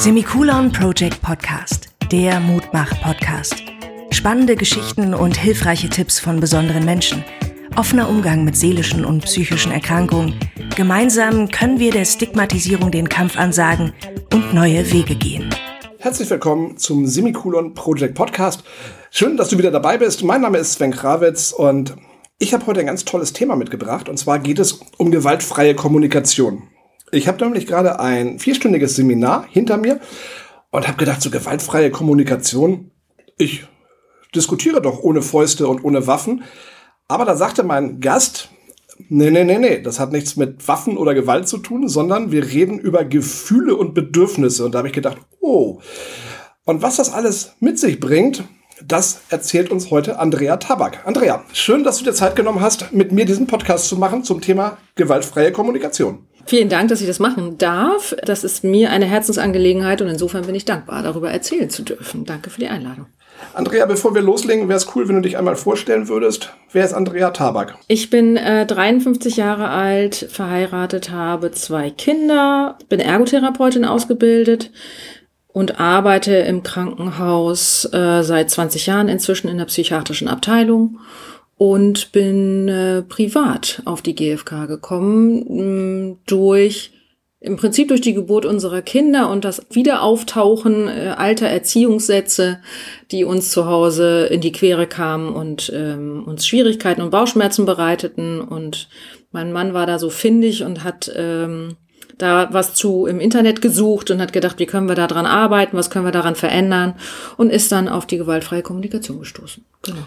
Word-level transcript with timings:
Semikolon 0.00 0.72
Project 0.72 1.20
Podcast, 1.20 1.90
der 2.10 2.40
Mutmach-Podcast. 2.40 3.62
Spannende 4.10 4.56
Geschichten 4.56 5.12
und 5.12 5.36
hilfreiche 5.36 5.90
Tipps 5.90 6.18
von 6.18 6.40
besonderen 6.40 6.86
Menschen. 6.86 7.22
Offener 7.76 8.08
Umgang 8.08 8.42
mit 8.42 8.56
seelischen 8.56 9.04
und 9.04 9.22
psychischen 9.26 9.72
Erkrankungen. 9.72 10.40
Gemeinsam 10.74 11.50
können 11.50 11.78
wir 11.78 11.90
der 11.90 12.06
Stigmatisierung 12.06 12.90
den 12.90 13.10
Kampf 13.10 13.36
ansagen 13.36 13.92
und 14.32 14.54
neue 14.54 14.90
Wege 14.90 15.16
gehen. 15.16 15.54
Herzlich 15.98 16.30
willkommen 16.30 16.78
zum 16.78 17.06
Semikolon 17.06 17.74
Project 17.74 18.14
Podcast. 18.14 18.64
Schön, 19.10 19.36
dass 19.36 19.50
du 19.50 19.58
wieder 19.58 19.70
dabei 19.70 19.98
bist. 19.98 20.24
Mein 20.24 20.40
Name 20.40 20.56
ist 20.56 20.72
Sven 20.72 20.92
Krawitz 20.92 21.52
und 21.52 21.94
ich 22.38 22.54
habe 22.54 22.64
heute 22.64 22.80
ein 22.80 22.86
ganz 22.86 23.04
tolles 23.04 23.34
Thema 23.34 23.54
mitgebracht. 23.54 24.08
Und 24.08 24.16
zwar 24.16 24.38
geht 24.38 24.60
es 24.60 24.80
um 24.96 25.10
gewaltfreie 25.10 25.74
Kommunikation. 25.74 26.62
Ich 27.12 27.26
habe 27.26 27.42
nämlich 27.44 27.66
gerade 27.66 27.98
ein 27.98 28.38
vierstündiges 28.38 28.96
Seminar 28.96 29.46
hinter 29.50 29.76
mir 29.76 30.00
und 30.70 30.86
habe 30.86 30.98
gedacht, 30.98 31.20
so 31.20 31.30
gewaltfreie 31.30 31.90
Kommunikation, 31.90 32.92
ich 33.36 33.66
diskutiere 34.34 34.80
doch 34.80 35.00
ohne 35.00 35.22
Fäuste 35.22 35.66
und 35.66 35.82
ohne 35.84 36.06
Waffen. 36.06 36.44
Aber 37.08 37.24
da 37.24 37.36
sagte 37.36 37.64
mein 37.64 38.00
Gast, 38.00 38.50
nee, 39.08 39.30
nee, 39.30 39.44
nee, 39.44 39.58
nee, 39.58 39.82
das 39.82 39.98
hat 39.98 40.12
nichts 40.12 40.36
mit 40.36 40.68
Waffen 40.68 40.96
oder 40.96 41.14
Gewalt 41.14 41.48
zu 41.48 41.58
tun, 41.58 41.88
sondern 41.88 42.30
wir 42.30 42.46
reden 42.46 42.78
über 42.78 43.04
Gefühle 43.04 43.74
und 43.74 43.94
Bedürfnisse. 43.94 44.64
Und 44.64 44.74
da 44.74 44.78
habe 44.78 44.88
ich 44.88 44.94
gedacht, 44.94 45.18
oh. 45.40 45.80
Und 46.64 46.82
was 46.82 46.96
das 46.96 47.12
alles 47.12 47.54
mit 47.58 47.78
sich 47.80 47.98
bringt, 47.98 48.44
das 48.86 49.22
erzählt 49.28 49.70
uns 49.70 49.90
heute 49.90 50.18
Andrea 50.18 50.56
Tabak. 50.58 51.06
Andrea, 51.06 51.44
schön, 51.52 51.82
dass 51.82 51.98
du 51.98 52.04
dir 52.04 52.14
Zeit 52.14 52.36
genommen 52.36 52.60
hast, 52.60 52.92
mit 52.92 53.10
mir 53.12 53.24
diesen 53.24 53.46
Podcast 53.46 53.88
zu 53.88 53.96
machen 53.96 54.22
zum 54.22 54.40
Thema 54.40 54.78
gewaltfreie 54.94 55.52
Kommunikation. 55.52 56.26
Vielen 56.46 56.68
Dank, 56.68 56.88
dass 56.88 57.00
ich 57.00 57.06
das 57.06 57.18
machen 57.18 57.58
darf. 57.58 58.14
Das 58.24 58.44
ist 58.44 58.64
mir 58.64 58.90
eine 58.90 59.06
Herzensangelegenheit 59.06 60.02
und 60.02 60.08
insofern 60.08 60.46
bin 60.46 60.54
ich 60.54 60.64
dankbar, 60.64 61.02
darüber 61.02 61.30
erzählen 61.30 61.70
zu 61.70 61.82
dürfen. 61.82 62.24
Danke 62.24 62.50
für 62.50 62.60
die 62.60 62.68
Einladung. 62.68 63.06
Andrea, 63.54 63.86
bevor 63.86 64.14
wir 64.14 64.22
loslegen, 64.22 64.68
wäre 64.68 64.76
es 64.76 64.94
cool, 64.94 65.08
wenn 65.08 65.16
du 65.16 65.22
dich 65.22 65.38
einmal 65.38 65.56
vorstellen 65.56 66.08
würdest. 66.08 66.52
Wer 66.72 66.84
ist 66.84 66.92
Andrea 66.92 67.30
Tabak? 67.30 67.76
Ich 67.88 68.10
bin 68.10 68.36
äh, 68.36 68.66
53 68.66 69.36
Jahre 69.36 69.68
alt, 69.68 70.28
verheiratet, 70.30 71.10
habe 71.10 71.50
zwei 71.52 71.90
Kinder, 71.90 72.78
bin 72.88 73.00
Ergotherapeutin 73.00 73.84
ausgebildet 73.84 74.70
und 75.48 75.80
arbeite 75.80 76.34
im 76.36 76.62
Krankenhaus 76.62 77.88
äh, 77.92 78.22
seit 78.22 78.50
20 78.50 78.86
Jahren 78.86 79.08
inzwischen 79.08 79.48
in 79.48 79.58
der 79.58 79.64
psychiatrischen 79.64 80.28
Abteilung 80.28 80.98
und 81.60 82.12
bin 82.12 82.68
äh, 82.68 83.02
privat 83.02 83.82
auf 83.84 84.00
die 84.00 84.14
GfK 84.14 84.64
gekommen 84.64 85.44
mh, 85.46 85.62
mm, 85.62 86.18
durch 86.24 86.92
im 87.38 87.56
Prinzip 87.58 87.88
durch 87.88 88.00
die 88.00 88.14
Geburt 88.14 88.46
unserer 88.46 88.80
Kinder 88.80 89.28
und 89.28 89.44
das 89.44 89.66
Wiederauftauchen 89.68 90.88
äh, 90.88 91.14
alter 91.18 91.48
Erziehungssätze, 91.48 92.60
die 93.10 93.24
uns 93.24 93.50
zu 93.50 93.66
Hause 93.66 94.24
in 94.30 94.40
die 94.40 94.52
Quere 94.52 94.86
kamen 94.86 95.34
und 95.34 95.70
ähm, 95.74 96.24
uns 96.26 96.46
Schwierigkeiten 96.46 97.02
und 97.02 97.10
Bauchschmerzen 97.10 97.66
bereiteten. 97.66 98.40
Und 98.40 98.88
mein 99.30 99.52
Mann 99.52 99.74
war 99.74 99.86
da 99.86 99.98
so 99.98 100.08
findig 100.08 100.64
und 100.64 100.82
hat 100.82 101.12
ähm, 101.14 101.76
da 102.16 102.48
was 102.52 102.72
zu 102.72 103.04
im 103.04 103.20
Internet 103.20 103.60
gesucht 103.60 104.10
und 104.10 104.22
hat 104.22 104.32
gedacht, 104.32 104.58
wie 104.60 104.66
können 104.66 104.88
wir 104.88 104.96
da 104.96 105.06
dran 105.06 105.26
arbeiten, 105.26 105.76
was 105.76 105.90
können 105.90 106.06
wir 106.06 106.12
daran 106.12 106.36
verändern 106.36 106.94
und 107.36 107.50
ist 107.50 107.70
dann 107.70 107.86
auf 107.86 108.06
die 108.06 108.16
gewaltfreie 108.16 108.62
Kommunikation 108.62 109.18
gestoßen. 109.18 109.62
Genau 109.82 110.06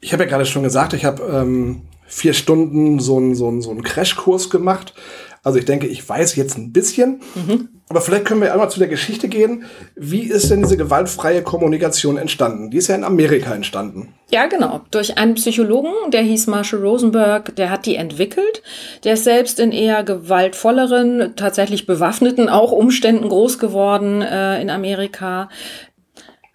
ich 0.00 0.12
habe 0.12 0.24
ja 0.24 0.28
gerade 0.28 0.46
schon 0.46 0.62
gesagt, 0.62 0.92
ich 0.92 1.04
habe 1.04 1.22
ähm, 1.22 1.82
vier 2.06 2.34
Stunden 2.34 2.98
so 3.00 3.16
einen 3.16 3.34
so 3.34 3.60
so 3.60 3.70
einen 3.70 3.82
Crashkurs 3.82 4.50
gemacht. 4.50 4.94
Also 5.42 5.60
ich 5.60 5.64
denke, 5.64 5.86
ich 5.86 6.06
weiß 6.08 6.34
jetzt 6.34 6.58
ein 6.58 6.72
bisschen. 6.72 7.20
Mhm. 7.36 7.68
Aber 7.88 8.00
vielleicht 8.00 8.24
können 8.24 8.40
wir 8.40 8.52
einmal 8.52 8.68
zu 8.68 8.80
der 8.80 8.88
Geschichte 8.88 9.28
gehen. 9.28 9.64
Wie 9.94 10.22
ist 10.22 10.50
denn 10.50 10.62
diese 10.62 10.76
gewaltfreie 10.76 11.42
Kommunikation 11.42 12.16
entstanden? 12.16 12.72
Die 12.72 12.78
ist 12.78 12.88
ja 12.88 12.96
in 12.96 13.04
Amerika 13.04 13.54
entstanden. 13.54 14.12
Ja, 14.28 14.46
genau. 14.46 14.80
Durch 14.90 15.18
einen 15.18 15.34
Psychologen, 15.34 15.92
der 16.08 16.22
hieß 16.22 16.48
Marshall 16.48 16.80
Rosenberg, 16.80 17.54
der 17.54 17.70
hat 17.70 17.86
die 17.86 17.94
entwickelt. 17.94 18.60
Der 19.04 19.12
ist 19.12 19.22
selbst 19.22 19.60
in 19.60 19.70
eher 19.70 20.02
gewaltvolleren, 20.02 21.34
tatsächlich 21.36 21.86
bewaffneten 21.86 22.48
auch 22.48 22.72
Umständen 22.72 23.28
groß 23.28 23.60
geworden 23.60 24.20
äh, 24.20 24.60
in 24.60 24.68
Amerika 24.68 25.48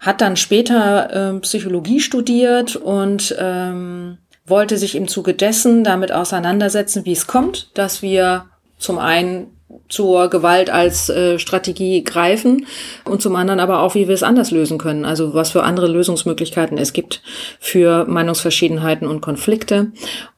hat 0.01 0.19
dann 0.19 0.35
später 0.35 1.35
äh, 1.35 1.39
Psychologie 1.39 2.01
studiert 2.01 2.75
und 2.75 3.35
ähm, 3.39 4.17
wollte 4.45 4.77
sich 4.77 4.95
im 4.95 5.07
Zuge 5.07 5.33
dessen 5.33 5.83
damit 5.83 6.11
auseinandersetzen, 6.11 7.05
wie 7.05 7.13
es 7.13 7.27
kommt, 7.27 7.69
dass 7.77 8.01
wir 8.01 8.45
zum 8.79 8.97
einen 8.97 9.47
zur 9.87 10.29
Gewalt 10.29 10.69
als 10.69 11.09
äh, 11.09 11.37
Strategie 11.37 12.03
greifen 12.03 12.65
und 13.05 13.21
zum 13.21 13.35
anderen 13.35 13.59
aber 13.59 13.81
auch, 13.81 13.95
wie 13.95 14.07
wir 14.07 14.15
es 14.15 14.23
anders 14.23 14.51
lösen 14.51 14.77
können. 14.77 15.05
Also 15.05 15.33
was 15.33 15.51
für 15.51 15.63
andere 15.63 15.87
Lösungsmöglichkeiten 15.87 16.77
es 16.77 16.93
gibt 16.93 17.21
für 17.59 18.05
Meinungsverschiedenheiten 18.05 19.07
und 19.07 19.21
Konflikte 19.21 19.91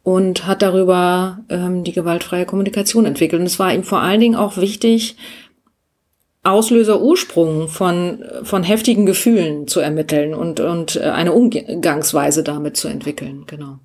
und 0.04 0.46
hat 0.46 0.62
darüber 0.62 1.40
ähm, 1.50 1.84
die 1.84 1.94
gewaltfreie 1.94 2.46
Kommunikation 2.46 3.06
entwickelt. 3.06 3.40
Und 3.40 3.48
es 3.48 3.60
war 3.60 3.74
ihm 3.74 3.84
vor 3.84 4.02
allen 4.02 4.20
Dingen 4.20 4.36
auch 4.36 4.58
wichtig, 4.58 5.16
Auslöser 6.44 7.02
Ursprung 7.02 7.70
von, 7.70 8.24
von 8.44 8.64
heftigen 8.64 9.06
Gefühlen 9.06 9.68
zu 9.68 9.80
ermitteln 9.80 10.34
und, 10.34 10.60
und 10.60 10.98
äh, 10.98 11.04
eine 11.04 11.32
Umgangsweise 11.32 12.44
damit 12.44 12.76
zu 12.76 12.90
entwickeln, 12.90 13.46
genau. 13.48 13.80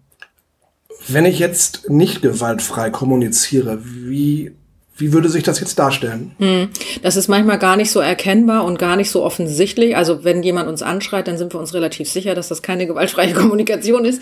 Wenn 1.06 1.24
ich 1.24 1.38
jetzt 1.38 1.88
nicht 1.88 2.20
gewaltfrei 2.20 2.90
kommuniziere, 2.90 3.78
wie 3.84 4.52
wie 4.98 5.12
würde 5.12 5.28
sich 5.28 5.44
das 5.44 5.60
jetzt 5.60 5.78
darstellen? 5.78 6.32
Hm. 6.38 6.68
Das 7.02 7.16
ist 7.16 7.28
manchmal 7.28 7.58
gar 7.58 7.76
nicht 7.76 7.92
so 7.92 8.00
erkennbar 8.00 8.64
und 8.64 8.78
gar 8.78 8.96
nicht 8.96 9.10
so 9.10 9.22
offensichtlich. 9.22 9.96
Also 9.96 10.24
wenn 10.24 10.42
jemand 10.42 10.68
uns 10.68 10.82
anschreit, 10.82 11.28
dann 11.28 11.38
sind 11.38 11.54
wir 11.54 11.60
uns 11.60 11.72
relativ 11.72 12.08
sicher, 12.08 12.34
dass 12.34 12.48
das 12.48 12.62
keine 12.62 12.86
gewaltfreie 12.86 13.32
Kommunikation 13.34 14.04
ist. 14.04 14.20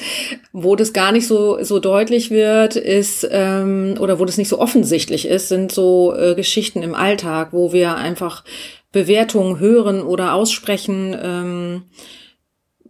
Wo 0.53 0.77
das 0.77 0.93
gar 0.93 1.13
nicht 1.13 1.27
so, 1.27 1.63
so 1.65 1.79
deutlich 1.79 2.31
wird, 2.31 2.77
ist, 2.77 3.27
ähm, 3.31 3.95
oder 3.99 4.19
wo 4.19 4.27
das 4.27 4.37
nicht 4.37 4.49
so 4.49 4.59
offensichtlich 4.59 5.27
ist, 5.27 5.49
sind 5.49 5.73
so 5.73 6.15
äh, 6.15 6.35
Geschichten 6.35 6.83
im 6.83 6.95
Alltag, 6.95 7.49
wo 7.53 7.73
wir 7.73 7.97
einfach 7.97 8.45
Bewertungen 8.93 9.59
hören 9.59 10.03
oder 10.03 10.35
aussprechen, 10.35 11.17
ähm, 11.21 11.83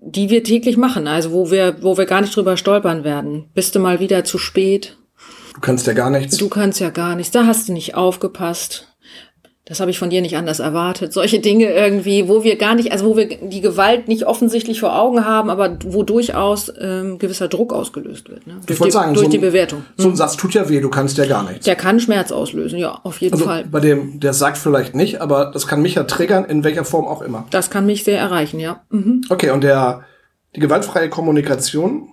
die 0.01 0.29
wir 0.29 0.43
täglich 0.43 0.77
machen. 0.77 1.07
Also 1.07 1.31
wo 1.31 1.53
wir, 1.53 1.77
wo 1.83 1.97
wir 1.97 2.07
gar 2.07 2.21
nicht 2.21 2.35
drüber 2.35 2.57
stolpern 2.57 3.05
werden. 3.05 3.45
Bist 3.55 3.77
du 3.77 3.79
mal 3.79 4.01
wieder 4.01 4.25
zu 4.25 4.39
spät? 4.39 4.97
Du 5.57 5.63
kannst 5.63 5.87
ja 5.87 5.95
gar 5.95 6.11
nichts. 6.11 6.37
Du 6.37 6.51
kannst 6.51 6.81
ja 6.81 6.91
gar 6.91 7.17
nichts. 7.17 7.33
Da 7.33 7.47
hast 7.47 7.69
du 7.69 7.73
nicht 7.73 7.95
aufgepasst. 7.95 8.87
Das 9.65 9.81
habe 9.81 9.91
ich 9.91 9.99
von 9.99 10.11
dir 10.11 10.21
nicht 10.21 10.37
anders 10.37 10.61
erwartet. 10.61 11.15
Solche 11.15 11.41
Dinge 11.41 11.73
irgendwie, 11.73 12.29
wo 12.29 12.45
wir 12.45 12.57
gar 12.57 12.75
nicht, 12.75 12.93
also 12.93 13.07
wo 13.07 13.17
wir 13.17 13.27
die 13.27 13.63
Gewalt 13.63 14.07
nicht 14.07 14.27
offensichtlich 14.27 14.79
vor 14.79 14.97
Augen 14.97 15.25
haben, 15.25 15.49
aber 15.49 15.79
wo 15.87 16.03
durchaus 16.03 16.71
ähm, 16.79 17.19
gewisser 17.19 17.49
Druck 17.49 17.73
ausgelöst 17.73 18.29
wird. 18.29 18.47
Ne? 18.47 18.59
Durch, 18.67 18.79
ich 18.79 18.85
die, 18.85 18.91
sagen, 18.93 19.15
durch 19.15 19.25
so 19.25 19.31
die 19.33 19.39
Bewertung. 19.39 19.83
So 19.97 20.09
ein 20.09 20.11
hm. 20.11 20.17
Satz 20.17 20.37
tut 20.37 20.53
ja 20.53 20.69
weh, 20.69 20.81
du 20.81 20.91
kannst 20.91 21.17
ja 21.17 21.25
gar 21.25 21.43
nichts. 21.43 21.65
Der 21.65 21.75
kann 21.75 21.99
Schmerz 22.01 22.33
auslösen, 22.33 22.79
ja, 22.79 23.01
auf 23.03 23.19
jeden 23.23 23.33
also 23.33 23.47
Fall. 23.47 23.65
Bei 23.65 23.81
dem, 23.81 24.21
der 24.21 24.35
sagt 24.35 24.59
vielleicht 24.59 24.95
nicht, 24.95 25.23
aber 25.23 25.47
das 25.47 25.67
kann 25.67 25.81
mich 25.81 25.95
ja 25.95 26.05
triggern, 26.05 26.45
in 26.45 26.65
welcher 26.65 26.85
Form 26.85 27.07
auch 27.07 27.23
immer. 27.23 27.47
Das 27.51 27.71
kann 27.71 27.87
mich 27.87 28.05
sehr 28.05 28.21
erreichen, 28.21 28.61
ja. 28.61 28.83
Mhm. 28.91 29.23
Okay, 29.31 29.51
und 29.51 29.65
der, 29.65 30.05
die 30.55 30.61
gewaltfreie 30.61 31.09
Kommunikation, 31.09 32.11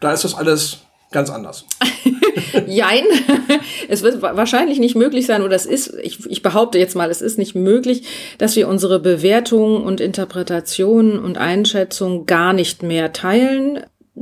da 0.00 0.12
ist 0.12 0.24
das 0.24 0.34
alles 0.34 0.78
ganz 1.12 1.28
anders. 1.30 1.66
Jein. 2.66 3.04
es 3.88 4.02
wird 4.02 4.22
wahrscheinlich 4.22 4.78
nicht 4.78 4.96
möglich 4.96 5.26
sein, 5.26 5.42
oder 5.42 5.56
es 5.56 5.66
ist, 5.66 5.94
ich, 6.02 6.26
ich 6.26 6.42
behaupte 6.42 6.78
jetzt 6.78 6.96
mal, 6.96 7.10
es 7.10 7.22
ist 7.22 7.38
nicht 7.38 7.54
möglich, 7.54 8.02
dass 8.38 8.56
wir 8.56 8.68
unsere 8.68 9.00
Bewertungen 9.00 9.82
und 9.82 10.00
Interpretationen 10.00 11.18
und 11.18 11.38
Einschätzungen 11.38 12.26
gar 12.26 12.52
nicht 12.52 12.82
mehr 12.82 13.12
teilen, 13.12 13.80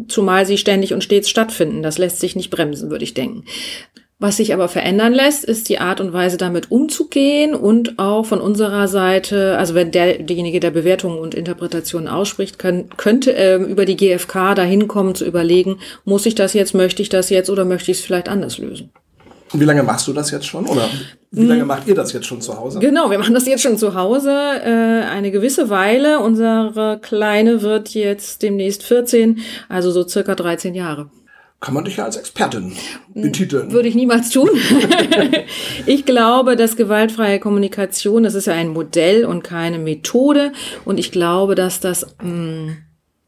zumal 0.08 0.46
sie 0.46 0.58
ständig 0.58 0.92
und 0.92 1.04
stets 1.04 1.28
stattfinden. 1.28 1.82
Das 1.82 1.98
lässt 1.98 2.20
sich 2.20 2.36
nicht 2.36 2.50
bremsen, 2.50 2.90
würde 2.90 3.04
ich 3.04 3.14
denken. 3.14 3.44
Was 4.18 4.38
sich 4.38 4.54
aber 4.54 4.68
verändern 4.68 5.12
lässt, 5.12 5.44
ist 5.44 5.68
die 5.68 5.78
Art 5.78 6.00
und 6.00 6.14
Weise, 6.14 6.38
damit 6.38 6.70
umzugehen 6.70 7.54
und 7.54 7.98
auch 7.98 8.24
von 8.24 8.40
unserer 8.40 8.88
Seite, 8.88 9.58
also 9.58 9.74
wenn 9.74 9.90
der, 9.90 10.22
derjenige, 10.22 10.58
der 10.58 10.70
Bewertungen 10.70 11.18
und 11.18 11.34
Interpretationen 11.34 12.08
ausspricht, 12.08 12.58
kann, 12.58 12.88
könnte 12.96 13.36
äh, 13.36 13.56
über 13.56 13.84
die 13.84 13.96
GfK 13.96 14.54
dahin 14.54 14.88
kommen 14.88 15.14
zu 15.14 15.26
überlegen, 15.26 15.80
muss 16.06 16.24
ich 16.24 16.34
das 16.34 16.54
jetzt, 16.54 16.72
möchte 16.72 17.02
ich 17.02 17.10
das 17.10 17.28
jetzt 17.28 17.50
oder 17.50 17.66
möchte 17.66 17.90
ich 17.90 17.98
es 17.98 18.04
vielleicht 18.04 18.30
anders 18.30 18.56
lösen. 18.56 18.90
Und 19.52 19.60
wie 19.60 19.64
lange 19.64 19.82
machst 19.82 20.08
du 20.08 20.14
das 20.14 20.30
jetzt 20.30 20.46
schon? 20.46 20.66
Oder 20.66 20.88
wie 21.30 21.44
lange 21.44 21.60
hm. 21.60 21.68
macht 21.68 21.86
ihr 21.86 21.94
das 21.94 22.14
jetzt 22.14 22.26
schon 22.26 22.40
zu 22.40 22.58
Hause? 22.58 22.78
Genau, 22.78 23.10
wir 23.10 23.18
machen 23.18 23.34
das 23.34 23.46
jetzt 23.46 23.62
schon 23.62 23.76
zu 23.76 23.94
Hause 23.94 24.30
äh, 24.30 25.04
eine 25.04 25.30
gewisse 25.30 25.68
Weile. 25.68 26.20
Unsere 26.20 26.98
Kleine 27.02 27.60
wird 27.60 27.90
jetzt 27.90 28.42
demnächst 28.42 28.82
14, 28.82 29.40
also 29.68 29.90
so 29.90 30.08
circa 30.08 30.34
13 30.34 30.74
Jahre 30.74 31.10
kann 31.60 31.74
man 31.74 31.84
dich 31.84 31.96
ja 31.96 32.04
als 32.04 32.16
Expertin 32.16 32.72
betiteln. 33.14 33.72
Würde 33.72 33.88
ich 33.88 33.94
niemals 33.94 34.30
tun. 34.30 34.50
ich 35.86 36.04
glaube, 36.04 36.54
dass 36.54 36.76
gewaltfreie 36.76 37.40
Kommunikation, 37.40 38.22
das 38.22 38.34
ist 38.34 38.46
ja 38.46 38.52
ein 38.52 38.68
Modell 38.68 39.24
und 39.24 39.42
keine 39.42 39.78
Methode. 39.78 40.52
Und 40.84 40.98
ich 40.98 41.12
glaube, 41.12 41.54
dass 41.54 41.80
das 41.80 42.14
mh, 42.22 42.30
mm, 42.30 42.76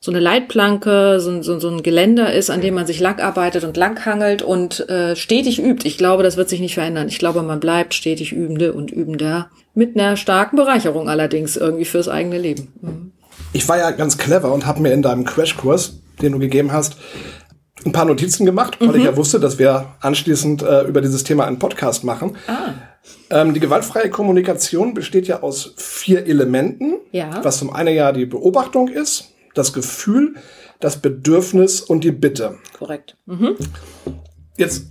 so 0.01 0.13
eine 0.13 0.21
Leitplanke, 0.21 1.19
so, 1.21 1.43
so, 1.43 1.59
so 1.59 1.69
ein 1.69 1.83
Geländer 1.83 2.33
ist, 2.33 2.51
an 2.51 2.61
dem 2.61 2.75
man 2.75 2.87
sich 2.87 3.01
lang 3.01 3.19
arbeitet 3.19 3.65
und 3.65 3.77
langhangelt 3.77 4.43
und 4.43 4.89
äh, 4.89 5.17
stetig 5.17 5.61
übt. 5.61 5.87
Ich 5.89 5.99
glaube, 5.99 6.23
das 6.23 6.37
wird 6.37 6.49
sich 6.49 6.61
nicht 6.61 6.75
verändern. 6.75 7.09
Ich 7.09 7.19
glaube, 7.19 7.43
man 7.43 7.61
bleibt 7.61 7.95
stetig 7.95 8.33
Übende 8.33 8.75
und 8.75 8.93
Übender. 8.93 9.51
Mit 9.75 9.97
einer 9.97 10.17
starken 10.17 10.57
Bereicherung 10.57 11.09
allerdings 11.09 11.57
irgendwie 11.57 11.85
fürs 11.85 12.09
eigene 12.09 12.39
Leben. 12.39 12.69
Mhm. 12.81 13.13
Ich 13.53 13.67
war 13.69 13.79
ja 13.79 13.91
ganz 13.91 14.19
clever 14.19 14.53
und 14.53 14.67
habe 14.67 14.83
mir 14.83 14.93
in 14.93 15.03
deinem 15.03 15.25
Crashkurs, 15.25 16.01
den 16.21 16.33
du 16.33 16.39
gegeben 16.39 16.71
hast, 16.71 16.97
ein 17.85 17.93
paar 17.93 18.05
Notizen 18.05 18.45
gemacht, 18.45 18.81
weil 18.81 18.89
mhm. 18.89 18.95
ich 18.97 19.05
ja 19.05 19.17
wusste, 19.17 19.41
dass 19.41 19.59
wir 19.59 19.95
anschließend 20.01 20.63
äh, 20.63 20.83
über 20.83 21.01
dieses 21.01 21.25
Thema 21.25 21.47
einen 21.47 21.59
Podcast 21.59 22.05
machen. 22.05 22.37
Ah. 22.47 22.75
Ähm, 23.31 23.55
die 23.55 23.61
gewaltfreie 23.61 24.11
Kommunikation 24.11 24.95
besteht 24.95 25.29
ja 25.29 25.43
aus 25.43 25.75
vier 25.77 26.27
Elementen, 26.27 26.95
ja. 27.13 27.43
was 27.43 27.59
zum 27.59 27.73
einen 27.73 27.95
ja 27.95 28.13
die 28.13 28.27
Beobachtung 28.27 28.89
ist, 28.89 29.33
das 29.55 29.73
Gefühl, 29.73 30.35
das 30.81 31.01
Bedürfnis 31.01 31.81
und 31.81 32.05
die 32.05 32.13
Bitte. 32.13 32.59
Korrekt. 32.77 33.17
Mhm. 33.27 33.57
Jetzt 34.57 34.89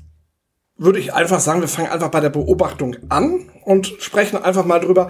würde 0.77 0.99
ich 0.99 1.13
einfach 1.13 1.39
sagen, 1.39 1.61
wir 1.61 1.67
fangen 1.67 1.89
einfach 1.89 2.11
bei 2.11 2.19
der 2.19 2.29
Beobachtung 2.29 2.95
an 3.09 3.49
und 3.63 3.87
sprechen 3.99 4.41
einfach 4.41 4.65
mal 4.65 4.79
drüber, 4.79 5.09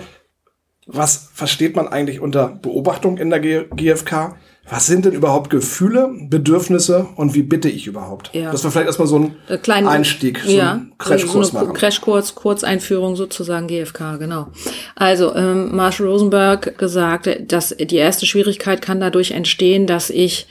was 0.85 1.29
versteht 1.33 1.75
man 1.75 1.87
eigentlich 1.89 2.21
unter 2.21 2.47
Beobachtung 2.61 3.17
in 3.17 3.29
der 3.29 3.39
GfK? 3.41 4.37
Was 4.69 4.85
sind 4.85 5.05
denn 5.05 5.13
überhaupt 5.13 5.49
Gefühle, 5.49 6.09
Bedürfnisse 6.29 7.07
und 7.15 7.33
wie 7.33 7.43
bitte 7.43 7.69
ich 7.69 7.87
überhaupt? 7.87 8.31
Ja. 8.33 8.51
Das 8.51 8.63
war 8.63 8.71
vielleicht 8.71 8.87
erstmal 8.87 9.07
so 9.07 9.19
ein 9.19 9.61
Kleine, 9.61 9.89
Einstieg, 9.89 10.41
so 10.45 10.51
ja, 10.51 10.73
ein 10.73 10.93
Crashkurs 10.97 11.49
so 11.49 11.57
machen. 11.57 11.73
Crashkurs, 11.73 12.35
Kurzeinführung 12.35 13.15
sozusagen 13.15 13.67
GFK, 13.67 14.17
genau. 14.19 14.47
Also 14.95 15.33
ähm, 15.35 15.73
Marshall 15.73 16.07
Rosenberg 16.07 16.77
gesagt, 16.77 17.29
dass 17.47 17.75
die 17.77 17.95
erste 17.95 18.25
Schwierigkeit 18.25 18.81
kann 18.81 18.99
dadurch 18.99 19.31
entstehen, 19.31 19.87
dass 19.87 20.09
ich 20.09 20.47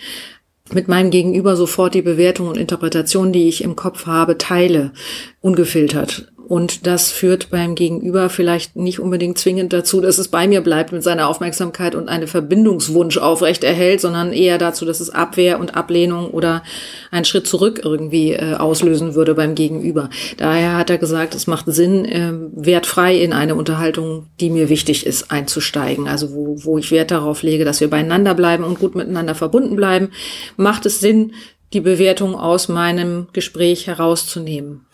mit 0.73 0.89
meinem 0.89 1.11
Gegenüber 1.11 1.55
sofort 1.55 1.95
die 1.95 2.03
Bewertung 2.03 2.49
und 2.49 2.57
Interpretation, 2.57 3.33
die 3.33 3.49
ich 3.49 3.63
im 3.63 3.77
Kopf 3.77 4.07
habe, 4.07 4.39
teile, 4.39 4.93
ungefiltert. 5.41 6.33
Und 6.49 6.87
das 6.87 7.11
führt 7.11 7.51
beim 7.51 7.75
Gegenüber 7.75 8.29
vielleicht 8.31 8.77
nicht 8.77 9.01
unbedingt 9.01 9.37
zwingend 9.37 9.73
dazu, 9.73 10.01
dass 10.01 10.19
es 10.19 10.29
bei 10.29 10.47
mir 10.47 10.61
bleibt 10.61 10.93
mit 10.93 11.03
seiner 11.03 11.27
Aufmerksamkeit 11.27 11.97
und 11.97 12.09
eine 12.09 12.29
Verbindungswunsch 12.29 13.19
aufrecht 13.19 13.65
erhält, 13.65 14.01
sondern 14.01 14.33
eher 14.33 14.57
dazu, 14.57 14.85
dass 14.85 15.01
es 15.01 15.11
Abwehr 15.11 15.59
und 15.59 15.75
Ablehnung 15.75 16.31
oder 16.31 16.63
einen 17.11 17.25
Schritt 17.25 17.49
zurück 17.49 17.81
irgendwie 17.83 18.35
äh, 18.35 18.55
auslösen 18.55 19.17
würde 19.17 19.35
beim 19.35 19.57
Gegenüber. 19.57 20.09
Daher 20.37 20.77
hat 20.77 20.89
er 20.89 20.99
gesagt, 20.99 21.35
es 21.35 21.49
macht 21.49 21.65
Sinn, 21.67 22.05
äh, 22.05 22.33
wertfrei 22.55 23.17
in 23.17 23.33
eine 23.33 23.57
Unterhaltung, 23.57 24.27
die 24.39 24.51
mir 24.51 24.69
wichtig 24.69 25.05
ist, 25.05 25.33
einzusteigen. 25.33 26.07
Also 26.07 26.33
wo, 26.33 26.63
wo 26.63 26.79
ich 26.79 26.93
Wert 26.93 27.11
darauf 27.11 27.43
lege, 27.43 27.65
dass 27.65 27.81
wir 27.81 27.91
beieinander 27.91 28.35
bleiben 28.35 28.63
und 28.63 28.79
gut 28.79 28.95
miteinander 28.95 29.35
verbunden 29.35 29.75
bleiben, 29.75 30.11
macht 30.57 30.87
es 30.87 31.01
Sinn, 31.01 31.33
die 31.73 31.81
Bewertung 31.81 32.37
aus 32.37 32.69
meinem 32.69 33.27
Gespräch 33.33 33.89
herauszunehmen 33.89 34.87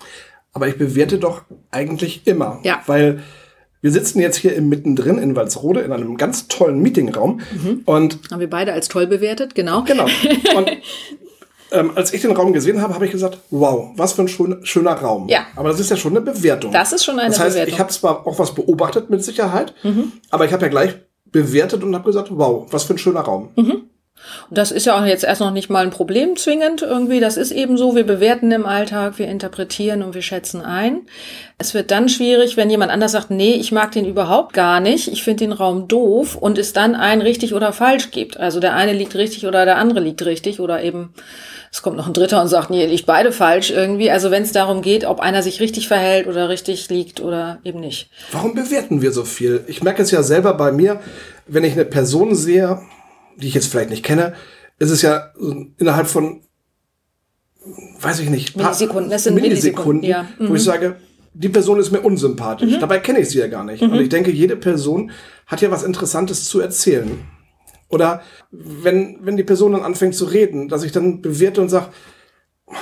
aber 0.52 0.69
ich 0.69 0.76
bewerte 0.78 1.19
doch 1.19 1.43
eigentlich 1.70 2.26
immer. 2.26 2.60
Ja. 2.62 2.82
Weil 2.87 3.22
wir 3.81 3.90
sitzen 3.90 4.20
jetzt 4.20 4.37
hier 4.37 4.54
im 4.54 4.69
mittendrin 4.69 5.19
in 5.19 5.34
Walsrode 5.34 5.81
in 5.81 5.93
einem 5.93 6.16
ganz 6.16 6.49
tollen 6.49 6.81
Meetingraum. 6.81 7.40
Mhm. 7.52 7.82
Und 7.84 8.19
haben 8.31 8.40
wir 8.40 8.50
beide 8.50 8.72
als 8.72 8.88
toll 8.88 9.06
bewertet, 9.06 9.54
genau. 9.54 9.82
Genau. 9.82 10.04
Und 10.56 10.70
ähm, 11.72 11.93
als 11.94 12.12
ich 12.12 12.20
den 12.22 12.32
Raum 12.32 12.52
gesehen 12.52 12.81
habe, 12.81 12.94
habe 12.94 13.06
ich 13.06 13.10
gesagt, 13.10 13.38
wow, 13.50 13.90
was 13.96 14.12
für 14.12 14.22
ein 14.22 14.28
schön, 14.28 14.64
schöner 14.64 14.93
Raum. 14.93 15.28
Ja. 15.28 15.46
Aber 15.56 15.70
das 15.70 15.81
ist 15.81 15.90
ja 15.90 15.96
schon 15.96 16.12
eine 16.12 16.20
Bewertung. 16.20 16.70
Das 16.70 16.93
ist 16.93 17.04
schon 17.04 17.19
eine 17.19 17.31
Bewertung. 17.31 17.38
Das 17.38 17.44
heißt, 17.44 17.54
Bewertung. 17.56 17.75
ich 17.75 17.81
habe 17.81 17.90
zwar 17.90 18.26
auch 18.26 18.38
was 18.38 18.54
beobachtet 18.54 19.10
mit 19.10 19.25
Sicherheit, 19.25 19.75
mhm. 19.82 20.12
aber 20.31 20.44
ich 20.44 20.52
habe 20.52 20.62
ja 20.62 20.69
gleich 20.69 20.94
bewertet 21.26 21.82
und 21.82 21.94
habe 21.94 22.04
gesagt, 22.04 22.28
wow, 22.31 22.66
was 22.70 22.84
für 22.84 22.94
ein 22.94 22.99
schöner 22.99 23.20
Raum. 23.20 23.49
Mhm. 23.56 23.82
Und 24.48 24.58
das 24.58 24.70
ist 24.70 24.86
ja 24.86 24.98
auch 24.98 25.04
jetzt 25.04 25.24
erst 25.24 25.40
noch 25.40 25.50
nicht 25.50 25.70
mal 25.70 25.84
ein 25.84 25.90
Problem 25.90 26.36
zwingend 26.36 26.82
irgendwie. 26.82 27.20
Das 27.20 27.36
ist 27.36 27.50
eben 27.50 27.76
so. 27.76 27.94
Wir 27.94 28.04
bewerten 28.04 28.50
im 28.52 28.66
Alltag, 28.66 29.19
wir 29.19 29.28
interpretieren 29.28 30.02
und 30.02 30.14
wir 30.14 30.22
schätzen 30.22 30.62
ein. 30.62 31.02
Es 31.58 31.74
wird 31.74 31.90
dann 31.90 32.08
schwierig, 32.08 32.56
wenn 32.56 32.70
jemand 32.70 32.90
anders 32.90 33.12
sagt, 33.12 33.30
nee, 33.30 33.54
ich 33.54 33.72
mag 33.72 33.92
den 33.92 34.04
überhaupt 34.04 34.52
gar 34.52 34.80
nicht. 34.80 35.08
Ich 35.08 35.22
finde 35.22 35.44
den 35.44 35.52
Raum 35.52 35.88
doof 35.88 36.36
und 36.36 36.58
es 36.58 36.72
dann 36.72 36.94
ein 36.94 37.22
richtig 37.22 37.54
oder 37.54 37.72
falsch 37.72 38.10
gibt. 38.10 38.38
Also 38.38 38.60
der 38.60 38.74
eine 38.74 38.92
liegt 38.92 39.14
richtig 39.14 39.46
oder 39.46 39.64
der 39.64 39.78
andere 39.78 40.00
liegt 40.00 40.25
richtig 40.25 40.60
oder 40.60 40.82
eben 40.82 41.14
es 41.72 41.80
kommt 41.80 41.96
noch 41.96 42.06
ein 42.06 42.12
Dritter 42.12 42.42
und 42.42 42.48
sagt, 42.48 42.68
nee, 42.68 42.84
liegt 42.84 43.06
beide 43.06 43.32
falsch 43.32 43.70
irgendwie. 43.70 44.10
Also 44.10 44.30
wenn 44.30 44.42
es 44.42 44.52
darum 44.52 44.82
geht, 44.82 45.06
ob 45.06 45.20
einer 45.20 45.42
sich 45.42 45.58
richtig 45.58 45.88
verhält 45.88 46.26
oder 46.26 46.50
richtig 46.50 46.90
liegt 46.90 47.20
oder 47.20 47.60
eben 47.64 47.80
nicht. 47.80 48.10
Warum 48.30 48.54
bewerten 48.54 49.00
wir 49.00 49.10
so 49.10 49.25
viel? 49.25 49.64
Ich 49.68 49.82
merke 49.82 50.02
es 50.02 50.10
ja 50.10 50.22
selber 50.22 50.52
bei 50.52 50.70
mir, 50.70 51.00
wenn 51.46 51.64
ich 51.64 51.72
eine 51.72 51.86
Person 51.86 52.34
sehe, 52.34 52.82
die 53.37 53.49
ich 53.49 53.55
jetzt 53.55 53.67
vielleicht 53.67 53.90
nicht 53.90 54.05
kenne, 54.05 54.34
ist 54.79 54.90
es 54.90 55.02
ja 55.02 55.32
innerhalb 55.79 56.06
von, 56.06 56.43
weiß 58.00 58.20
ich 58.20 58.31
nicht, 58.31 58.56
Millisekunden, 58.56 59.11
das 59.11 59.25
sind 59.25 59.34
Millisekunden, 59.34 60.00
Millisekunden 60.00 60.08
ja. 60.11 60.23
mhm. 60.38 60.50
wo 60.50 60.55
ich 60.55 60.62
mhm. 60.62 60.67
sage, 60.67 60.96
die 61.34 61.49
Person 61.49 61.79
ist 61.79 61.90
mir 61.90 62.00
unsympathisch. 62.00 62.73
Mhm. 62.73 62.81
Dabei 62.81 62.99
kenne 62.99 63.20
ich 63.20 63.31
sie 63.31 63.38
ja 63.38 63.46
gar 63.46 63.64
nicht. 63.64 63.82
Mhm. 63.82 63.93
Und 63.93 64.00
ich 64.00 64.08
denke, 64.08 64.31
jede 64.31 64.56
Person 64.56 65.12
hat 65.46 65.61
ja 65.61 65.70
was 65.70 65.82
Interessantes 65.82 66.44
zu 66.44 66.61
erzählen. 66.61 67.26
Oder 67.88 68.23
wenn, 68.50 69.19
wenn 69.23 69.37
die 69.37 69.43
Person 69.43 69.73
dann 69.73 69.82
anfängt 69.82 70.14
zu 70.14 70.25
reden, 70.25 70.69
dass 70.69 70.82
ich 70.82 70.93
dann 70.93 71.20
bewerte 71.23 71.61
und 71.61 71.69
sage, 71.69 71.88
oh, 72.67 72.75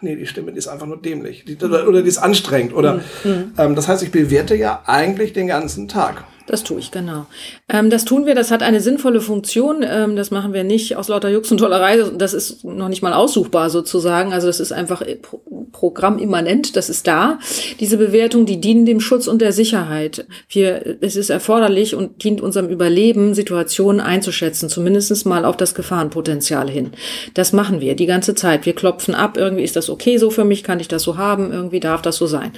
nee, 0.00 0.16
die 0.16 0.26
Stimme, 0.26 0.52
die 0.52 0.58
ist 0.58 0.68
einfach 0.68 0.86
nur 0.86 1.00
dämlich. 1.00 1.44
Die, 1.44 1.56
oder, 1.56 1.88
oder 1.88 2.02
die 2.02 2.08
ist 2.08 2.18
anstrengend. 2.18 2.74
Oder 2.74 2.94
mhm. 2.94 3.30
Mhm. 3.30 3.52
ähm, 3.56 3.74
das 3.74 3.88
heißt, 3.88 4.02
ich 4.02 4.10
bewerte 4.10 4.54
ja 4.54 4.82
eigentlich 4.86 5.32
den 5.32 5.46
ganzen 5.46 5.88
Tag. 5.88 6.24
Das 6.48 6.64
tue 6.64 6.80
ich, 6.80 6.90
genau. 6.90 7.26
Ähm, 7.68 7.90
das 7.90 8.06
tun 8.06 8.24
wir, 8.24 8.34
das 8.34 8.50
hat 8.50 8.62
eine 8.62 8.80
sinnvolle 8.80 9.20
Funktion. 9.20 9.84
Ähm, 9.86 10.16
das 10.16 10.30
machen 10.30 10.54
wir 10.54 10.64
nicht 10.64 10.96
aus 10.96 11.08
lauter 11.08 11.28
Jux 11.28 11.52
und 11.52 11.58
Tollerei. 11.58 12.02
Das 12.16 12.32
ist 12.32 12.64
noch 12.64 12.88
nicht 12.88 13.02
mal 13.02 13.12
aussuchbar 13.12 13.68
sozusagen. 13.68 14.32
Also 14.32 14.46
das 14.46 14.58
ist 14.58 14.72
einfach 14.72 15.02
pro 15.20 15.42
programmimmanent, 15.70 16.76
das 16.76 16.88
ist 16.88 17.06
da. 17.06 17.38
Diese 17.78 17.98
Bewertung, 17.98 18.46
die 18.46 18.60
dienen 18.60 18.86
dem 18.86 19.00
Schutz 19.00 19.26
und 19.26 19.42
der 19.42 19.52
Sicherheit. 19.52 20.26
Wir, 20.48 20.96
es 21.02 21.14
ist 21.14 21.30
erforderlich 21.30 21.94
und 21.94 22.24
dient 22.24 22.40
unserem 22.40 22.68
Überleben, 22.68 23.34
Situationen 23.34 24.00
einzuschätzen, 24.00 24.70
zumindest 24.70 25.26
mal 25.26 25.44
auf 25.44 25.56
das 25.56 25.74
Gefahrenpotenzial 25.74 26.68
hin. 26.68 26.92
Das 27.34 27.52
machen 27.52 27.80
wir 27.80 27.94
die 27.94 28.06
ganze 28.06 28.34
Zeit. 28.34 28.66
Wir 28.66 28.72
klopfen 28.72 29.14
ab, 29.14 29.36
irgendwie 29.36 29.62
ist 29.62 29.76
das 29.76 29.90
okay 29.90 30.16
so 30.16 30.30
für 30.30 30.44
mich, 30.44 30.64
kann 30.64 30.80
ich 30.80 30.88
das 30.88 31.02
so 31.02 31.16
haben, 31.16 31.52
irgendwie 31.52 31.80
darf 31.80 32.02
das 32.02 32.16
so 32.16 32.26
sein. 32.26 32.52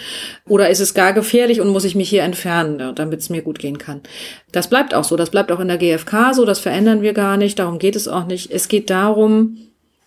Oder 0.49 0.71
ist 0.71 0.81
es 0.81 0.95
gar 0.95 1.13
gefährlich 1.13 1.61
und 1.61 1.69
muss 1.69 1.85
ich 1.85 1.97
mich 1.97 2.09
hier 2.09 2.23
entfernen, 2.23 2.95
damit 2.95 3.21
es 3.21 3.29
mir 3.29 3.43
gut 3.43 3.59
gehen 3.59 3.79
kann. 3.81 4.03
Das 4.53 4.71
bleibt 4.71 4.94
auch 4.94 5.05
so, 5.05 5.17
das 5.17 5.31
bleibt 5.31 5.50
auch 5.50 5.59
in 5.59 5.69
der 5.69 5.79
GfK 5.79 6.32
so, 6.35 6.44
das 6.44 6.61
verändern 6.61 7.03
wir 7.03 7.12
gar 7.12 7.37
nicht, 7.37 7.59
darum 7.59 7.81
geht 7.81 7.97
es 7.97 8.06
auch 8.06 8.27
nicht. 8.27 8.53
Es 8.53 8.69
geht 8.69 8.88
darum, 8.91 9.56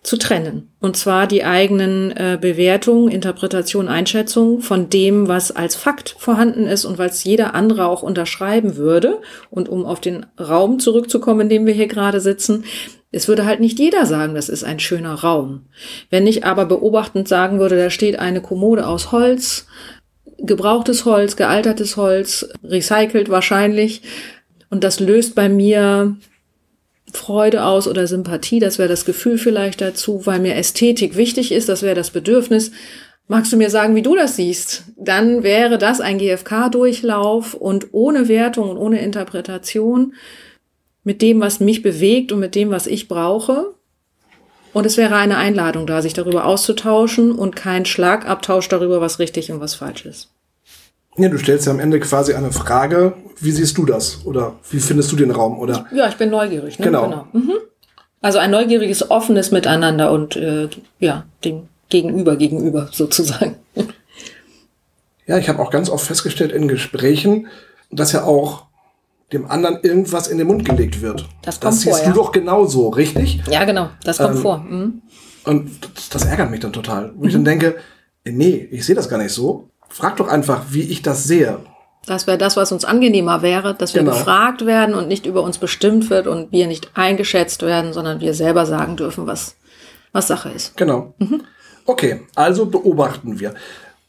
zu 0.03 0.17
trennen. 0.17 0.69
Und 0.81 0.97
zwar 0.97 1.27
die 1.27 1.45
eigenen 1.45 2.11
äh, 2.11 2.37
Bewertungen, 2.39 3.09
Interpretationen, 3.09 3.89
Einschätzungen 3.89 4.61
von 4.61 4.89
dem, 4.89 5.29
was 5.29 5.51
als 5.51 5.75
Fakt 5.75 6.15
vorhanden 6.19 6.67
ist 6.67 6.83
und 6.83 6.97
was 6.97 7.23
jeder 7.23 7.55
andere 7.55 7.87
auch 7.87 8.03
unterschreiben 8.03 8.75
würde. 8.75 9.21
Und 9.49 9.69
um 9.69 9.85
auf 9.85 10.01
den 10.01 10.25
Raum 10.37 10.79
zurückzukommen, 10.79 11.41
in 11.41 11.49
dem 11.49 11.65
wir 11.65 11.73
hier 11.73 11.87
gerade 11.87 12.19
sitzen, 12.19 12.65
es 13.11 13.27
würde 13.27 13.45
halt 13.45 13.61
nicht 13.61 13.79
jeder 13.79 14.05
sagen, 14.05 14.35
das 14.35 14.49
ist 14.49 14.63
ein 14.63 14.79
schöner 14.79 15.13
Raum. 15.13 15.67
Wenn 16.09 16.27
ich 16.27 16.45
aber 16.45 16.65
beobachtend 16.65 17.27
sagen 17.27 17.59
würde, 17.59 17.77
da 17.77 17.89
steht 17.89 18.19
eine 18.19 18.41
Kommode 18.41 18.85
aus 18.87 19.11
Holz, 19.11 19.67
gebrauchtes 20.37 21.05
Holz, 21.05 21.35
gealtertes 21.35 21.97
Holz, 21.97 22.47
recycelt 22.63 23.29
wahrscheinlich. 23.29 24.01
Und 24.69 24.83
das 24.83 24.99
löst 24.99 25.35
bei 25.35 25.49
mir 25.49 26.17
Freude 27.11 27.63
aus 27.63 27.87
oder 27.87 28.07
Sympathie. 28.07 28.59
Das 28.59 28.79
wäre 28.79 28.89
das 28.89 29.05
Gefühl 29.05 29.37
vielleicht 29.37 29.81
dazu, 29.81 30.25
weil 30.25 30.39
mir 30.39 30.55
Ästhetik 30.55 31.15
wichtig 31.15 31.51
ist. 31.51 31.69
Das 31.69 31.83
wäre 31.83 31.95
das 31.95 32.11
Bedürfnis. 32.11 32.71
Magst 33.27 33.53
du 33.53 33.57
mir 33.57 33.69
sagen, 33.69 33.95
wie 33.95 34.01
du 34.01 34.15
das 34.15 34.35
siehst? 34.35 34.83
Dann 34.97 35.43
wäre 35.43 35.77
das 35.77 36.01
ein 36.01 36.17
GFK-Durchlauf 36.17 37.53
und 37.53 37.87
ohne 37.93 38.27
Wertung 38.27 38.69
und 38.69 38.77
ohne 38.77 38.99
Interpretation 39.01 40.13
mit 41.03 41.21
dem, 41.21 41.39
was 41.39 41.59
mich 41.59 41.81
bewegt 41.81 42.31
und 42.31 42.39
mit 42.39 42.55
dem, 42.55 42.69
was 42.69 42.87
ich 42.87 43.07
brauche. 43.07 43.75
Und 44.73 44.85
es 44.85 44.97
wäre 44.97 45.15
eine 45.15 45.37
Einladung 45.37 45.85
da, 45.85 46.01
sich 46.01 46.13
darüber 46.13 46.45
auszutauschen 46.45 47.31
und 47.31 47.55
kein 47.55 47.85
Schlagabtausch 47.85 48.67
darüber, 48.69 49.01
was 49.01 49.19
richtig 49.19 49.51
und 49.51 49.59
was 49.59 49.75
falsch 49.75 50.05
ist. 50.05 50.29
Ja, 51.15 51.29
du 51.29 51.37
stellst 51.37 51.67
ja 51.67 51.71
am 51.71 51.79
Ende 51.79 51.99
quasi 51.99 52.33
eine 52.33 52.51
Frage, 52.51 53.13
wie 53.39 53.51
siehst 53.51 53.77
du 53.77 53.85
das? 53.85 54.25
Oder 54.25 54.55
wie 54.71 54.79
findest 54.79 55.11
du 55.11 55.15
den 55.15 55.29
Raum? 55.29 55.59
Oder? 55.59 55.85
Ja, 55.93 56.07
ich 56.09 56.15
bin 56.15 56.31
neugierig. 56.31 56.79
Ne? 56.79 56.85
Genau. 56.85 57.03
genau. 57.03 57.27
Mhm. 57.33 57.53
Also 58.21 58.39
ein 58.39 58.51
neugieriges, 58.51 59.11
offenes 59.11 59.51
Miteinander 59.51 60.11
und 60.11 60.35
äh, 60.35 60.69
ja, 60.99 61.25
dem 61.43 61.67
Gegenüber 61.89 62.35
gegenüber 62.35 62.89
sozusagen. 62.91 63.57
Ja, 65.27 65.37
ich 65.37 65.49
habe 65.49 65.61
auch 65.61 65.69
ganz 65.69 65.89
oft 65.89 66.05
festgestellt 66.05 66.51
in 66.51 66.67
Gesprächen, 66.67 67.47
dass 67.91 68.11
ja 68.11 68.23
auch 68.23 68.65
dem 69.31 69.49
anderen 69.49 69.79
irgendwas 69.81 70.27
in 70.27 70.37
den 70.37 70.47
Mund 70.47 70.65
gelegt 70.65 71.01
wird. 71.01 71.27
Das 71.41 71.59
kommt 71.59 71.73
das 71.73 71.83
vor, 71.83 71.93
siehst 71.93 72.05
ja. 72.05 72.11
du 72.11 72.19
doch 72.19 72.31
genauso, 72.31 72.89
richtig? 72.89 73.41
Ja, 73.49 73.63
genau, 73.63 73.89
das 74.03 74.17
kommt 74.17 74.35
ähm, 74.35 74.41
vor. 74.41 74.57
Mhm. 74.59 75.01
Und 75.45 75.71
das, 75.95 76.09
das, 76.09 76.25
ärgert 76.25 76.51
mich 76.51 76.59
dann 76.59 76.73
total. 76.73 77.13
Wo 77.15 77.21
mhm. 77.21 77.27
ich 77.27 77.33
dann 77.33 77.45
denke, 77.45 77.75
nee, 78.25 78.67
ich 78.71 78.85
sehe 78.85 78.95
das 78.95 79.09
gar 79.09 79.17
nicht 79.17 79.33
so. 79.33 79.69
Frag 79.89 80.17
doch 80.17 80.27
einfach, 80.27 80.63
wie 80.69 80.81
ich 80.81 81.01
das 81.01 81.23
sehe. 81.23 81.59
Das 82.05 82.27
wäre 82.27 82.37
das, 82.37 82.57
was 82.57 82.71
uns 82.71 82.85
angenehmer 82.85 83.41
wäre, 83.41 83.75
dass 83.75 83.93
wir 83.93 84.01
Genau. 84.01 84.13
gefragt 84.13 84.65
werden 84.65 84.93
und 84.93 85.07
nicht 85.07 85.25
über 85.25 85.41
uns 85.41 85.57
bestimmt 85.57 86.09
wird 86.09 86.27
und 86.27 86.51
wir 86.51 86.67
nicht 86.67 86.91
eingeschätzt 86.95 87.61
werden, 87.61 87.93
sondern 87.93 88.19
wir 88.19 88.33
selber 88.33 88.65
sagen 88.65 88.97
dürfen, 88.97 89.25
was, 89.25 89.55
was 90.11 90.27
Sache 90.27 90.49
ist. 90.49 90.75
Genau. 90.75 91.13
Mhm. 91.17 91.41
Okay, 91.85 92.21
also 92.35 92.65
beobachten 92.65 93.39
wir. 93.39 93.53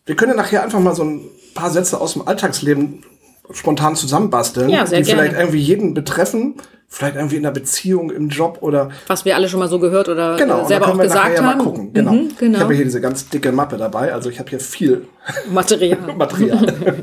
Wir 0.06 0.16
können 0.16 0.33
ja 0.33 0.37
nachher 0.37 0.62
einfach 0.62 0.80
mal 0.80 0.94
so 0.94 1.04
ein 1.04 1.25
paar 1.54 1.71
Sätze 1.71 2.00
aus 2.00 2.14
dem 2.14 2.26
Alltagsleben 2.26 3.04
spontan 3.52 3.96
zusammenbasteln, 3.96 4.68
Ja, 4.70 4.84
die 4.84 4.90
vielleicht 5.04 5.06
gerne. 5.14 5.38
irgendwie 5.38 5.58
jeden 5.58 5.94
betreffen, 5.94 6.54
vielleicht 6.88 7.16
irgendwie 7.16 7.36
in 7.36 7.42
der 7.42 7.50
Beziehung, 7.50 8.10
im 8.10 8.28
Job 8.28 8.58
oder 8.62 8.90
Was 9.06 9.24
wir 9.24 9.34
alle 9.36 9.48
schon 9.48 9.60
mal 9.60 9.68
so 9.68 9.78
gehört 9.78 10.08
oder 10.08 10.36
genau. 10.36 10.58
äh, 10.58 10.60
und 10.62 10.68
selber 10.68 10.88
auch 10.88 10.98
gesagt 10.98 11.36
haben. 11.38 11.44
mal 11.44 11.58
gucken. 11.58 11.92
Genau. 11.92 12.12
Mhm, 12.12 12.36
genau. 12.38 12.56
Ich 12.58 12.62
habe 12.62 12.74
hier 12.74 12.84
diese 12.84 13.00
ganz 13.00 13.28
dicke 13.28 13.52
Mappe 13.52 13.76
dabei, 13.76 14.12
also 14.12 14.30
ich 14.30 14.38
habe 14.38 14.50
hier 14.50 14.60
viel 14.60 15.06
Material. 15.52 16.14
Material. 16.16 16.96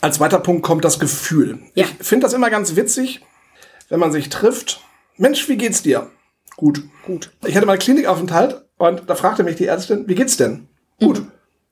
Als 0.00 0.18
weiter 0.18 0.40
Punkt 0.40 0.62
kommt 0.64 0.84
das 0.84 0.98
Gefühl. 0.98 1.60
Ja. 1.74 1.84
Ich 2.00 2.06
finde 2.06 2.24
das 2.26 2.32
immer 2.32 2.50
ganz 2.50 2.74
witzig, 2.74 3.20
wenn 3.88 4.00
man 4.00 4.10
sich 4.10 4.28
trifft. 4.30 4.80
Mensch, 5.16 5.48
wie 5.48 5.56
geht's 5.56 5.82
dir? 5.82 6.08
Gut. 6.56 6.82
Gut. 7.06 7.30
Ich 7.46 7.54
hatte 7.56 7.66
mal 7.66 7.72
einen 7.74 7.80
Klinikaufenthalt 7.80 8.64
und 8.78 9.02
da 9.06 9.14
fragte 9.14 9.44
mich 9.44 9.56
die 9.56 9.66
Ärztin, 9.66 10.08
wie 10.08 10.14
geht's 10.16 10.36
denn? 10.36 10.66
Gut. 10.98 11.22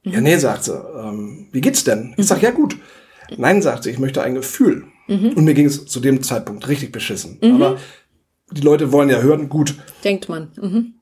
Ja, 0.02 0.21
nee, 0.21 0.37
sagt 0.37 0.64
sie. 0.64 0.73
Ähm, 0.75 1.49
wie 1.52 1.61
geht's 1.61 1.83
denn? 1.85 2.14
Ich 2.17 2.26
sag, 2.26 2.40
ja 2.40 2.52
gut. 2.52 2.76
Nein, 3.37 3.63
sagt 3.63 3.85
sie, 3.85 3.91
ich 3.91 3.99
möchte 3.99 4.23
ein 4.23 4.35
Gefühl. 4.35 4.85
Und 5.09 5.45
mir 5.45 5.55
ging 5.55 5.67
es 5.67 5.87
zu 5.87 5.99
dem 6.01 6.23
Zeitpunkt 6.23 6.69
richtig 6.69 6.93
beschissen. 6.93 7.39
Aber 7.43 7.79
die 8.53 8.61
Leute 8.61 8.93
wollen 8.93 9.09
ja 9.09 9.21
hören, 9.21 9.49
gut, 9.49 9.75
Denkt 10.05 10.29
man. 10.29 10.53
Mhm. 10.61 10.95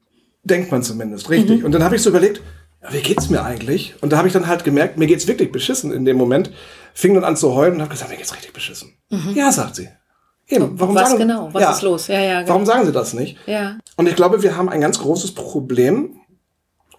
denkt 0.44 0.70
man 0.70 0.82
zumindest, 0.82 1.28
richtig. 1.30 1.64
Und 1.64 1.72
dann 1.72 1.82
habe 1.84 1.96
ich 1.96 2.02
so 2.02 2.10
überlegt, 2.10 2.40
ja, 2.82 2.92
wie 2.92 3.00
geht's 3.00 3.28
mir 3.28 3.42
eigentlich? 3.42 3.94
Und 4.00 4.12
da 4.12 4.18
habe 4.18 4.28
ich 4.28 4.32
dann 4.32 4.46
halt 4.46 4.64
gemerkt, 4.64 4.98
mir 4.98 5.06
geht's 5.06 5.26
wirklich 5.26 5.50
beschissen 5.52 5.92
in 5.92 6.04
dem 6.04 6.16
Moment. 6.16 6.52
Fing 6.94 7.14
dann 7.14 7.24
an 7.24 7.36
zu 7.36 7.54
heulen 7.54 7.74
und 7.74 7.80
habe 7.80 7.90
gesagt, 7.90 8.10
mir 8.10 8.16
geht's 8.16 8.34
richtig 8.34 8.52
beschissen. 8.52 8.92
Ja, 9.34 9.50
sagt 9.52 9.76
sie. 9.76 9.88
Eben, 10.46 10.80
warum 10.80 10.94
Was 10.94 11.10
sagen 11.10 11.18
genau? 11.20 11.50
Was 11.52 11.76
ist 11.76 11.82
los? 11.82 12.06
Ja, 12.06 12.20
ja, 12.20 12.40
genau. 12.40 12.48
Warum 12.50 12.66
sagen 12.66 12.86
sie 12.86 12.92
das 12.92 13.12
nicht? 13.12 13.36
Ja. 13.46 13.78
Und 13.96 14.08
ich 14.08 14.16
glaube, 14.16 14.42
wir 14.42 14.56
haben 14.56 14.68
ein 14.70 14.80
ganz 14.80 14.98
großes 14.98 15.32
Problem, 15.32 16.20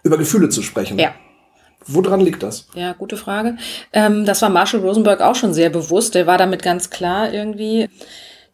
über 0.04 0.16
Gefühle 0.16 0.48
zu 0.48 0.62
sprechen. 0.62 0.98
Ja. 0.98 1.14
Woran 1.86 2.20
liegt 2.20 2.42
das? 2.42 2.66
Ja, 2.74 2.92
gute 2.92 3.16
Frage. 3.16 3.56
Ähm, 3.92 4.24
das 4.24 4.42
war 4.42 4.50
Marshall 4.50 4.80
Rosenberg 4.80 5.20
auch 5.20 5.34
schon 5.34 5.54
sehr 5.54 5.70
bewusst. 5.70 6.14
Der 6.14 6.26
war 6.26 6.38
damit 6.38 6.62
ganz 6.62 6.90
klar 6.90 7.32
irgendwie. 7.32 7.88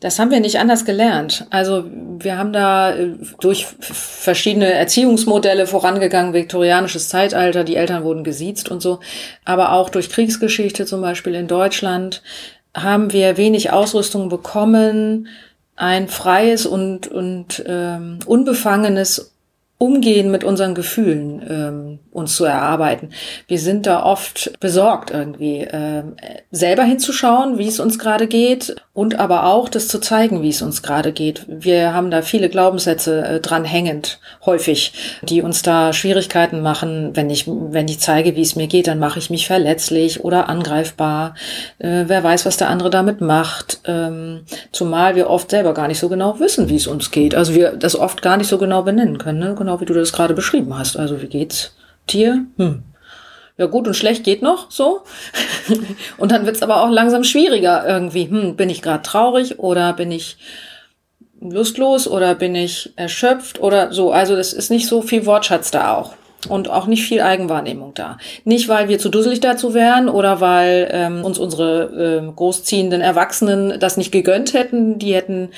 Das 0.00 0.18
haben 0.18 0.30
wir 0.30 0.40
nicht 0.40 0.58
anders 0.58 0.84
gelernt. 0.84 1.46
Also 1.50 1.84
wir 1.90 2.36
haben 2.38 2.52
da 2.52 2.94
äh, 2.94 3.14
durch 3.40 3.66
verschiedene 3.80 4.72
Erziehungsmodelle 4.72 5.66
vorangegangen, 5.66 6.34
viktorianisches 6.34 7.08
Zeitalter, 7.08 7.64
die 7.64 7.76
Eltern 7.76 8.04
wurden 8.04 8.22
gesiezt 8.22 8.70
und 8.70 8.80
so, 8.80 9.00
aber 9.44 9.72
auch 9.72 9.88
durch 9.88 10.10
Kriegsgeschichte 10.10 10.84
zum 10.84 11.00
Beispiel 11.00 11.34
in 11.34 11.48
Deutschland 11.48 12.22
haben 12.76 13.12
wir 13.12 13.38
wenig 13.38 13.72
Ausrüstung 13.72 14.28
bekommen, 14.28 15.28
ein 15.76 16.08
freies 16.08 16.66
und, 16.66 17.08
und 17.08 17.64
ähm, 17.66 18.18
unbefangenes 18.26 19.32
Umgehen 19.78 20.30
mit 20.30 20.42
unseren 20.42 20.74
Gefühlen 20.74 21.42
ähm, 21.48 21.98
uns 22.10 22.34
zu 22.34 22.46
erarbeiten. 22.46 23.10
Wir 23.46 23.58
sind 23.58 23.84
da 23.84 24.02
oft 24.02 24.58
besorgt 24.58 25.10
irgendwie, 25.10 25.68
ähm, 25.70 26.16
selber 26.50 26.82
hinzuschauen, 26.82 27.58
wie 27.58 27.68
es 27.68 27.78
uns 27.78 27.98
gerade 27.98 28.26
geht 28.26 28.74
und 28.94 29.18
aber 29.18 29.44
auch 29.44 29.68
das 29.68 29.88
zu 29.88 30.00
zeigen, 30.00 30.40
wie 30.40 30.48
es 30.48 30.62
uns 30.62 30.82
gerade 30.82 31.12
geht. 31.12 31.44
Wir 31.46 31.92
haben 31.92 32.10
da 32.10 32.22
viele 32.22 32.48
Glaubenssätze 32.48 33.22
äh, 33.22 33.40
dran 33.40 33.66
hängend, 33.66 34.18
häufig, 34.46 34.94
die 35.20 35.42
uns 35.42 35.60
da 35.60 35.92
Schwierigkeiten 35.92 36.62
machen. 36.62 37.10
Wenn 37.14 37.28
ich, 37.28 37.46
wenn 37.46 37.88
ich 37.88 38.00
zeige, 38.00 38.34
wie 38.34 38.40
es 38.40 38.56
mir 38.56 38.68
geht, 38.68 38.86
dann 38.86 38.98
mache 38.98 39.18
ich 39.18 39.28
mich 39.28 39.46
verletzlich 39.46 40.24
oder 40.24 40.48
angreifbar. 40.48 41.34
Äh, 41.78 42.04
wer 42.06 42.24
weiß, 42.24 42.46
was 42.46 42.56
der 42.56 42.70
andere 42.70 42.88
damit 42.88 43.20
macht. 43.20 43.80
Ähm, 43.84 44.40
zumal 44.72 45.14
wir 45.16 45.28
oft 45.28 45.50
selber 45.50 45.74
gar 45.74 45.88
nicht 45.88 45.98
so 45.98 46.08
genau 46.08 46.40
wissen, 46.40 46.70
wie 46.70 46.76
es 46.76 46.86
uns 46.86 47.10
geht. 47.10 47.34
Also 47.34 47.54
wir 47.54 47.72
das 47.72 47.94
oft 47.98 48.22
gar 48.22 48.38
nicht 48.38 48.48
so 48.48 48.56
genau 48.56 48.80
benennen 48.80 49.18
können, 49.18 49.40
ne? 49.40 49.54
Genau 49.66 49.80
wie 49.80 49.84
du 49.84 49.94
das 49.94 50.12
gerade 50.12 50.32
beschrieben 50.32 50.78
hast. 50.78 50.96
Also 50.96 51.20
wie 51.20 51.26
geht's 51.26 51.74
dir? 52.08 52.44
Hm. 52.56 52.84
Ja, 53.58 53.66
gut 53.66 53.88
und 53.88 53.94
schlecht 53.94 54.22
geht 54.22 54.40
noch 54.40 54.70
so. 54.70 55.00
und 56.18 56.30
dann 56.30 56.46
wird's 56.46 56.62
aber 56.62 56.84
auch 56.84 56.90
langsam 56.90 57.24
schwieriger 57.24 57.84
irgendwie. 57.86 58.28
Hm, 58.28 58.54
bin 58.54 58.70
ich 58.70 58.80
gerade 58.80 59.02
traurig 59.02 59.58
oder 59.58 59.92
bin 59.92 60.12
ich 60.12 60.36
lustlos 61.40 62.06
oder 62.06 62.36
bin 62.36 62.54
ich 62.54 62.92
erschöpft 62.94 63.60
oder 63.60 63.92
so. 63.92 64.12
Also 64.12 64.36
das 64.36 64.52
ist 64.52 64.70
nicht 64.70 64.86
so 64.86 65.02
viel 65.02 65.26
Wortschatz 65.26 65.72
da 65.72 65.94
auch. 65.94 66.14
Und 66.48 66.70
auch 66.70 66.86
nicht 66.86 67.02
viel 67.02 67.22
Eigenwahrnehmung 67.22 67.94
da. 67.94 68.18
Nicht, 68.44 68.68
weil 68.68 68.88
wir 68.88 69.00
zu 69.00 69.08
dusselig 69.08 69.40
dazu 69.40 69.74
wären 69.74 70.08
oder 70.08 70.40
weil 70.40 70.88
ähm, 70.92 71.24
uns 71.24 71.38
unsere 71.38 72.20
ähm, 72.20 72.36
großziehenden 72.36 73.00
Erwachsenen 73.00 73.80
das 73.80 73.96
nicht 73.96 74.12
gegönnt 74.12 74.52
hätten. 74.52 75.00
Die 75.00 75.14
hätten 75.14 75.48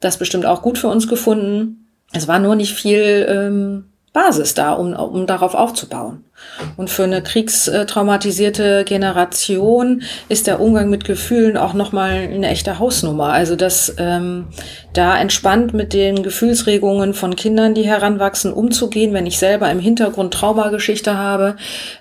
das 0.00 0.16
bestimmt 0.16 0.46
auch 0.46 0.62
gut 0.62 0.78
für 0.78 0.88
uns 0.88 1.06
gefunden. 1.06 1.87
Es 2.12 2.28
war 2.28 2.38
nur 2.38 2.54
nicht 2.54 2.74
viel 2.74 3.26
ähm, 3.28 3.84
Basis 4.12 4.54
da, 4.54 4.72
um, 4.72 4.94
um 4.94 5.26
darauf 5.26 5.54
aufzubauen. 5.54 6.24
Und 6.76 6.90
für 6.90 7.04
eine 7.04 7.22
kriegstraumatisierte 7.22 8.84
Generation 8.84 10.02
ist 10.28 10.46
der 10.46 10.60
Umgang 10.60 10.90
mit 10.90 11.04
Gefühlen 11.04 11.56
auch 11.56 11.74
nochmal 11.74 12.28
eine 12.32 12.48
echte 12.48 12.78
Hausnummer. 12.78 13.32
Also 13.32 13.56
dass 13.56 13.94
ähm, 13.98 14.46
da 14.92 15.18
entspannt 15.18 15.74
mit 15.74 15.92
den 15.92 16.22
Gefühlsregungen 16.22 17.14
von 17.14 17.36
Kindern, 17.36 17.74
die 17.74 17.86
heranwachsen, 17.86 18.52
umzugehen, 18.52 19.12
wenn 19.12 19.26
ich 19.26 19.38
selber 19.38 19.70
im 19.70 19.78
Hintergrund 19.78 20.34
Traumageschichte 20.34 21.16
habe, 21.16 21.56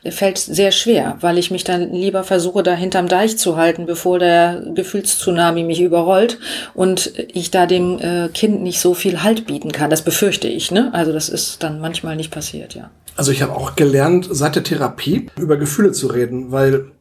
fällt 0.09 0.37
sehr 0.37 0.71
schwer, 0.71 1.17
weil 1.21 1.37
ich 1.37 1.51
mich 1.51 1.63
dann 1.63 1.91
lieber 1.91 2.23
versuche, 2.23 2.63
da 2.63 2.73
hinterm 2.73 3.07
Deich 3.07 3.37
zu 3.37 3.57
halten, 3.57 3.85
bevor 3.85 4.19
der 4.19 4.63
Gefühlstsunami 4.73 5.63
mich 5.63 5.81
überrollt 5.81 6.39
und 6.73 7.13
ich 7.33 7.51
da 7.51 7.65
dem 7.65 7.99
äh, 7.99 8.29
Kind 8.29 8.61
nicht 8.61 8.79
so 8.79 8.93
viel 8.93 9.23
Halt 9.23 9.45
bieten 9.45 9.71
kann. 9.71 9.89
Das 9.89 10.01
befürchte 10.01 10.47
ich. 10.47 10.71
Ne? 10.71 10.89
Also 10.93 11.11
das 11.13 11.29
ist 11.29 11.63
dann 11.63 11.79
manchmal 11.79 12.15
nicht 12.15 12.31
passiert, 12.31 12.75
ja. 12.75 12.89
Also 13.17 13.31
ich 13.31 13.41
habe 13.41 13.55
auch 13.55 13.75
gelernt, 13.75 14.26
seit 14.31 14.55
der 14.55 14.63
Therapie 14.63 15.27
über 15.39 15.57
Gefühle 15.57 15.91
zu 15.91 16.07
reden, 16.07 16.51
weil 16.51 16.91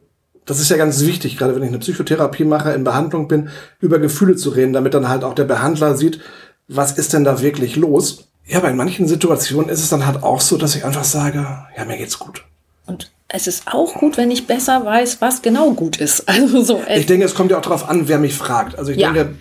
das 0.45 0.59
ist 0.59 0.69
ja 0.69 0.77
ganz 0.77 1.05
wichtig, 1.05 1.37
gerade 1.37 1.55
wenn 1.55 1.63
ich 1.63 1.69
eine 1.69 1.79
Psychotherapie 1.79 2.45
mache, 2.45 2.71
in 2.71 2.83
Behandlung 2.83 3.27
bin, 3.27 3.49
über 3.81 3.99
Gefühle 3.99 4.35
zu 4.35 4.49
reden, 4.49 4.73
damit 4.73 4.93
dann 4.93 5.09
halt 5.09 5.23
auch 5.23 5.33
der 5.35 5.43
Behandler 5.43 5.95
sieht, 5.97 6.19
was 6.67 6.97
ist 6.97 7.13
denn 7.13 7.23
da 7.25 7.41
wirklich 7.41 7.75
los. 7.75 8.29
Ja, 8.45 8.59
aber 8.59 8.69
in 8.69 8.77
manchen 8.77 9.07
Situationen 9.07 9.69
ist 9.69 9.81
es 9.83 9.89
dann 9.89 10.05
halt 10.05 10.23
auch 10.23 10.39
so, 10.39 10.57
dass 10.57 10.75
ich 10.75 10.85
einfach 10.85 11.03
sage, 11.03 11.45
ja, 11.77 11.85
mir 11.85 11.97
geht's 11.97 12.17
gut. 12.17 12.45
Und 12.85 13.11
es 13.27 13.45
ist 13.47 13.63
auch 13.67 13.93
gut, 13.95 14.15
wenn 14.15 14.31
ich 14.31 14.47
besser 14.47 14.85
weiß, 14.85 15.19
was 15.19 15.41
genau 15.41 15.71
gut 15.73 15.97
ist. 15.97 16.23
Also 16.29 16.63
so. 16.63 16.81
Ich 16.95 17.05
denke, 17.07 17.25
es 17.25 17.35
kommt 17.35 17.51
ja 17.51 17.57
auch 17.57 17.61
darauf 17.61 17.89
an, 17.89 18.07
wer 18.07 18.17
mich 18.19 18.33
fragt. 18.35 18.77
Also 18.79 18.91
ich 18.91 18.97
Ja. 18.99 19.11
denke, 19.11 19.35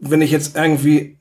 wenn 0.00 0.22
ich 0.22 0.32
jetzt 0.32 0.56
irgendwie 0.56 1.16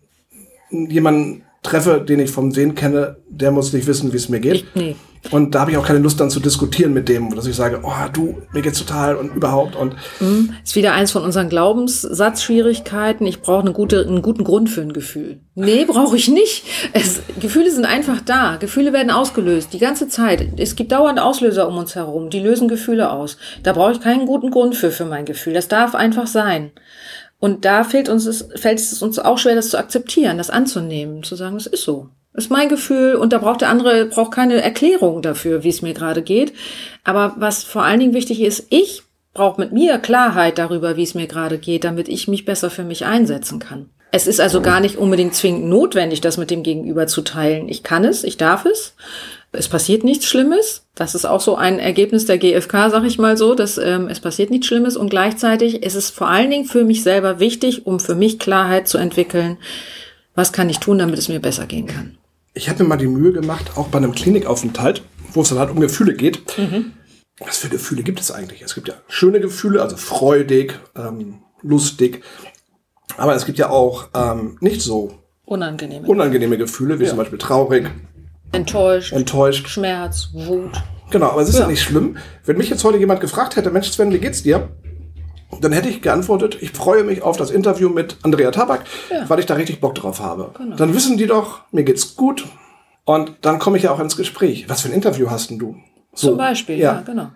jemanden 0.72 1.44
treffe, 1.62 2.02
den 2.02 2.20
ich 2.20 2.32
vom 2.32 2.52
Sehen 2.52 2.76
kenne, 2.76 3.18
der 3.30 3.52
muss 3.52 3.72
nicht 3.74 3.88
wissen, 3.88 4.12
wie 4.14 4.18
es 4.18 4.30
mir 4.30 4.40
geht. 4.40 4.56
Ich- 4.56 4.66
nee. 4.76 4.96
Und 5.32 5.56
da 5.56 5.62
habe 5.62 5.72
ich 5.72 5.78
auch 5.78 5.86
keine 5.86 6.00
Lust 6.00 6.20
dann 6.20 6.30
zu 6.30 6.40
diskutieren 6.40 6.94
mit 6.94 7.10
dem, 7.10 7.34
dass 7.36 7.48
ich 7.48 7.56
sage, 7.56 7.80
oh 7.84 7.92
du, 8.14 8.42
mir 8.52 8.62
geht's 8.62 8.80
total 8.80 9.16
und 9.16 9.36
überhaupt 9.36 9.76
und 9.76 9.96
Ist 10.64 10.76
wieder 10.76 10.94
eins 10.94 11.12
von 11.12 11.24
unseren 11.24 11.50
Glaubenssatzschwierigkeiten. 11.50 13.26
Ich 13.26 13.42
brauche 13.42 13.62
eine 13.62 13.74
gute, 13.74 14.06
einen 14.06 14.22
guten 14.22 14.44
Grund 14.44 14.70
für 14.70 14.82
ein 14.82 14.94
Gefühl. 14.94 15.40
Nee, 15.56 15.86
brauche 15.88 16.16
ich 16.16 16.28
nicht. 16.28 16.66
Es, 16.94 17.22
Gefühle 17.40 17.72
sind 17.72 17.86
einfach 17.86 18.22
da. 18.22 18.58
Gefühle 18.58 18.94
werden 18.94 19.12
ausgelöst. 19.12 19.74
Die 19.74 19.80
ganze 19.80 20.08
Zeit. 20.08 20.48
Es 20.58 20.76
gibt 20.76 20.92
dauernd 20.92 21.20
Auslöser 21.20 21.68
um 21.68 21.78
uns 21.78 21.96
herum. 21.96 22.30
Die 22.30 22.40
lösen 22.40 22.68
Gefühle 22.68 23.12
aus. 23.12 23.38
Da 23.64 23.74
brauche 23.74 23.94
ich 23.94 24.02
keinen 24.02 24.26
guten 24.26 24.52
Grund 24.52 24.76
für, 24.76 24.92
für 24.92 25.06
mein 25.06 25.26
Gefühl. 25.26 25.54
Das 25.54 25.68
darf 25.68 25.96
einfach 25.96 26.28
sein. 26.28 26.72
Und 27.40 27.66
da 27.66 27.84
fehlt 27.84 28.10
uns 28.10 28.26
es, 28.26 28.48
fällt 28.56 28.80
es 28.80 29.02
uns 29.02 29.20
auch 29.20 29.38
schwer, 29.38 29.56
das 29.56 29.70
zu 29.70 29.78
akzeptieren, 29.78 30.38
das 30.38 30.50
anzunehmen, 30.50 31.24
zu 31.24 31.36
sagen, 31.36 31.56
das 31.56 31.68
ist 31.68 31.84
so. 31.84 32.10
Ist 32.36 32.52
mein 32.52 32.70
Gefühl 32.70 33.16
und 33.16 33.32
da 33.32 33.38
braucht 33.38 33.62
der 33.62 33.70
andere 33.70 34.06
braucht 34.08 34.32
keine 34.32 34.62
Erklärung 34.62 35.22
dafür, 35.22 35.64
wie 35.64 35.70
es 35.70 35.82
mir 35.82 35.94
gerade 35.94 36.22
geht. 36.22 36.54
Aber 37.04 37.36
was 37.38 37.64
vor 37.64 37.84
allen 37.84 38.00
Dingen 38.00 38.14
wichtig 38.14 38.42
ist, 38.42 38.68
ich 38.70 39.04
brauche 39.34 39.62
mit 39.62 39.72
mir 39.72 40.00
Klarheit 40.00 40.58
darüber, 40.58 40.98
wie 40.98 41.04
es 41.04 41.14
mir 41.14 41.28
gerade 41.28 41.58
geht, 41.58 41.84
damit 41.84 42.10
ich 42.10 42.28
mich 42.28 42.46
besser 42.46 42.70
für 42.70 42.84
mich 42.84 43.06
einsetzen 43.06 43.60
kann. 43.60 43.90
Es 44.12 44.28
ist 44.28 44.40
also 44.40 44.62
gar 44.62 44.80
nicht 44.80 44.98
unbedingt 44.98 45.36
zwingend 45.36 45.66
notwendig, 45.66 46.22
das 46.22 46.38
mit 46.38 46.50
dem 46.50 46.64
Gegenüber 46.64 47.06
zu 47.06 47.22
teilen. 47.22 47.68
Ich 47.68 47.84
kann 47.84 48.06
es, 48.06 48.24
ich 48.24 48.38
darf 48.38 48.66
es. 48.66 48.96
Es 49.52 49.68
passiert 49.68 50.06
nichts 50.06 50.26
Schlimmes. 50.26 50.86
Das 50.96 51.16
ist 51.16 51.26
auch 51.26 51.42
so 51.42 51.56
ein 51.56 51.80
Ergebnis 51.80 52.26
der 52.26 52.38
GfK, 52.38 52.90
sag 52.90 53.04
ich 53.04 53.18
mal 53.18 53.36
so, 53.36 53.56
dass 53.56 53.78
ähm, 53.78 54.08
es 54.08 54.22
passiert 54.22 54.52
nichts 54.52 54.68
Schlimmes 54.68 54.96
und 54.96 55.10
gleichzeitig 55.10 55.84
ist 55.84 55.96
es 55.96 56.10
vor 56.10 56.30
allen 56.30 56.50
Dingen 56.50 56.66
für 56.66 56.86
mich 56.86 57.04
selber 57.04 57.40
wichtig, 57.42 57.86
um 57.86 58.00
für 58.00 58.16
mich 58.16 58.40
Klarheit 58.40 58.88
zu 58.88 58.98
entwickeln, 58.98 59.58
was 60.34 60.54
kann 60.54 60.70
ich 60.70 60.80
tun, 60.80 60.98
damit 60.98 61.20
es 61.20 61.28
mir 61.28 61.42
besser 61.42 61.66
gehen 61.66 61.88
kann. 61.88 62.18
Ich 62.56 62.70
habe 62.70 62.82
mir 62.84 62.90
mal 62.90 62.98
die 62.98 63.08
Mühe 63.08 63.32
gemacht, 63.32 63.72
auch 63.76 63.88
bei 63.90 63.98
einem 64.00 64.14
Klinikaufenthalt, 64.14 65.04
wo 65.34 65.42
es 65.42 65.50
dann 65.50 65.60
halt 65.60 65.70
um 65.70 65.80
Gefühle 65.80 66.16
geht. 66.16 66.42
Was 67.40 67.58
für 67.58 67.68
Gefühle 67.70 68.02
gibt 68.02 68.20
es 68.22 68.32
eigentlich? 68.32 68.62
Es 68.62 68.74
gibt 68.76 68.88
ja 68.88 68.96
schöne 69.08 69.40
Gefühle, 69.42 69.82
also 69.82 69.98
freudig, 69.98 70.80
ähm, 70.96 71.42
lustig. 71.62 72.24
Aber 73.18 73.36
es 73.36 73.46
gibt 73.46 73.58
ja 73.58 73.70
auch 73.70 74.08
ähm, 74.16 74.58
nicht 74.62 74.82
so 74.82 75.20
Unangenehm. 75.46 76.06
unangenehme 76.06 76.58
Gefühle, 76.58 77.00
wie 77.00 77.06
zum 77.06 77.18
Beispiel 77.18 77.38
traurig, 77.38 77.92
Enttäuscht, 78.52 79.12
enttäuscht. 79.12 79.68
Schmerz, 79.68 80.30
Wut. 80.34 80.72
Genau, 81.12 81.32
aber 81.32 81.42
es 81.42 81.50
ist 81.50 81.56
ja. 81.56 81.62
Ja. 81.62 81.68
nicht 81.68 81.82
schlimm. 81.84 82.18
Wenn 82.46 82.58
mich 82.58 82.70
jetzt 82.70 82.84
heute 82.86 82.98
jemand 82.98 83.20
gefragt 83.20 83.58
hätte, 83.58 83.70
Mensch 83.70 83.90
Sven, 83.92 84.12
wie 84.14 84.18
geht's 84.20 84.44
dir? 84.44 84.70
Dann 85.64 85.72
hätte 85.72 85.90
ich 85.90 86.02
geantwortet, 86.02 86.58
ich 86.62 86.72
freue 86.72 87.04
mich 87.04 87.22
auf 87.22 87.38
das 87.38 87.52
Interview 87.52 87.90
mit 87.90 88.18
Andrea 88.24 88.52
Tabak, 88.52 88.84
Ja. 89.12 89.30
weil 89.30 89.40
ich 89.40 89.46
da 89.46 89.54
richtig 89.56 89.80
Bock 89.82 89.96
drauf 89.96 90.20
habe. 90.20 90.52
Genau. 90.58 90.76
Dann 90.76 90.94
wissen 90.94 91.18
die 91.18 91.28
doch, 91.28 91.62
mir 91.72 91.84
geht's 91.84 92.16
gut. 92.16 92.46
Und 93.06 93.34
dann 93.42 93.60
komme 93.60 93.78
ich 93.78 93.84
ja 93.84 93.92
auch 93.92 94.00
ins 94.00 94.18
Gespräch. 94.18 94.68
Was 94.68 94.82
für 94.82 94.90
ein 94.90 94.94
Interview 94.94 95.30
hast 95.30 95.50
denn 95.52 95.60
du? 95.60 95.76
So, 96.14 96.30
Zum 96.30 96.38
Beispiel, 96.38 96.78
ja, 96.80 97.02
genau. 97.06 97.28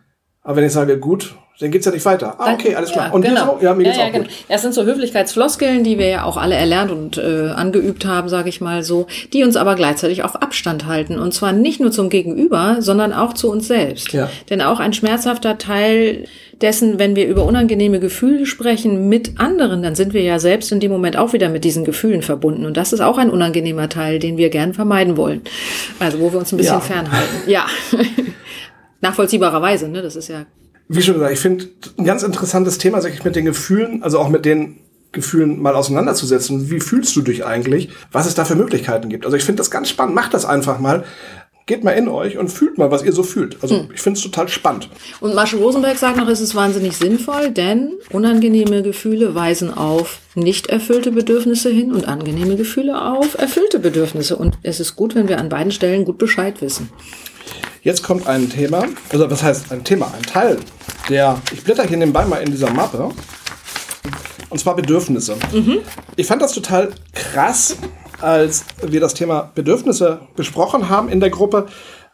Aber 0.41 0.55
wenn 0.55 0.63
ich 0.65 0.71
sage, 0.73 0.97
gut, 0.99 1.35
dann 1.59 1.71
geht's 1.71 1.85
ja 1.85 1.91
nicht 1.91 2.05
weiter. 2.05 2.35
Ah, 2.37 2.53
okay, 2.53 2.73
alles 2.73 2.93
klar. 2.93 3.07
Ja, 3.07 3.11
und 3.11 3.21
genau. 3.21 3.57
so? 3.59 3.65
Ja, 3.65 3.73
mir 3.73 3.83
geht's 3.83 3.97
ja, 3.97 4.03
auch 4.03 4.07
ja, 4.07 4.13
genau. 4.13 4.25
gut. 4.25 4.33
Das 4.47 4.61
sind 4.61 4.73
so 4.73 4.85
Höflichkeitsfloskeln, 4.85 5.83
die 5.83 5.97
wir 5.99 6.07
ja 6.07 6.23
auch 6.23 6.37
alle 6.37 6.55
erlernt 6.55 6.89
und 6.89 7.17
äh, 7.17 7.49
angeübt 7.49 8.05
haben, 8.05 8.29
sage 8.29 8.47
ich 8.47 8.61
mal 8.61 8.81
so, 8.81 9.07
die 9.33 9.43
uns 9.43 9.57
aber 9.57 9.75
gleichzeitig 9.75 10.23
auf 10.23 10.41
Abstand 10.41 10.85
halten. 10.85 11.19
Und 11.19 11.33
zwar 11.33 11.51
nicht 11.51 11.81
nur 11.81 11.91
zum 11.91 12.09
Gegenüber, 12.09 12.77
sondern 12.79 13.11
auch 13.11 13.33
zu 13.33 13.51
uns 13.51 13.67
selbst. 13.67 14.13
Ja. 14.13 14.29
Denn 14.49 14.61
auch 14.61 14.79
ein 14.79 14.93
schmerzhafter 14.93 15.57
Teil 15.57 16.25
dessen, 16.61 16.97
wenn 16.97 17.17
wir 17.17 17.27
über 17.27 17.43
unangenehme 17.43 17.99
Gefühle 17.99 18.45
sprechen 18.45 19.09
mit 19.09 19.37
anderen, 19.37 19.83
dann 19.83 19.95
sind 19.95 20.13
wir 20.13 20.21
ja 20.21 20.39
selbst 20.39 20.71
in 20.71 20.79
dem 20.79 20.91
Moment 20.91 21.17
auch 21.17 21.33
wieder 21.33 21.49
mit 21.49 21.65
diesen 21.65 21.83
Gefühlen 21.83 22.21
verbunden. 22.21 22.65
Und 22.65 22.77
das 22.77 22.93
ist 22.93 23.01
auch 23.01 23.17
ein 23.17 23.29
unangenehmer 23.29 23.89
Teil, 23.89 24.19
den 24.19 24.37
wir 24.37 24.49
gern 24.49 24.73
vermeiden 24.73 25.17
wollen. 25.17 25.41
Also 25.99 26.21
wo 26.21 26.31
wir 26.31 26.39
uns 26.39 26.53
ein 26.53 26.57
bisschen 26.57 26.75
Ja. 26.75 26.79
fernhalten. 26.79 27.35
Ja. 27.47 27.65
Nachvollziehbarerweise, 29.01 29.89
ne? 29.89 30.01
Das 30.01 30.15
ist 30.15 30.29
ja 30.29 30.45
Wie 30.91 31.03
schon 31.03 31.13
gesagt, 31.13 31.31
ich 31.31 31.39
finde 31.39 31.67
ein 31.97 32.03
ganz 32.05 32.23
interessantes 32.23 32.79
Thema, 32.79 32.99
sich 33.01 33.23
mit 33.23 33.35
den 33.35 33.45
Gefühlen, 33.45 34.01
also 34.01 34.17
auch 34.17 34.27
mit 34.29 34.43
den 34.43 34.79
Gefühlen 35.11 35.61
mal 35.61 35.75
auseinanderzusetzen. 35.75 36.71
Wie 36.71 36.79
fühlst 36.79 37.15
du 37.15 37.21
dich 37.21 37.45
eigentlich? 37.45 37.89
Was 38.11 38.25
es 38.25 38.33
da 38.33 38.43
für 38.43 38.55
Möglichkeiten 38.55 39.07
gibt? 39.09 39.25
Also 39.25 39.37
ich 39.37 39.43
finde 39.43 39.59
das 39.59 39.69
ganz 39.71 39.89
spannend. 39.89 40.15
Macht 40.15 40.33
das 40.33 40.45
einfach 40.45 40.79
mal. 40.79 41.03
Geht 41.67 41.83
mal 41.83 41.91
in 41.91 42.07
euch 42.07 42.39
und 42.39 42.47
fühlt 42.47 42.79
mal, 42.79 42.89
was 42.89 43.03
ihr 43.03 43.11
so 43.11 43.21
fühlt. 43.21 43.57
Also 43.61 43.81
Hm. 43.81 43.89
ich 43.93 44.01
finde 44.01 44.17
es 44.17 44.23
total 44.23 44.47
spannend. 44.49 44.89
Und 45.19 45.35
Marshall 45.35 45.59
Rosenberg 45.59 45.99
sagt 45.99 46.17
noch, 46.17 46.27
es 46.27 46.41
ist 46.41 46.55
wahnsinnig 46.55 46.97
sinnvoll, 46.97 47.51
denn 47.51 47.91
unangenehme 48.11 48.81
Gefühle 48.81 49.35
weisen 49.35 49.71
auf 49.71 50.17
nicht 50.33 50.67
erfüllte 50.67 51.11
Bedürfnisse 51.11 51.69
hin 51.69 51.91
und 51.93 52.07
angenehme 52.07 52.55
Gefühle 52.55 52.99
auf 52.99 53.37
erfüllte 53.37 53.77
Bedürfnisse. 53.77 54.35
Und 54.35 54.57
es 54.63 54.79
ist 54.79 54.95
gut, 54.95 55.13
wenn 55.13 55.27
wir 55.27 55.37
an 55.39 55.49
beiden 55.49 55.71
Stellen 55.71 56.05
gut 56.05 56.17
Bescheid 56.17 56.59
wissen. 56.63 56.89
Jetzt 57.81 58.03
kommt 58.03 58.27
ein 58.27 58.49
Thema, 58.49 58.85
also 59.09 59.31
was 59.31 59.41
heißt 59.41 59.71
ein 59.71 59.83
Thema, 59.83 60.13
ein 60.13 60.23
Teil, 60.23 60.57
der, 61.07 61.41
ich 61.53 61.63
blätter 61.63 61.83
hier 61.83 61.97
nebenbei 61.97 62.25
mal 62.25 62.41
in 62.41 62.51
dieser 62.51 62.69
Mappe, 62.71 63.09
und 64.49 64.59
zwar 64.59 64.75
Bedürfnisse. 64.75 65.37
Ich 66.15 66.27
fand 66.27 66.41
das 66.41 66.53
total 66.53 66.91
krass, 67.13 67.77
als 68.19 68.65
wir 68.81 68.99
das 68.99 69.13
Thema 69.13 69.51
Bedürfnisse 69.55 70.21
besprochen 70.35 70.89
haben 70.89 71.07
in 71.07 71.19
der 71.19 71.29
Gruppe. 71.29 71.67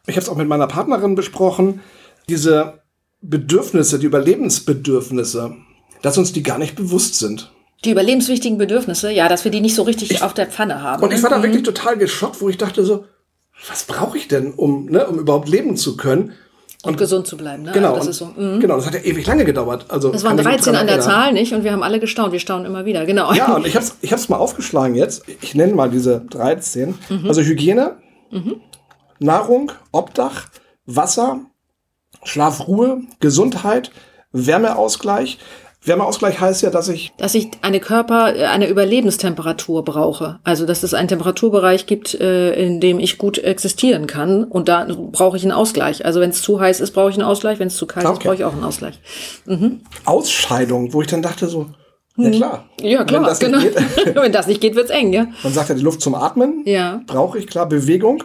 Ich 0.05 0.15
habe 0.15 0.24
es 0.24 0.29
auch 0.29 0.36
mit 0.36 0.48
meiner 0.48 0.67
Partnerin 0.67 1.15
besprochen. 1.15 1.81
Diese 2.29 2.81
Bedürfnisse, 3.22 3.98
die 3.98 4.05
Überlebensbedürfnisse, 4.05 5.55
dass 6.01 6.17
uns 6.17 6.34
die 6.34 6.43
gar 6.43 6.60
nicht 6.60 6.75
bewusst 6.75 7.15
sind. 7.17 7.51
Die 7.84 7.91
überlebenswichtigen 7.91 8.57
Bedürfnisse, 8.57 9.12
ja, 9.12 9.29
dass 9.29 9.43
wir 9.43 9.51
die 9.51 9.62
nicht 9.62 9.75
so 9.75 9.84
richtig 9.84 10.22
auf 10.22 10.34
der 10.34 10.48
Pfanne 10.48 10.81
haben. 10.81 11.03
Und 11.03 11.12
ich 11.12 11.24
war 11.24 11.29
da 11.29 11.41
wirklich 11.41 11.63
total 11.63 11.98
geschockt, 11.98 12.41
wo 12.41 12.50
ich 12.50 12.57
dachte 12.57 12.84
so, 12.84 13.05
was 13.69 13.85
brauche 13.85 14.17
ich 14.17 14.27
denn, 14.27 14.53
um, 14.53 14.85
ne, 14.85 15.07
um 15.07 15.19
überhaupt 15.19 15.50
leben 15.50 15.77
zu 15.77 15.97
können? 15.97 16.33
und 16.83 16.97
gesund 17.00 17.25
zu 17.25 17.35
bleiben. 17.35 17.63
Ne? 17.63 17.71
Genau, 17.71 17.95
Also 17.95 18.07
das 18.09 18.21
und, 18.21 18.35
so. 18.35 18.41
mm. 18.41 18.59
genau, 18.59 18.75
das 18.75 18.85
hat 18.85 18.93
ja 18.93 19.00
ewig 19.00 19.25
lange 19.25 19.43
gedauert. 19.43 19.85
Also 19.89 20.12
Das 20.12 20.24
waren 20.24 20.38
kann 20.38 20.45
ich 20.45 20.45
mich 20.45 20.55
13 20.57 20.74
dran 20.74 20.81
an 20.81 20.88
der. 20.88 21.00
Zahl, 21.00 21.33
nicht? 21.33 21.51
Und 21.53 21.63
wir 21.63 21.71
haben 21.71 21.81
alle 21.81 22.00
gestaunt. 22.00 22.31
Wir 22.31 22.39
staunen 22.39 22.67
immer 22.67 22.85
wieder, 22.85 23.07
genau. 23.07 23.33
Ja, 23.33 23.55
und 23.55 23.65
ich 23.65 23.75
habe 23.75 23.83
es 23.85 23.97
ich 24.01 24.12
hab's 24.12 24.29
mal 24.29 24.38
aufgeschlagen 24.38 24.93
jetzt. 24.93 25.24
Ich 25.41 25.55
nenne 25.55 25.74
mal 25.74 25.89
diese 25.89 26.21
13. 26.29 26.93
Mhm. 27.09 27.27
Also 27.27 27.41
Hygiene, 27.41 27.97
Nahrung, 29.17 29.71
Obdach, 29.91 30.45
Wasser, 30.85 31.39
Schlafruhe, 32.24 33.01
Gesundheit, 33.19 33.91
Wärmeausgleich. 34.31 35.39
Wärmeausgleich 35.86 36.39
heißt 36.39 36.62
ja, 36.63 36.70
dass 36.70 36.89
ich 36.89 37.12
dass 37.18 37.36
ich 37.36 37.50
eine 37.62 37.80
Körper, 37.80 38.36
äh, 38.36 38.46
eine 38.46 38.68
Überlebenstemperatur 38.68 39.84
brauche. 39.86 40.39
Also, 40.44 40.65
dass 40.65 40.84
es 40.84 40.94
einen 40.94 41.08
Temperaturbereich 41.08 41.86
gibt, 41.86 42.13
äh, 42.15 42.54
in 42.54 42.80
dem 42.80 43.00
ich 43.00 43.18
gut 43.18 43.38
existieren 43.38 44.08
kann. 44.08 44.44
Und 44.44 44.68
da 44.68 44.88
brauche 45.12 45.38
ich 45.38 45.44
einen 45.44 45.51
Ausgleich. 45.51 46.06
Also, 46.06 46.20
wenn 46.20 46.30
es 46.32 46.42
zu 46.42 46.60
heiß 46.60 46.80
ist, 46.82 46.92
brauche 46.92 47.10
ich 47.10 47.15
einen 47.15 47.27
Ausgleich. 47.27 47.60
Wenn 47.60 47.68
es 47.68 47.75
zu 47.75 47.86
kalt 47.86 48.06
ist, 48.06 48.12
Okay. 48.12 48.27
brauche 48.27 48.36
ich 48.36 48.44
auch 48.44 48.54
einen 48.54 48.63
Ausgleich. 48.63 49.00
Ausscheidung, 50.06 50.94
wo 50.94 51.01
ich 51.01 51.08
dann 51.08 51.22
dachte 51.22 51.48
so, 51.48 51.68
ja 52.18 52.30
klar. 52.30 52.70
Mhm. 52.82 52.88
Ja, 52.88 53.04
klar, 53.04 53.22
Wenn 53.22 53.27
das 53.27 53.39
genau. 53.39 53.60
nicht 53.60 53.75
geht, 53.75 54.15
wenn 54.15 54.32
das 54.32 54.48
nicht 54.48 54.62
geht, 54.62 54.75
wird's 54.75 54.89
eng, 54.92 55.12
ja. 55.13 55.28
man 55.43 55.54
sagt 55.54 55.69
ja 55.69 55.76
die 55.76 55.82
Luft 55.82 56.02
zum 56.02 56.15
Atmen. 56.15 56.63
Ja. 56.65 56.98
Mhm. 56.98 57.06
Brauche 57.06 57.38
ich 57.39 57.48
klar 57.48 57.67
Bewegung, 57.67 58.24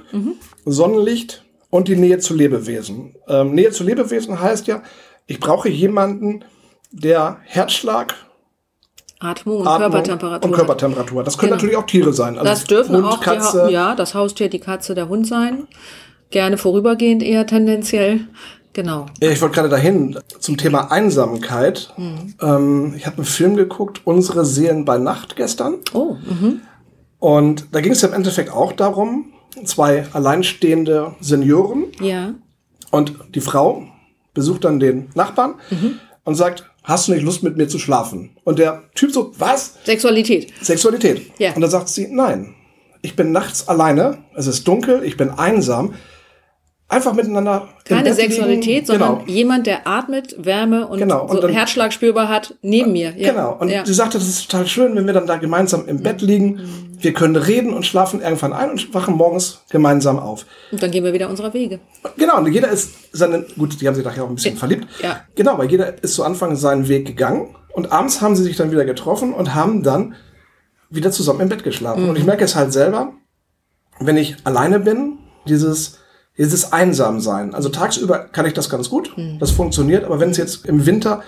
Sonnenlicht 0.64 1.44
und 1.70 1.88
die 1.88 1.96
Nähe 1.96 2.18
zu 2.18 2.34
Lebewesen. 2.34 3.16
Ähm, 3.28 3.54
Nähe 3.54 3.70
zu 3.72 3.84
Lebewesen 3.84 4.40
heißt 4.40 4.66
ja, 4.66 4.82
ich 5.26 5.40
brauche 5.40 5.68
jemanden, 5.68 6.44
der 6.92 7.38
Herzschlag, 7.44 8.14
Atmung 9.20 9.58
und 9.60 9.66
Atmung 9.68 9.90
Körpertemperatur. 9.90 10.50
und. 10.50 10.56
Körpertemperatur. 10.56 11.24
Das 11.24 11.36
können 11.36 11.50
Genau. 11.50 11.56
natürlich 11.56 11.76
auch 11.76 11.86
Tiere 11.86 12.12
sein. 12.12 12.38
Also 12.38 12.50
Das 12.50 12.64
dürfen 12.64 12.96
Hund, 12.96 13.04
auch 13.06 13.20
Katze. 13.20 13.66
Die, 13.68 13.74
ja, 13.74 13.94
das 13.94 14.14
Haustier, 14.14 14.48
die 14.48 14.60
Katze, 14.60 14.94
der 14.94 15.08
Hund 15.08 15.26
sein. 15.26 15.66
Gerne 16.30 16.56
vorübergehend 16.56 17.22
eher 17.22 17.46
tendenziell. 17.46 18.20
Genau. 18.72 19.06
Ja, 19.20 19.30
ich 19.30 19.42
wollte 19.42 19.56
gerade 19.56 19.68
dahin 19.68 20.16
zum 20.38 20.56
Thema 20.56 20.90
Einsamkeit. 20.92 21.92
Mhm. 21.96 22.34
Ähm, 22.40 22.94
ich 22.96 23.04
habe 23.06 23.16
einen 23.16 23.26
Film 23.26 23.56
geguckt, 23.56 24.00
Unsere 24.04 24.44
Seelen 24.44 24.84
bei 24.84 24.96
Nacht 24.96 25.34
gestern. 25.36 25.74
Oh, 25.92 26.14
mhm. 26.14 26.60
Und 27.18 27.66
da 27.72 27.80
ging 27.82 27.92
es 27.92 28.00
ja 28.00 28.08
im 28.08 28.14
Endeffekt 28.14 28.50
auch 28.52 28.72
darum, 28.72 29.32
zwei 29.64 30.06
alleinstehende 30.12 31.14
Senioren 31.20 31.86
ja. 32.00 32.32
und 32.92 33.14
die 33.34 33.40
Frau 33.40 33.82
besucht 34.32 34.64
dann 34.64 34.78
den 34.80 35.08
Nachbarn 35.14 35.56
Mhm. 35.70 35.98
und 36.24 36.36
sagt, 36.36 36.69
hast 36.82 37.08
du 37.08 37.12
nicht 37.12 37.22
Lust 37.22 37.42
mit 37.42 37.56
mir 37.56 37.68
zu 37.68 37.78
schlafen? 37.78 38.36
Und 38.44 38.58
der 38.58 38.82
Typ 38.94 39.12
so, 39.12 39.32
was? 39.38 39.74
Sexualität. 39.84 40.52
Sexualität. 40.60 41.32
Ja. 41.38 41.52
Und 41.54 41.60
dann 41.60 41.70
sagt 41.70 41.88
sie, 41.88 42.08
nein, 42.10 42.54
ich 43.02 43.16
bin 43.16 43.32
nachts 43.32 43.68
alleine, 43.68 44.18
es 44.34 44.46
ist 44.46 44.66
dunkel, 44.66 45.02
ich 45.04 45.16
bin 45.16 45.30
einsam. 45.30 45.94
Einfach 46.90 47.14
miteinander. 47.14 47.68
Keine 47.84 48.02
Bett 48.10 48.18
liegen. 48.18 48.32
Sexualität, 48.32 48.86
sondern 48.88 49.20
genau. 49.20 49.30
jemand, 49.30 49.66
der 49.68 49.86
atmet, 49.86 50.34
Wärme 50.44 50.88
und, 50.88 50.98
Genau, 50.98 51.22
und 51.22 51.36
so 51.36 51.40
dann- 51.40 51.52
Herzschlag 51.52 51.92
spürbar 51.92 52.28
hat, 52.28 52.56
neben 52.62 52.90
mir. 52.90 53.14
Ja. 53.16 53.30
Genau. 53.30 53.56
Und 53.60 53.68
ja. 53.68 53.86
sie 53.86 53.94
sagte, 53.94 54.18
das 54.18 54.26
ist 54.28 54.50
total 54.50 54.66
schön, 54.66 54.96
wenn 54.96 55.06
wir 55.06 55.12
dann 55.12 55.28
da 55.28 55.36
gemeinsam 55.36 55.86
im 55.86 56.02
Bett 56.02 56.20
liegen. 56.20 56.56
Mhm. 56.56 56.96
Wir 56.98 57.12
können 57.12 57.36
reden 57.36 57.72
und 57.72 57.86
schlafen 57.86 58.20
irgendwann 58.20 58.52
ein 58.52 58.70
und 58.70 58.92
wachen 58.92 59.14
morgens 59.14 59.62
gemeinsam 59.70 60.18
auf. 60.18 60.44
Und 60.72 60.82
dann 60.82 60.90
gehen 60.90 61.04
wir 61.04 61.12
wieder 61.12 61.30
unserer 61.30 61.54
Wege. 61.54 61.78
Genau, 62.18 62.38
und 62.38 62.52
jeder 62.52 62.68
ist 62.68 62.90
seinen, 63.12 63.46
gut, 63.56 63.80
die 63.80 63.86
haben 63.86 63.94
sich 63.94 64.04
nachher 64.04 64.24
auch 64.24 64.28
ein 64.28 64.34
bisschen 64.34 64.56
verliebt. 64.56 64.88
ja. 65.00 65.20
Genau, 65.36 65.56
weil 65.58 65.70
jeder 65.70 66.02
ist 66.02 66.14
zu 66.14 66.24
Anfang 66.24 66.56
seinen 66.56 66.88
Weg 66.88 67.06
gegangen 67.06 67.54
und 67.72 67.92
abends 67.92 68.20
haben 68.20 68.34
sie 68.34 68.42
sich 68.42 68.56
dann 68.56 68.72
wieder 68.72 68.84
getroffen 68.84 69.32
und 69.32 69.54
haben 69.54 69.84
dann 69.84 70.16
wieder 70.90 71.12
zusammen 71.12 71.42
im 71.42 71.48
Bett 71.48 71.62
geschlafen. 71.62 72.08
Und 72.08 72.18
ich 72.18 72.24
merke 72.24 72.44
es 72.44 72.56
halt 72.56 72.72
selber, 72.72 73.12
wenn 74.00 74.16
ich 74.16 74.34
alleine 74.42 74.80
bin, 74.80 75.18
dieses, 75.46 75.99
dieses 76.40 76.72
Einsamsein. 76.72 77.54
Also 77.54 77.68
tagsüber 77.68 78.18
kann 78.18 78.46
ich 78.46 78.54
das 78.54 78.70
ganz 78.70 78.88
gut, 78.88 79.14
das 79.38 79.50
funktioniert, 79.50 80.04
aber 80.04 80.20
wenn 80.20 80.30
es 80.30 80.38
jetzt 80.38 80.64
im 80.66 80.86
Winter, 80.86 81.22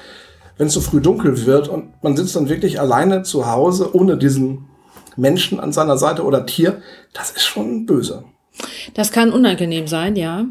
wenn 0.56 0.68
es 0.68 0.72
so 0.72 0.80
früh 0.80 1.00
dunkel 1.00 1.44
wird 1.46 1.68
und 1.68 2.02
man 2.02 2.16
sitzt 2.16 2.34
dann 2.34 2.48
wirklich 2.48 2.80
alleine 2.80 3.22
zu 3.22 3.46
Hause 3.46 3.94
ohne 3.94 4.16
diesen 4.16 4.66
Menschen 5.16 5.60
an 5.60 5.72
seiner 5.72 5.98
Seite 5.98 6.24
oder 6.24 6.46
Tier, 6.46 6.80
das 7.12 7.30
ist 7.30 7.44
schon 7.44 7.84
böse. 7.84 8.24
Das 8.94 9.12
kann 9.12 9.32
unangenehm 9.32 9.86
sein, 9.86 10.16
ja. 10.16 10.46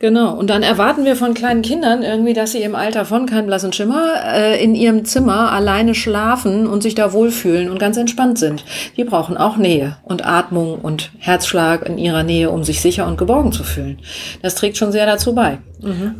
Genau. 0.00 0.34
Und 0.34 0.48
dann 0.48 0.62
erwarten 0.62 1.04
wir 1.04 1.14
von 1.14 1.34
kleinen 1.34 1.60
Kindern 1.60 2.02
irgendwie, 2.02 2.32
dass 2.32 2.52
sie 2.52 2.62
im 2.62 2.74
Alter 2.74 3.04
von 3.04 3.26
kein 3.26 3.46
blassen 3.46 3.74
Schimmer 3.74 4.14
äh, 4.34 4.64
in 4.64 4.74
ihrem 4.74 5.04
Zimmer 5.04 5.52
alleine 5.52 5.94
schlafen 5.94 6.66
und 6.66 6.82
sich 6.82 6.94
da 6.94 7.12
wohlfühlen 7.12 7.68
und 7.68 7.78
ganz 7.78 7.98
entspannt 7.98 8.38
sind. 8.38 8.64
Die 8.96 9.04
brauchen 9.04 9.36
auch 9.36 9.58
Nähe 9.58 9.98
und 10.02 10.24
Atmung 10.24 10.78
und 10.78 11.12
Herzschlag 11.18 11.86
in 11.86 11.98
ihrer 11.98 12.22
Nähe, 12.22 12.50
um 12.50 12.64
sich 12.64 12.80
sicher 12.80 13.06
und 13.06 13.18
geborgen 13.18 13.52
zu 13.52 13.62
fühlen. 13.62 13.98
Das 14.40 14.54
trägt 14.54 14.78
schon 14.78 14.90
sehr 14.90 15.04
dazu 15.04 15.34
bei. 15.34 15.58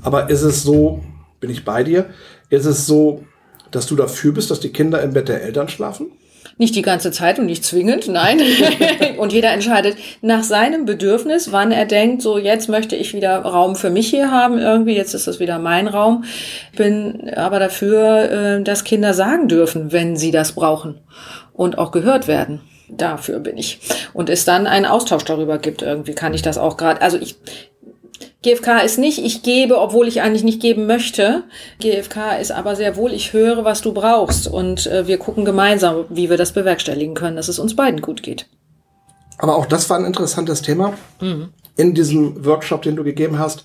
Aber 0.02 0.28
ist 0.28 0.42
es 0.42 0.62
so, 0.62 1.02
bin 1.40 1.48
ich 1.48 1.64
bei 1.64 1.82
dir, 1.82 2.04
ist 2.50 2.66
es 2.66 2.86
so, 2.86 3.24
dass 3.70 3.86
du 3.86 3.96
dafür 3.96 4.32
bist, 4.32 4.50
dass 4.50 4.60
die 4.60 4.72
Kinder 4.72 5.00
im 5.00 5.14
Bett 5.14 5.28
der 5.28 5.42
Eltern 5.42 5.68
schlafen? 5.70 6.08
Nicht 6.61 6.77
die 6.77 6.83
ganze 6.83 7.11
Zeit 7.11 7.38
und 7.38 7.46
nicht 7.46 7.64
zwingend, 7.64 8.07
nein. 8.09 8.38
und 9.16 9.33
jeder 9.33 9.51
entscheidet 9.51 9.96
nach 10.20 10.42
seinem 10.42 10.85
Bedürfnis, 10.85 11.53
wann 11.53 11.73
er 11.73 11.87
denkt, 11.87 12.20
so 12.20 12.37
jetzt 12.37 12.68
möchte 12.68 12.96
ich 12.96 13.14
wieder 13.14 13.38
Raum 13.38 13.77
für 13.77 13.88
mich 13.88 14.11
hier 14.11 14.31
haben, 14.31 14.59
irgendwie, 14.59 14.94
jetzt 14.94 15.14
ist 15.14 15.27
das 15.27 15.40
wieder 15.40 15.59
mein 15.59 15.88
Raum. 15.88 16.25
Bin 16.77 17.31
aber 17.35 17.61
dafür, 17.61 18.31
äh, 18.31 18.62
dass 18.62 18.85
Kinder 18.85 19.14
sagen 19.14 19.49
dürfen, 19.49 19.90
wenn 19.90 20.16
sie 20.16 20.33
das 20.33 20.53
brauchen 20.53 20.99
und 21.55 21.79
auch 21.79 21.92
gehört 21.92 22.29
werden. 22.29 22.61
Dafür 22.90 23.38
bin 23.38 23.57
ich. 23.57 23.81
Und 24.12 24.29
es 24.29 24.44
dann 24.44 24.66
einen 24.66 24.85
Austausch 24.85 25.25
darüber 25.25 25.57
gibt, 25.57 25.81
irgendwie 25.81 26.14
kann 26.14 26.35
ich 26.35 26.42
das 26.42 26.59
auch 26.59 26.77
gerade, 26.77 27.01
also 27.01 27.16
ich, 27.16 27.37
GFK 28.42 28.83
ist 28.85 28.98
nicht, 28.98 29.18
ich 29.18 29.42
gebe, 29.42 29.79
obwohl 29.79 30.09
ich 30.09 30.22
eigentlich 30.22 30.44
nicht 30.44 30.62
geben 30.62 30.87
möchte. 30.87 31.44
GFK 31.81 32.38
ist 32.40 32.53
aber 32.53 32.74
sehr 32.74 32.96
wohl, 32.96 33.12
ich 33.12 33.33
höre, 33.33 33.64
was 33.64 33.83
du 33.83 33.92
brauchst. 33.92 34.48
Und 34.48 34.87
äh, 34.87 35.07
wir 35.07 35.18
gucken 35.18 35.44
gemeinsam, 35.44 36.07
wie 36.09 36.31
wir 36.31 36.38
das 36.38 36.53
bewerkstelligen 36.53 37.14
können, 37.14 37.37
dass 37.37 37.48
es 37.48 37.59
uns 37.59 37.76
beiden 37.76 38.00
gut 38.00 38.22
geht. 38.22 38.46
Aber 39.38 39.57
auch 39.57 39.66
das 39.66 39.88
war 39.90 39.98
ein 39.98 40.05
interessantes 40.05 40.62
Thema 40.62 40.94
in 41.76 41.94
diesem 41.94 42.44
Workshop, 42.44 42.83
den 42.83 42.96
du 42.96 43.05
gegeben 43.05 43.38
hast. 43.38 43.64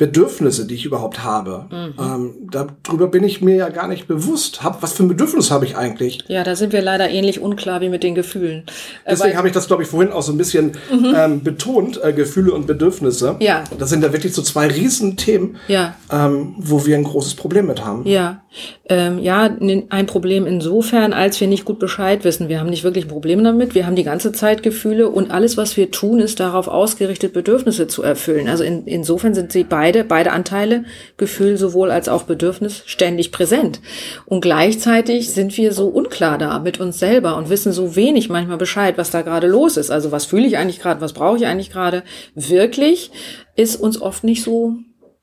Bedürfnisse, 0.00 0.66
die 0.66 0.76
ich 0.76 0.86
überhaupt 0.86 1.24
habe. 1.24 1.66
Mhm. 1.70 1.94
Ähm, 2.02 2.34
darüber 2.50 3.08
bin 3.08 3.22
ich 3.22 3.42
mir 3.42 3.54
ja 3.56 3.68
gar 3.68 3.86
nicht 3.86 4.08
bewusst. 4.08 4.62
Hab, 4.64 4.82
was 4.82 4.94
für 4.94 5.02
ein 5.02 5.08
Bedürfnis 5.08 5.50
habe 5.50 5.66
ich 5.66 5.76
eigentlich? 5.76 6.24
Ja, 6.26 6.42
da 6.42 6.56
sind 6.56 6.72
wir 6.72 6.80
leider 6.80 7.10
ähnlich 7.10 7.40
unklar 7.40 7.82
wie 7.82 7.90
mit 7.90 8.02
den 8.02 8.14
Gefühlen. 8.14 8.64
Äh, 9.04 9.10
Deswegen 9.10 9.36
habe 9.36 9.48
ich 9.48 9.52
das, 9.52 9.66
glaube 9.66 9.82
ich, 9.82 9.90
vorhin 9.90 10.10
auch 10.10 10.22
so 10.22 10.32
ein 10.32 10.38
bisschen 10.38 10.72
mhm. 10.90 11.14
ähm, 11.14 11.42
betont, 11.42 12.02
äh, 12.02 12.14
Gefühle 12.14 12.54
und 12.54 12.66
Bedürfnisse. 12.66 13.36
Ja. 13.40 13.64
Das 13.78 13.90
sind 13.90 14.02
ja 14.02 14.10
wirklich 14.10 14.32
so 14.32 14.40
zwei 14.40 14.68
Riesenthemen, 14.68 15.56
ja. 15.68 15.94
ähm, 16.10 16.54
wo 16.56 16.86
wir 16.86 16.96
ein 16.96 17.04
großes 17.04 17.34
Problem 17.34 17.66
mit 17.66 17.84
haben. 17.84 18.06
Ja. 18.06 18.40
Ähm, 18.88 19.20
ja, 19.20 19.48
ein 19.90 20.06
Problem 20.06 20.46
insofern, 20.46 21.12
als 21.12 21.40
wir 21.40 21.46
nicht 21.46 21.64
gut 21.64 21.78
Bescheid 21.78 22.24
wissen. 22.24 22.48
Wir 22.48 22.58
haben 22.58 22.70
nicht 22.70 22.82
wirklich 22.82 23.04
ein 23.04 23.10
Problem 23.10 23.44
damit. 23.44 23.74
Wir 23.76 23.86
haben 23.86 23.94
die 23.94 24.02
ganze 24.02 24.32
Zeit 24.32 24.62
Gefühle 24.62 25.08
und 25.10 25.30
alles, 25.30 25.56
was 25.56 25.76
wir 25.76 25.90
tun, 25.90 26.18
ist 26.18 26.40
darauf 26.40 26.66
ausgerichtet, 26.66 27.32
Bedürfnisse 27.32 27.86
zu 27.86 28.02
erfüllen. 28.02 28.48
Also 28.48 28.64
in, 28.64 28.86
insofern 28.86 29.34
sind 29.34 29.52
sie 29.52 29.62
beide 29.62 29.89
beide, 29.90 30.04
beide 30.04 30.30
Anteile, 30.30 30.84
Gefühl 31.16 31.56
sowohl 31.56 31.90
als 31.90 32.08
auch 32.08 32.22
Bedürfnis, 32.22 32.82
ständig 32.86 33.32
präsent. 33.32 33.80
Und 34.24 34.40
gleichzeitig 34.40 35.32
sind 35.32 35.56
wir 35.56 35.72
so 35.72 35.88
unklar 35.88 36.38
da 36.38 36.60
mit 36.60 36.78
uns 36.78 36.98
selber 36.98 37.36
und 37.36 37.50
wissen 37.50 37.72
so 37.72 37.96
wenig 37.96 38.28
manchmal 38.28 38.56
Bescheid, 38.56 38.96
was 38.98 39.10
da 39.10 39.22
gerade 39.22 39.48
los 39.48 39.76
ist. 39.76 39.90
Also 39.90 40.12
was 40.12 40.26
fühle 40.26 40.46
ich 40.46 40.58
eigentlich 40.58 40.80
gerade, 40.80 41.00
was 41.00 41.12
brauche 41.12 41.38
ich 41.38 41.46
eigentlich 41.46 41.70
gerade? 41.70 42.04
Wirklich 42.36 43.10
ist 43.56 43.76
uns 43.76 44.00
oft 44.00 44.22
nicht 44.22 44.44
so 44.44 44.76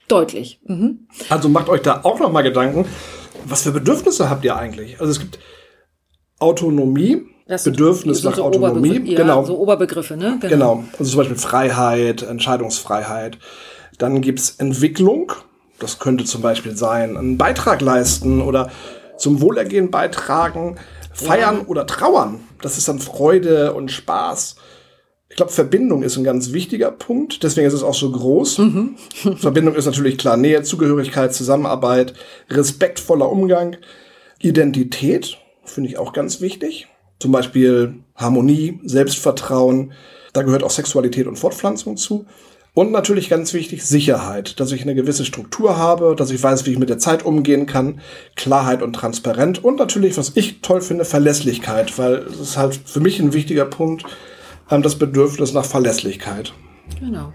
deutlich. 0.09 0.59
Mhm. 0.65 1.07
Also 1.29 1.47
macht 1.47 1.69
euch 1.69 1.81
da 1.81 2.01
auch 2.03 2.19
noch 2.19 2.31
mal 2.31 2.41
Gedanken, 2.41 2.85
was 3.45 3.63
für 3.63 3.71
Bedürfnisse 3.71 4.29
habt 4.29 4.43
ihr 4.43 4.57
eigentlich? 4.57 4.99
Also 4.99 5.11
es 5.11 5.19
gibt 5.19 5.39
Autonomie, 6.39 7.21
das 7.47 7.63
Bedürfnis 7.63 8.23
nach 8.23 8.35
so 8.35 8.43
Autonomie. 8.43 9.11
Ja, 9.11 9.17
genau. 9.21 9.45
So 9.45 9.57
Oberbegriffe, 9.57 10.17
ne? 10.17 10.37
Genau. 10.41 10.49
genau. 10.49 10.83
Also 10.99 11.11
zum 11.11 11.17
Beispiel 11.19 11.37
Freiheit, 11.37 12.21
Entscheidungsfreiheit. 12.23 13.37
Dann 13.97 14.21
gibt's 14.21 14.55
Entwicklung. 14.57 15.31
Das 15.79 15.99
könnte 15.99 16.25
zum 16.25 16.41
Beispiel 16.41 16.75
sein, 16.75 17.17
einen 17.17 17.37
Beitrag 17.37 17.81
leisten 17.81 18.41
oder 18.41 18.71
zum 19.17 19.41
Wohlergehen 19.41 19.91
beitragen, 19.91 20.77
feiern 21.13 21.59
ja. 21.59 21.67
oder 21.67 21.85
trauern. 21.85 22.39
Das 22.61 22.77
ist 22.77 22.87
dann 22.87 22.99
Freude 22.99 23.73
und 23.73 23.91
Spaß. 23.91 24.55
Ich 25.29 25.35
glaube, 25.35 25.51
Verbindung 25.51 26.03
ist 26.03 26.17
ein 26.17 26.23
ganz 26.23 26.51
wichtiger 26.51 26.91
Punkt. 26.91 27.43
Deswegen 27.43 27.67
ist 27.67 27.73
es 27.73 27.83
auch 27.83 27.93
so 27.93 28.11
groß. 28.11 28.59
Mhm. 28.59 28.95
Verbindung 29.37 29.75
ist 29.75 29.85
natürlich 29.85 30.17
klar 30.17 30.37
Nähe, 30.37 30.63
Zugehörigkeit, 30.63 31.33
Zusammenarbeit, 31.33 32.13
respektvoller 32.49 33.29
Umgang, 33.29 33.77
Identität 34.39 35.37
finde 35.63 35.89
ich 35.89 35.97
auch 35.97 36.13
ganz 36.13 36.41
wichtig. 36.41 36.87
Zum 37.19 37.31
Beispiel 37.31 37.95
Harmonie, 38.15 38.79
Selbstvertrauen. 38.83 39.93
Da 40.33 40.43
gehört 40.43 40.63
auch 40.63 40.71
Sexualität 40.71 41.27
und 41.27 41.37
Fortpflanzung 41.37 41.97
zu. 41.97 42.25
Und 42.77 42.91
natürlich 42.91 43.27
ganz 43.27 43.55
wichtig, 43.55 43.83
Sicherheit, 43.83 44.59
dass 44.59 44.71
ich 44.71 44.83
eine 44.83 44.93
gewisse 44.93 45.25
Struktur 45.25 45.77
habe, 45.77 46.15
dass 46.15 46.29
ich 46.29 46.43
weiß, 46.43 46.67
wie 46.67 46.73
ich 46.73 46.77
mit 46.77 46.89
der 46.89 46.99
Zeit 46.99 47.25
umgehen 47.25 47.65
kann, 47.65 48.01
Klarheit 48.35 48.83
und 48.83 48.93
Transparenz 48.93 49.57
und 49.57 49.79
natürlich, 49.79 50.15
was 50.15 50.33
ich 50.35 50.61
toll 50.61 50.81
finde, 50.81 51.03
Verlässlichkeit, 51.03 51.97
weil 51.97 52.17
es 52.17 52.39
ist 52.39 52.55
halt 52.55 52.79
für 52.85 52.99
mich 52.99 53.19
ein 53.19 53.33
wichtiger 53.33 53.65
Punkt, 53.65 54.03
ähm, 54.69 54.83
das 54.83 54.99
Bedürfnis 54.99 55.53
nach 55.53 55.65
Verlässlichkeit. 55.65 56.53
Genau. 56.99 57.33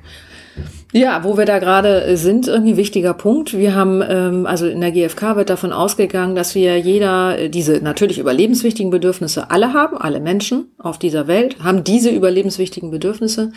Ja, 0.94 1.24
wo 1.24 1.38
wir 1.38 1.46
da 1.46 1.58
gerade 1.58 2.18
sind, 2.18 2.48
irgendwie 2.48 2.76
wichtiger 2.76 3.14
Punkt. 3.14 3.56
Wir 3.56 3.74
haben, 3.74 4.02
ähm, 4.06 4.44
also 4.44 4.66
in 4.66 4.82
der 4.82 4.92
GfK 4.92 5.36
wird 5.36 5.48
davon 5.48 5.72
ausgegangen, 5.72 6.34
dass 6.34 6.54
wir 6.54 6.78
jeder 6.78 7.38
äh, 7.38 7.48
diese 7.48 7.82
natürlich 7.82 8.18
überlebenswichtigen 8.18 8.90
Bedürfnisse 8.90 9.50
alle 9.50 9.72
haben, 9.72 9.96
alle 9.96 10.20
Menschen 10.20 10.66
auf 10.76 10.98
dieser 10.98 11.26
Welt 11.28 11.56
haben 11.64 11.82
diese 11.82 12.10
überlebenswichtigen 12.10 12.90
Bedürfnisse. 12.90 13.52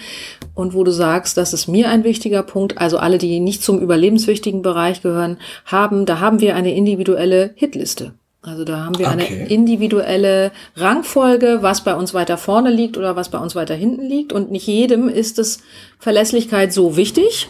Und 0.54 0.74
wo 0.74 0.86
du 0.86 0.92
sagst, 0.92 1.36
das 1.36 1.52
ist 1.52 1.68
mir 1.68 1.90
ein 1.90 2.06
wichtiger 2.06 2.42
Punkt, 2.42 2.78
also 2.78 3.00
alle, 3.00 3.18
die 3.18 3.42
nicht 3.42 3.62
zum 3.62 3.82
überlebenswichtigen 3.82 4.62
Bereich 4.62 5.02
gehören, 5.02 5.38
haben, 5.66 6.06
da 6.06 6.22
haben 6.22 6.40
wir 6.40 6.56
eine 6.56 6.74
individuelle 6.74 7.52
Hitliste. 7.56 8.14
Also 8.48 8.64
da 8.64 8.86
haben 8.86 8.98
wir 9.00 9.08
okay. 9.08 9.14
eine 9.14 9.48
individuelle 9.50 10.52
Rangfolge, 10.76 11.60
was 11.62 11.84
bei 11.84 11.96
uns 11.96 12.14
weiter 12.14 12.38
vorne 12.38 12.70
liegt 12.70 12.98
oder 12.98 13.16
was 13.16 13.30
bei 13.30 13.40
uns 13.40 13.56
weiter 13.56 13.74
hinten 13.74 14.06
liegt. 14.06 14.34
Und 14.34 14.52
nicht 14.52 14.68
jedem 14.68 15.10
ist 15.10 15.40
es 15.40 15.62
Verlässlichkeit 15.98 16.72
so 16.72 16.96
wichtig. 16.96 17.50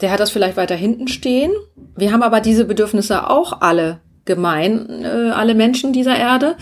Der 0.00 0.12
hat 0.12 0.20
das 0.20 0.30
vielleicht 0.30 0.56
weiter 0.56 0.76
hinten 0.76 1.08
stehen. 1.08 1.52
Wir 1.96 2.12
haben 2.12 2.22
aber 2.22 2.40
diese 2.40 2.64
Bedürfnisse 2.64 3.28
auch 3.28 3.60
alle 3.60 4.00
gemein, 4.28 5.02
äh, 5.02 5.30
alle 5.30 5.56
Menschen 5.56 5.92
dieser 5.92 6.16
Erde. 6.16 6.54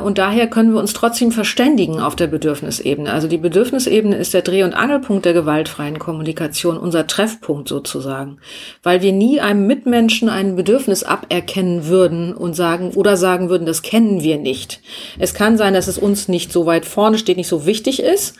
Und 0.00 0.18
daher 0.18 0.46
können 0.46 0.72
wir 0.72 0.78
uns 0.78 0.92
trotzdem 0.92 1.32
verständigen 1.32 1.98
auf 1.98 2.14
der 2.14 2.28
Bedürfnisebene. 2.28 3.12
Also 3.12 3.26
die 3.26 3.38
Bedürfnisebene 3.38 4.14
ist 4.14 4.32
der 4.32 4.42
Dreh- 4.42 4.62
und 4.62 4.74
Angelpunkt 4.74 5.24
der 5.24 5.32
gewaltfreien 5.32 5.98
Kommunikation, 5.98 6.76
unser 6.76 7.08
Treffpunkt 7.08 7.68
sozusagen. 7.68 8.38
Weil 8.84 9.02
wir 9.02 9.12
nie 9.12 9.40
einem 9.40 9.66
Mitmenschen 9.66 10.28
ein 10.28 10.54
Bedürfnis 10.54 11.02
aberkennen 11.02 11.88
würden 11.88 12.32
und 12.32 12.54
sagen 12.54 12.92
oder 12.94 13.16
sagen 13.16 13.48
würden, 13.48 13.66
das 13.66 13.82
kennen 13.82 14.22
wir 14.22 14.38
nicht. 14.38 14.80
Es 15.18 15.34
kann 15.34 15.58
sein, 15.58 15.74
dass 15.74 15.88
es 15.88 15.98
uns 15.98 16.28
nicht 16.28 16.52
so 16.52 16.66
weit 16.66 16.86
vorne 16.86 17.18
steht, 17.18 17.38
nicht 17.38 17.48
so 17.48 17.66
wichtig 17.66 18.00
ist, 18.00 18.36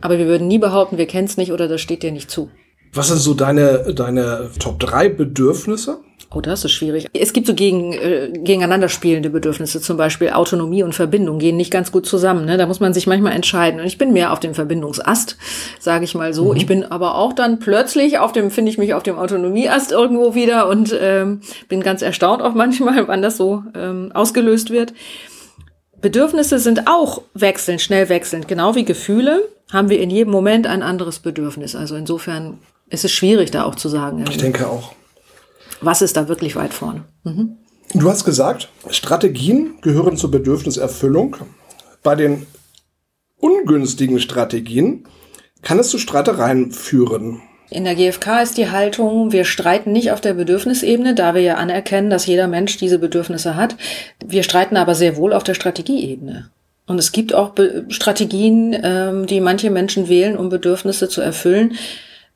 aber 0.00 0.18
wir 0.18 0.26
würden 0.26 0.48
nie 0.48 0.58
behaupten, 0.58 0.98
wir 0.98 1.06
kennen 1.06 1.28
es 1.28 1.36
nicht 1.36 1.52
oder 1.52 1.68
das 1.68 1.80
steht 1.80 2.02
dir 2.02 2.10
nicht 2.10 2.30
zu. 2.30 2.50
Was 2.94 3.08
sind 3.08 3.18
so 3.18 3.34
deine, 3.34 3.92
deine 3.92 4.50
Top 4.60 4.78
3 4.78 5.08
Bedürfnisse? 5.08 5.98
Oh, 6.34 6.40
das 6.40 6.64
ist 6.64 6.72
schwierig. 6.72 7.06
Es 7.12 7.32
gibt 7.32 7.46
so 7.46 7.54
gegen, 7.54 7.92
äh, 7.92 8.28
gegeneinander 8.32 8.88
spielende 8.88 9.30
Bedürfnisse, 9.30 9.80
zum 9.80 9.96
Beispiel 9.96 10.30
Autonomie 10.30 10.82
und 10.82 10.92
Verbindung 10.92 11.38
gehen 11.38 11.56
nicht 11.56 11.70
ganz 11.70 11.92
gut 11.92 12.06
zusammen. 12.06 12.44
Ne? 12.44 12.56
Da 12.56 12.66
muss 12.66 12.80
man 12.80 12.92
sich 12.92 13.06
manchmal 13.06 13.34
entscheiden. 13.34 13.78
Und 13.78 13.86
ich 13.86 13.98
bin 13.98 14.12
mehr 14.12 14.32
auf 14.32 14.40
dem 14.40 14.54
Verbindungsast, 14.54 15.36
sage 15.78 16.04
ich 16.04 16.16
mal 16.16 16.34
so. 16.34 16.50
Mhm. 16.50 16.56
Ich 16.56 16.66
bin 16.66 16.84
aber 16.84 17.14
auch 17.14 17.34
dann 17.34 17.60
plötzlich 17.60 18.18
auf 18.18 18.32
dem, 18.32 18.50
finde 18.50 18.72
ich 18.72 18.78
mich 18.78 18.94
auf 18.94 19.04
dem 19.04 19.16
Autonomieast 19.16 19.92
irgendwo 19.92 20.34
wieder 20.34 20.68
und 20.68 20.96
ähm, 21.00 21.40
bin 21.68 21.82
ganz 21.82 22.02
erstaunt 22.02 22.42
auch 22.42 22.54
manchmal, 22.54 23.06
wann 23.06 23.22
das 23.22 23.36
so 23.36 23.62
ähm, 23.76 24.10
ausgelöst 24.12 24.70
wird. 24.70 24.92
Bedürfnisse 26.00 26.58
sind 26.58 26.88
auch 26.88 27.22
wechselnd, 27.34 27.80
schnell 27.80 28.08
wechselnd. 28.08 28.48
Genau 28.48 28.74
wie 28.74 28.84
Gefühle 28.84 29.48
haben 29.72 29.88
wir 29.88 30.00
in 30.00 30.10
jedem 30.10 30.32
Moment 30.32 30.66
ein 30.66 30.82
anderes 30.82 31.20
Bedürfnis. 31.20 31.76
Also 31.76 31.94
insofern 31.94 32.58
ist 32.90 33.04
es 33.04 33.12
schwierig, 33.12 33.52
da 33.52 33.64
auch 33.64 33.76
zu 33.76 33.88
sagen. 33.88 34.24
Ich 34.28 34.36
denke 34.36 34.66
auch 34.66 34.94
was 35.84 36.02
ist 36.02 36.16
da 36.16 36.28
wirklich 36.28 36.56
weit 36.56 36.74
vorne. 36.74 37.04
Mhm. 37.24 37.56
Du 37.92 38.08
hast 38.08 38.24
gesagt, 38.24 38.68
Strategien 38.90 39.74
gehören 39.82 40.16
zur 40.16 40.30
Bedürfniserfüllung. 40.30 41.36
Bei 42.02 42.14
den 42.14 42.46
ungünstigen 43.38 44.20
Strategien 44.20 45.06
kann 45.62 45.78
es 45.78 45.90
zu 45.90 45.98
Streitereien 45.98 46.72
führen. 46.72 47.42
In 47.70 47.84
der 47.84 47.94
GfK 47.94 48.42
ist 48.42 48.58
die 48.58 48.70
Haltung, 48.70 49.32
wir 49.32 49.44
streiten 49.44 49.92
nicht 49.92 50.12
auf 50.12 50.20
der 50.20 50.34
Bedürfnisebene, 50.34 51.14
da 51.14 51.34
wir 51.34 51.40
ja 51.40 51.54
anerkennen, 51.54 52.10
dass 52.10 52.26
jeder 52.26 52.46
Mensch 52.46 52.76
diese 52.76 52.98
Bedürfnisse 52.98 53.56
hat. 53.56 53.76
Wir 54.24 54.42
streiten 54.42 54.76
aber 54.76 54.94
sehr 54.94 55.16
wohl 55.16 55.32
auf 55.32 55.44
der 55.44 55.54
Strategieebene. 55.54 56.50
Und 56.86 56.98
es 56.98 57.12
gibt 57.12 57.34
auch 57.34 57.50
Be 57.50 57.86
Strategien, 57.88 58.76
ähm, 58.82 59.26
die 59.26 59.40
manche 59.40 59.70
Menschen 59.70 60.08
wählen, 60.08 60.36
um 60.36 60.50
Bedürfnisse 60.50 61.08
zu 61.08 61.22
erfüllen, 61.22 61.76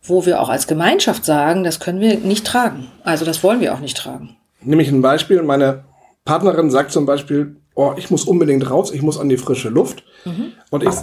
wo 0.08 0.26
wir 0.26 0.40
auch 0.40 0.48
als 0.48 0.66
Gemeinschaft 0.66 1.24
sagen, 1.24 1.64
das 1.64 1.80
können 1.80 2.00
wir 2.00 2.16
nicht 2.18 2.46
tragen. 2.46 2.88
Also 3.04 3.24
das 3.24 3.42
wollen 3.42 3.60
wir 3.60 3.74
auch 3.74 3.80
nicht 3.80 3.96
tragen. 3.96 4.36
Nehme 4.60 4.82
ich 4.82 4.90
ein 4.90 5.02
Beispiel. 5.02 5.42
Meine 5.42 5.84
Partnerin 6.24 6.70
sagt 6.70 6.92
zum 6.92 7.06
Beispiel, 7.06 7.56
oh, 7.74 7.92
ich 7.96 8.10
muss 8.10 8.24
unbedingt 8.24 8.68
raus, 8.70 8.90
ich 8.92 9.02
muss 9.02 9.18
an 9.18 9.28
die 9.28 9.36
frische 9.36 9.68
Luft. 9.68 10.02
Mhm. 10.24 10.52
Und 10.70 10.82
ich 10.82 10.94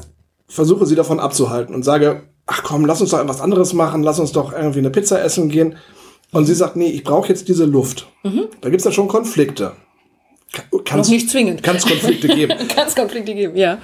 versuche 0.47 0.85
sie 0.85 0.95
davon 0.95 1.19
abzuhalten 1.19 1.73
und 1.73 1.83
sage, 1.83 2.23
ach 2.45 2.63
komm, 2.63 2.85
lass 2.85 3.01
uns 3.01 3.11
doch 3.11 3.19
etwas 3.19 3.41
anderes 3.41 3.73
machen, 3.73 4.03
lass 4.03 4.19
uns 4.19 4.31
doch 4.31 4.53
irgendwie 4.53 4.79
eine 4.79 4.91
Pizza 4.91 5.23
essen 5.23 5.49
gehen. 5.49 5.77
Und 6.31 6.45
sie 6.45 6.53
sagt, 6.53 6.75
nee, 6.75 6.89
ich 6.89 7.03
brauche 7.03 7.29
jetzt 7.29 7.47
diese 7.47 7.65
Luft. 7.65 8.07
Mhm. 8.23 8.45
Da 8.61 8.69
gibt 8.69 8.81
es 8.81 8.85
ja 8.85 8.91
schon 8.91 9.07
Konflikte. 9.07 9.73
Kann's, 10.85 11.07
Noch 11.07 11.13
nicht 11.13 11.29
zwingend. 11.29 11.63
Kann 11.63 11.75
es 11.75 11.85
Konflikte 11.85 12.27
geben. 12.27 12.67
kann 12.75 12.87
es 12.87 12.95
Konflikte 12.95 13.33
geben, 13.33 13.55
ja. 13.55 13.77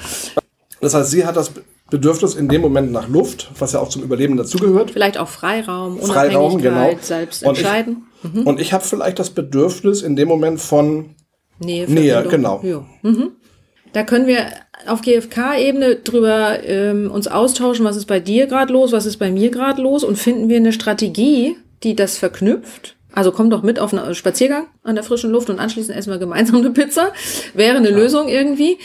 Das 0.80 0.94
heißt, 0.94 1.12
sie 1.12 1.26
hat 1.26 1.36
das 1.36 1.52
Bedürfnis 1.92 2.36
in 2.36 2.48
dem 2.48 2.62
Moment 2.62 2.92
nach 2.92 3.08
Luft, 3.10 3.52
was 3.60 3.74
ja 3.74 3.80
auch 3.80 3.90
zum 3.90 4.02
Überleben 4.02 4.38
dazugehört. 4.38 4.92
Vielleicht 4.92 5.18
auch 5.18 5.28
Freiraum, 5.28 6.00
Freiraum, 6.00 6.60
genau. 6.60 6.96
selbst 7.02 7.44
entscheiden. 7.44 8.08
Und 8.24 8.30
ich, 8.30 8.34
mhm. 8.34 8.48
Und 8.48 8.60
ich 8.60 8.74
habe 8.74 8.84
vielleicht 8.84 9.20
das 9.20 9.30
Bedürfnis 9.30 10.02
in 10.02 10.16
dem 10.16 10.30
Moment 10.30 10.60
von 10.60 11.16
Nähe, 11.60 11.88
Nähe 11.88 12.26
genau. 12.30 12.62
Ja. 12.64 12.84
Mhm. 13.04 13.34
Da 13.94 14.04
können 14.04 14.26
wir 14.26 14.48
auf 14.88 15.02
GfK-Ebene 15.02 15.98
drüber 15.98 16.64
ähm, 16.64 17.12
uns 17.12 17.28
austauschen, 17.28 17.86
was 17.86 17.98
ist 17.98 18.06
bei 18.06 18.22
dir 18.22 18.48
gerade 18.48 18.72
los, 18.72 18.94
was 18.94 19.06
ist 19.06 19.18
bei 19.18 19.30
mir 19.30 19.52
gerade 19.52 19.82
los 19.82 20.06
und 20.06 20.18
finden 20.18 20.48
wir 20.48 20.58
eine 20.58 20.72
Strategie, 20.72 21.58
die 21.84 21.96
das 21.96 22.18
verknüpft. 22.18 22.96
Also 23.14 23.34
komm 23.34 23.50
doch 23.50 23.64
mit 23.64 23.80
auf 23.80 23.94
einen 23.94 24.16
Spaziergang 24.16 24.68
an 24.84 24.96
der 24.96 25.04
frischen 25.04 25.32
Luft 25.32 25.50
und 25.50 25.60
anschließend 25.60 25.98
essen 25.98 26.12
wir 26.12 26.18
gemeinsam 26.18 26.56
eine 26.58 26.72
Pizza. 26.72 27.12
Wäre 27.54 27.76
eine 27.76 27.90
ja. 27.90 27.96
Lösung 27.98 28.30
irgendwie. 28.30 28.78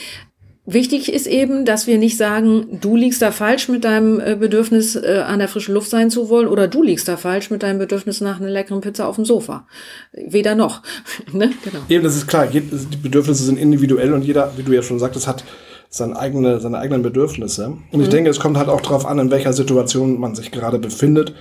Wichtig 0.69 1.13
ist 1.13 1.29
eben, 1.29 1.65
dass 1.65 1.87
wir 1.87 1.97
nicht 1.97 2.17
sagen, 2.17 2.81
du 2.81 2.97
liegst 2.97 3.23
da 3.23 3.31
falsch 3.31 3.69
mit 3.69 3.85
deinem 3.85 4.19
äh, 4.19 4.35
Bedürfnis, 4.35 4.97
äh, 4.97 5.23
an 5.25 5.39
der 5.39 5.47
frischen 5.47 5.75
Luft 5.75 5.91
sein 5.91 6.11
zu 6.11 6.29
wollen, 6.29 6.49
oder 6.49 6.67
du 6.67 6.83
liegst 6.83 7.07
da 7.07 7.17
falsch 7.17 7.51
mit 7.51 7.63
deinem 7.63 7.79
Bedürfnis 7.79 8.21
nach 8.21 8.41
einer 8.41 8.51
leckeren 8.51 8.81
Pizza 8.81 9.07
auf 9.07 9.15
dem 9.15 9.25
Sofa. 9.25 9.69
Weder 10.13 10.57
noch. 10.57 10.83
ne? 11.33 11.53
genau. 11.63 11.79
Eben, 11.89 12.03
das 12.03 12.17
ist 12.17 12.27
klar. 12.27 12.49
Die 12.49 12.61
Bedürfnisse 12.61 13.45
sind 13.45 13.59
individuell 13.59 14.13
und 14.13 14.23
jeder, 14.23 14.53
wie 14.57 14.65
du 14.65 14.73
ja 14.73 14.83
schon 14.83 14.99
sagtest, 14.99 15.29
hat 15.29 15.45
seine, 15.89 16.19
eigene, 16.19 16.59
seine 16.59 16.79
eigenen 16.79 17.03
Bedürfnisse. 17.03 17.77
Und 17.93 18.01
ich 18.01 18.09
mhm. 18.09 18.11
denke, 18.11 18.31
es 18.31 18.41
kommt 18.41 18.57
halt 18.57 18.69
auch 18.69 18.81
darauf 18.81 19.07
an, 19.07 19.21
in 19.21 19.31
welcher 19.31 19.53
Situation 19.53 20.19
man 20.19 20.35
sich 20.35 20.51
gerade 20.51 20.81
befindet, 20.81 21.33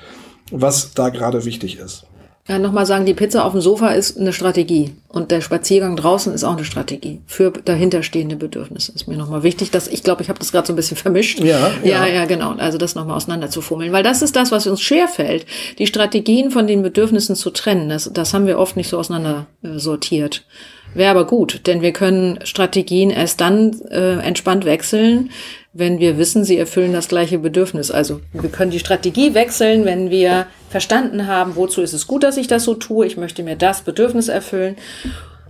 was 0.52 0.94
da 0.94 1.10
gerade 1.10 1.46
wichtig 1.46 1.80
ist. 1.80 2.06
Ja, 2.48 2.60
nochmal 2.60 2.86
sagen, 2.86 3.08
die 3.08 3.16
Pizza 3.16 3.44
auf 3.44 3.54
dem 3.54 3.62
Sofa 3.62 3.90
ist 3.90 4.20
eine 4.20 4.32
Strategie 4.32 4.92
und 5.08 5.32
der 5.32 5.42
Spaziergang 5.42 5.96
draußen 5.96 6.32
ist 6.32 6.44
auch 6.44 6.56
eine 6.56 6.64
Strategie 6.64 7.20
für 7.26 7.50
dahinterstehende 7.50 8.36
Bedürfnisse. 8.36 8.92
Ist 8.94 9.08
mir 9.08 9.18
nochmal 9.18 9.42
wichtig, 9.42 9.72
dass 9.72 9.88
ich 9.88 10.04
glaube, 10.04 10.22
ich 10.22 10.30
habe 10.30 10.38
das 10.38 10.52
gerade 10.52 10.68
so 10.68 10.74
ein 10.74 10.76
bisschen 10.76 10.96
vermischt. 10.96 11.40
Ja, 11.40 11.72
ja, 11.84 12.06
ja. 12.06 12.14
ja, 12.14 12.26
genau. 12.26 12.52
Also 12.52 12.78
das 12.78 12.94
nochmal 12.94 13.18
auseinander 13.18 13.50
zu 13.50 13.62
fummeln, 13.62 13.92
weil 13.94 14.04
das 14.04 14.22
ist 14.22 14.36
das, 14.36 14.52
was 14.52 14.68
uns 14.68 14.80
schwerfällt, 14.82 15.48
die 15.80 15.88
Strategien 15.88 16.52
von 16.52 16.68
den 16.68 16.84
Bedürfnissen 16.84 17.36
zu 17.36 17.50
trennen. 17.50 17.90
Das, 17.90 18.12
das 18.14 18.36
haben 18.36 18.46
wir 18.46 18.60
oft 18.60 18.78
nicht 18.78 18.90
so 18.90 19.00
auseinander 19.00 19.48
äh, 19.64 19.80
sortiert. 19.80 20.46
Wäre 20.94 21.12
aber 21.12 21.26
gut, 21.26 21.62
denn 21.66 21.82
wir 21.82 21.94
können 21.94 22.40
Strategien 22.44 23.10
erst 23.10 23.42
dann 23.42 23.82
äh, 23.90 24.20
entspannt 24.20 24.66
wechseln, 24.66 25.32
wenn 25.78 26.00
wir 26.00 26.18
wissen, 26.18 26.46
sie 26.46 26.58
erfüllen 26.58 26.94
das 26.94 27.10
gleiche 27.10 27.38
Bedürfnis. 27.38 27.92
Also 27.92 28.22
wir 28.32 28.50
können 28.50 28.72
die 28.72 28.80
Strategie 28.80 29.34
wechseln, 29.34 29.84
wenn 29.84 30.10
wir 30.10 30.48
verstanden 30.70 31.28
haben, 31.28 31.58
wozu 31.58 31.82
ist 31.82 31.92
es 31.92 32.08
gut, 32.08 32.24
dass 32.24 32.38
ich 32.38 32.48
das 32.48 32.64
so 32.64 32.76
tue. 32.76 33.06
Ich 33.06 33.18
möchte 33.18 33.44
mir 33.44 33.58
das 33.58 33.82
Bedürfnis 33.82 34.30
erfüllen. 34.30 34.78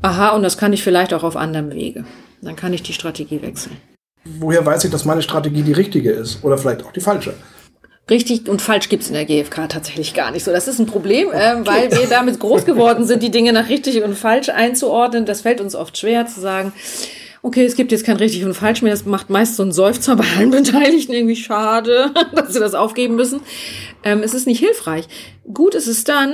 Aha, 0.02 0.30
und 0.30 0.42
das 0.42 0.58
kann 0.58 0.74
ich 0.74 0.84
vielleicht 0.84 1.14
auch 1.14 1.24
auf 1.24 1.36
anderem 1.36 1.72
Wege. 1.72 2.06
Dann 2.42 2.56
kann 2.56 2.74
ich 2.74 2.82
die 2.82 2.94
Strategie 2.94 3.44
wechseln. 3.44 3.78
Woher 4.40 4.66
weiß 4.66 4.86
ich, 4.86 4.92
dass 4.92 5.06
meine 5.06 5.22
Strategie 5.22 5.62
die 5.62 5.74
richtige 5.74 6.12
ist? 6.12 6.44
Oder 6.44 6.58
vielleicht 6.58 6.84
auch 6.84 6.92
die 6.92 7.02
falsche? 7.02 7.36
Richtig 8.10 8.50
und 8.50 8.64
falsch 8.64 8.90
gibt's 8.90 9.08
in 9.08 9.14
der 9.14 9.26
GfK 9.26 9.68
tatsächlich 9.68 10.16
gar 10.16 10.32
nicht 10.32 10.44
so. 10.44 10.52
Das 10.52 10.68
ist 10.68 10.80
ein 10.80 10.88
Problem, 10.88 11.32
äh, 11.32 11.66
weil 11.66 11.92
wir 11.92 12.08
damit 12.08 12.40
groß 12.40 12.66
geworden 12.66 13.06
sind, 13.08 13.22
die 13.22 13.32
Dinge 13.32 13.54
nach 13.54 13.70
richtig 13.70 14.04
und 14.04 14.16
falsch 14.16 14.50
einzuordnen. 14.50 15.28
Das 15.28 15.42
fällt 15.42 15.62
uns 15.62 15.76
oft 15.76 15.96
schwer 15.98 16.26
zu 16.26 16.42
sagen, 16.42 16.74
okay, 17.46 17.64
es 17.64 17.76
gibt 17.76 17.92
jetzt 17.92 18.06
kein 18.06 18.18
richtig 18.18 18.44
und 18.44 18.56
falsch 18.56 18.82
mehr. 18.82 18.92
Das 18.92 19.06
macht 19.06 19.30
meist 19.30 19.56
so 19.56 19.64
ein 19.64 19.72
Seufzer 19.72 20.16
bei 20.16 20.26
allen 20.36 20.50
Beteiligten 20.50 21.14
irgendwie 21.14 21.36
schade, 21.36 22.12
dass 22.36 22.54
sie 22.54 22.60
das 22.60 22.74
aufgeben 22.74 23.16
müssen. 23.16 23.40
Ähm, 24.04 24.24
es 24.24 24.34
ist 24.34 24.48
nicht 24.48 24.60
hilfreich. 24.60 25.08
Gut 25.54 25.76
ist 25.76 25.88
es 25.88 26.04
dann, 26.04 26.34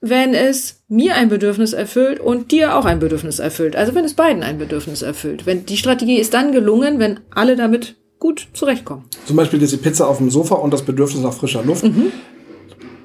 wenn 0.00 0.34
es 0.34 0.82
mir 0.88 1.16
ein 1.16 1.28
Bedürfnis 1.28 1.74
erfüllt 1.74 2.18
und 2.18 2.50
dir 2.50 2.76
auch 2.76 2.86
ein 2.86 2.98
Bedürfnis 2.98 3.38
erfüllt. 3.38 3.76
Also 3.76 3.94
wenn 3.94 4.06
es 4.06 4.14
beiden 4.14 4.42
ein 4.42 4.56
Bedürfnis 4.56 5.02
erfüllt. 5.02 5.44
Wenn 5.44 5.66
die 5.66 5.76
Strategie 5.76 6.18
ist 6.18 6.32
dann 6.32 6.50
gelungen, 6.50 6.98
wenn 6.98 7.20
alle 7.30 7.54
damit 7.54 7.96
gut 8.18 8.48
zurechtkommen. 8.54 9.04
Zum 9.26 9.36
Beispiel 9.36 9.58
diese 9.58 9.76
Pizza 9.76 10.08
auf 10.08 10.16
dem 10.16 10.30
Sofa 10.30 10.54
und 10.54 10.72
das 10.72 10.82
Bedürfnis 10.82 11.22
nach 11.22 11.34
frischer 11.34 11.62
Luft. 11.62 11.84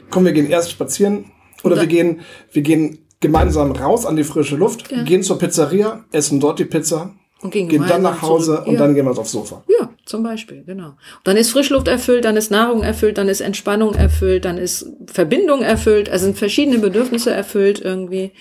Komm, 0.10 0.24
wir 0.24 0.32
gehen 0.32 0.50
erst 0.50 0.71
spazieren 0.71 1.26
oder 1.63 1.76
wir 1.76 1.88
gehen, 1.88 2.21
wir 2.54 2.62
gehen 2.62 3.00
gemeinsam 3.21 3.71
raus 3.71 4.05
an 4.05 4.15
die 4.17 4.23
frische 4.23 4.55
Luft, 4.57 4.89
gehen 5.05 5.23
zur 5.23 5.38
Pizzeria, 5.39 6.03
essen 6.12 6.39
dort 6.39 6.60
die 6.60 6.65
Pizza, 6.65 7.12
Und 7.41 7.51
gehen 7.51 7.69
gehen 7.69 7.86
dann 7.88 8.01
nach 8.01 8.21
Hause 8.21 8.55
zurück. 8.55 8.67
und 8.67 8.73
Ja. 8.73 8.79
dann 8.79 8.93
gehen 8.95 9.05
wir 9.05 9.17
aufs 9.17 9.31
Sofa. 9.31 9.63
Ja, 9.79 9.89
zum 10.05 10.23
Beispiel, 10.23 10.63
genau. 10.65 10.88
Und 10.89 10.95
dann 11.23 11.38
ist 11.38 11.51
Frischluft 11.51 11.88
erfüllt, 11.88 12.25
dann 12.25 12.36
ist 12.36 12.51
Nahrung 12.51 12.84
erfüllt, 12.84 13.17
dann 13.17 13.29
ist 13.29 13.41
Entspannung 13.41 13.93
erfüllt, 13.95 14.43
dann 14.45 14.57
ist 14.57 14.86
Verbindung 15.07 15.62
erfüllt, 15.62 16.10
also 16.10 16.25
sind 16.25 16.38
verschiedene 16.38 16.79
Bedürfnisse 16.79 17.31
erfüllt 17.31 17.79
irgendwie. 17.79 18.31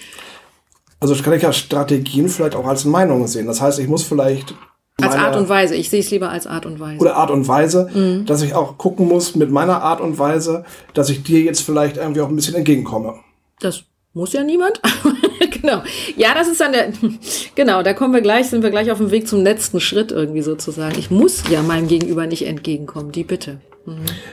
Also 0.99 1.15
kann 1.23 1.33
ich 1.35 1.43
ja 1.43 1.53
Strategien 1.53 2.29
vielleicht 2.29 2.55
auch 2.55 2.67
als 2.67 2.85
Meinung 2.85 3.27
sehen. 3.27 3.47
Das 3.47 3.61
heißt, 3.61 3.79
ich 3.79 3.89
muss 3.89 4.03
vielleicht 4.03 4.55
Als 5.01 5.15
Art 5.15 5.35
und 5.35 5.49
Weise. 5.49 5.75
Ich 5.77 5.89
sehe 5.89 6.01
es 6.01 6.11
lieber 6.11 6.29
als 6.29 6.47
Art 6.47 6.67
und 6.67 6.79
Weise. 6.79 7.01
oder 7.01 7.17
Art 7.17 7.31
und 7.31 7.49
Weise, 7.49 7.89
Mhm. 7.95 8.27
dass 8.27 8.43
ich 8.43 8.53
auch 8.55 8.77
gucken 8.77 9.09
muss 9.09 9.35
mit 9.35 9.51
meiner 9.51 9.81
Art 9.83 10.03
und 10.03 10.19
Weise, 10.19 10.65
dass 10.93 11.09
ich 11.09 11.23
dir 11.23 11.41
jetzt 11.41 11.61
vielleicht 11.63 11.97
irgendwie 11.97 12.21
auch 12.21 12.29
ein 12.29 12.37
bisschen 12.37 12.55
entgegenkomme. 12.55 13.15
Das 13.61 13.85
muss 14.13 14.33
ja 14.33 14.43
niemand. 14.43 14.81
genau. 15.51 15.83
Ja, 16.17 16.35
das 16.35 16.49
ist 16.49 16.61
dann 16.61 16.73
der, 16.73 16.93
genau, 17.55 17.83
da 17.83 17.93
kommen 17.93 18.15
wir 18.15 18.21
gleich, 18.21 18.49
sind 18.49 18.63
wir 18.63 18.71
gleich 18.71 18.91
auf 18.91 18.99
dem 18.99 19.11
Weg 19.11 19.29
zum 19.29 19.43
letzten 19.43 19.81
Schritt 19.81 20.13
irgendwie 20.13 20.43
sozusagen. 20.43 20.99
Ich 20.99 21.11
muss 21.11 21.45
ja 21.51 21.63
meinem 21.63 21.89
Gegenüber 21.89 22.27
nicht 22.27 22.47
entgegenkommen, 22.47 23.13
die 23.13 23.25
Bitte. 23.25 23.61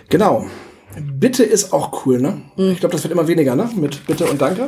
Genau. 0.09 0.45
Bitte 0.99 1.43
ist 1.43 1.73
auch 1.73 2.05
cool, 2.05 2.19
ne? 2.19 2.41
Mhm. 2.55 2.71
Ich 2.71 2.79
glaube, 2.79 2.93
das 2.93 3.03
wird 3.03 3.11
immer 3.11 3.27
weniger, 3.27 3.55
ne? 3.55 3.69
Mit 3.75 4.05
Bitte 4.07 4.25
und 4.25 4.41
Danke. 4.41 4.67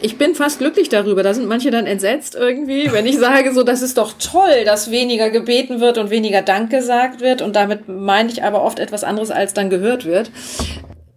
Ich 0.00 0.18
bin 0.18 0.34
fast 0.34 0.58
glücklich 0.58 0.88
darüber. 0.88 1.22
Da 1.22 1.34
sind 1.34 1.46
manche 1.46 1.70
dann 1.70 1.86
entsetzt 1.86 2.34
irgendwie, 2.34 2.90
wenn 2.92 3.06
ich 3.06 3.18
sage, 3.18 3.52
so, 3.54 3.62
das 3.62 3.82
ist 3.82 3.96
doch 3.96 4.14
toll, 4.18 4.64
dass 4.64 4.90
weniger 4.90 5.30
gebeten 5.30 5.80
wird 5.80 5.98
und 5.98 6.10
weniger 6.10 6.42
Dank 6.42 6.70
gesagt 6.70 7.20
wird. 7.20 7.40
Und 7.42 7.54
damit 7.54 7.88
meine 7.88 8.30
ich 8.30 8.42
aber 8.42 8.62
oft 8.62 8.78
etwas 8.78 9.04
anderes, 9.04 9.30
als 9.30 9.54
dann 9.54 9.70
gehört 9.70 10.04
wird. 10.04 10.30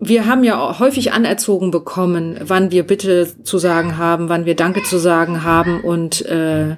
Wir 0.07 0.25
haben 0.25 0.43
ja 0.43 0.79
häufig 0.79 1.13
anerzogen 1.13 1.71
bekommen, 1.71 2.39
wann 2.43 2.71
wir 2.71 2.83
Bitte 2.83 3.27
zu 3.43 3.57
sagen 3.57 3.97
haben, 3.97 4.29
wann 4.29 4.45
wir 4.45 4.55
Danke 4.55 4.83
zu 4.83 4.97
sagen 4.97 5.43
haben. 5.43 5.81
Und 5.81 6.25
äh, 6.25 6.75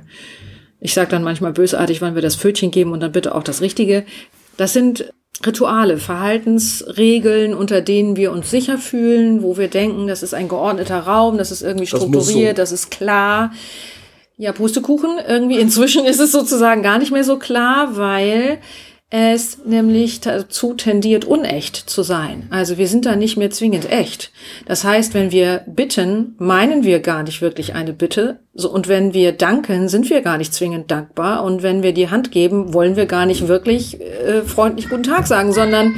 ich 0.79 0.93
sage 0.93 1.09
dann 1.09 1.23
manchmal 1.23 1.53
bösartig, 1.53 2.01
wann 2.01 2.15
wir 2.15 2.21
das 2.21 2.35
Pfötchen 2.35 2.71
geben 2.71 2.91
und 2.91 2.99
dann 3.01 3.11
bitte 3.11 3.33
auch 3.35 3.43
das 3.43 3.61
Richtige. 3.61 4.05
Das 4.57 4.73
sind 4.73 5.11
Rituale, 5.45 5.97
Verhaltensregeln, 5.97 7.53
unter 7.53 7.81
denen 7.81 8.15
wir 8.15 8.31
uns 8.31 8.49
sicher 8.49 8.77
fühlen, 8.77 9.43
wo 9.43 9.57
wir 9.57 9.67
denken, 9.67 10.07
das 10.07 10.23
ist 10.23 10.33
ein 10.33 10.47
geordneter 10.47 10.99
Raum, 10.99 11.37
das 11.37 11.51
ist 11.51 11.61
irgendwie 11.61 11.85
Das 11.85 11.99
strukturiert, 11.99 12.57
so. 12.57 12.61
das 12.61 12.71
ist 12.71 12.89
klar. 12.89 13.51
Ja, 14.37 14.53
Pustekuchen. 14.53 15.17
Irgendwie 15.27 15.59
inzwischen 15.59 16.05
ist 16.05 16.19
es 16.19 16.31
sozusagen 16.31 16.83
gar 16.83 16.99
nicht 16.99 17.11
mehr 17.11 17.23
so 17.23 17.37
klar, 17.37 17.97
weil 17.97 18.59
es 19.11 19.59
nämlich 19.63 20.19
dazu 20.21 20.73
tendiert, 20.73 21.25
unecht 21.25 21.75
zu 21.75 22.01
sein. 22.01 22.47
Also 22.49 22.77
wir 22.77 22.87
sind 22.87 23.05
da 23.05 23.15
nicht 23.15 23.37
mehr 23.37 23.51
zwingend 23.51 23.91
echt. 23.91 24.31
Das 24.65 24.83
heißt, 24.83 25.13
wenn 25.13 25.31
wir 25.31 25.63
bitten, 25.67 26.35
meinen 26.39 26.83
wir 26.83 26.99
gar 26.99 27.23
nicht 27.23 27.41
wirklich 27.41 27.75
eine 27.75 27.93
Bitte. 27.93 28.39
So, 28.53 28.71
und 28.71 28.87
wenn 28.87 29.13
wir 29.13 29.31
danken, 29.31 29.89
sind 29.89 30.09
wir 30.09 30.21
gar 30.21 30.37
nicht 30.37 30.53
zwingend 30.53 30.89
dankbar. 30.89 31.43
Und 31.43 31.61
wenn 31.61 31.83
wir 31.83 31.93
die 31.93 32.09
Hand 32.09 32.31
geben, 32.31 32.73
wollen 32.73 32.95
wir 32.95 33.05
gar 33.05 33.27
nicht 33.27 33.47
wirklich 33.47 34.01
äh, 34.01 34.41
freundlich 34.41 34.89
Guten 34.89 35.03
Tag 35.03 35.27
sagen, 35.27 35.53
sondern 35.53 35.95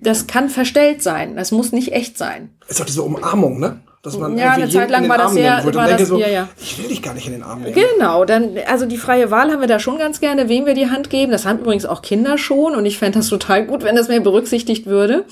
das 0.00 0.26
kann 0.26 0.48
verstellt 0.48 1.02
sein. 1.02 1.34
Das 1.34 1.50
muss 1.50 1.72
nicht 1.72 1.92
echt 1.92 2.16
sein. 2.16 2.50
Ist 2.68 2.78
doch 2.78 2.86
diese 2.86 3.02
Umarmung, 3.02 3.58
ne? 3.58 3.80
Dass 4.04 4.18
man 4.18 4.36
Ja, 4.36 4.52
eine 4.52 4.68
Zeit 4.68 4.90
lang 4.90 5.08
war 5.08 5.16
das 5.16 5.34
würde. 5.34 5.44
war 5.48 5.64
Und 5.64 5.74
denke 5.74 5.96
das- 5.96 6.08
so, 6.08 6.18
ja, 6.18 6.28
ja. 6.28 6.48
ich 6.60 6.78
will 6.78 6.88
dich 6.88 7.00
gar 7.02 7.14
nicht 7.14 7.26
in 7.26 7.32
den 7.32 7.42
Arm 7.42 7.62
nehmen. 7.62 7.74
Genau, 7.74 8.26
dann, 8.26 8.50
also 8.68 8.84
die 8.84 8.98
freie 8.98 9.30
Wahl 9.30 9.50
haben 9.50 9.60
wir 9.60 9.66
da 9.66 9.78
schon 9.78 9.96
ganz 9.98 10.20
gerne, 10.20 10.50
wem 10.50 10.66
wir 10.66 10.74
die 10.74 10.90
Hand 10.90 11.08
geben. 11.08 11.32
Das 11.32 11.46
haben 11.46 11.58
übrigens 11.60 11.86
auch 11.86 12.02
Kinder 12.02 12.36
schon 12.36 12.74
und 12.76 12.84
ich 12.84 12.98
fände 12.98 13.18
das 13.18 13.28
total 13.28 13.64
gut, 13.64 13.82
wenn 13.82 13.96
das 13.96 14.08
mehr 14.08 14.20
berücksichtigt 14.20 14.84
würde. 14.84 15.24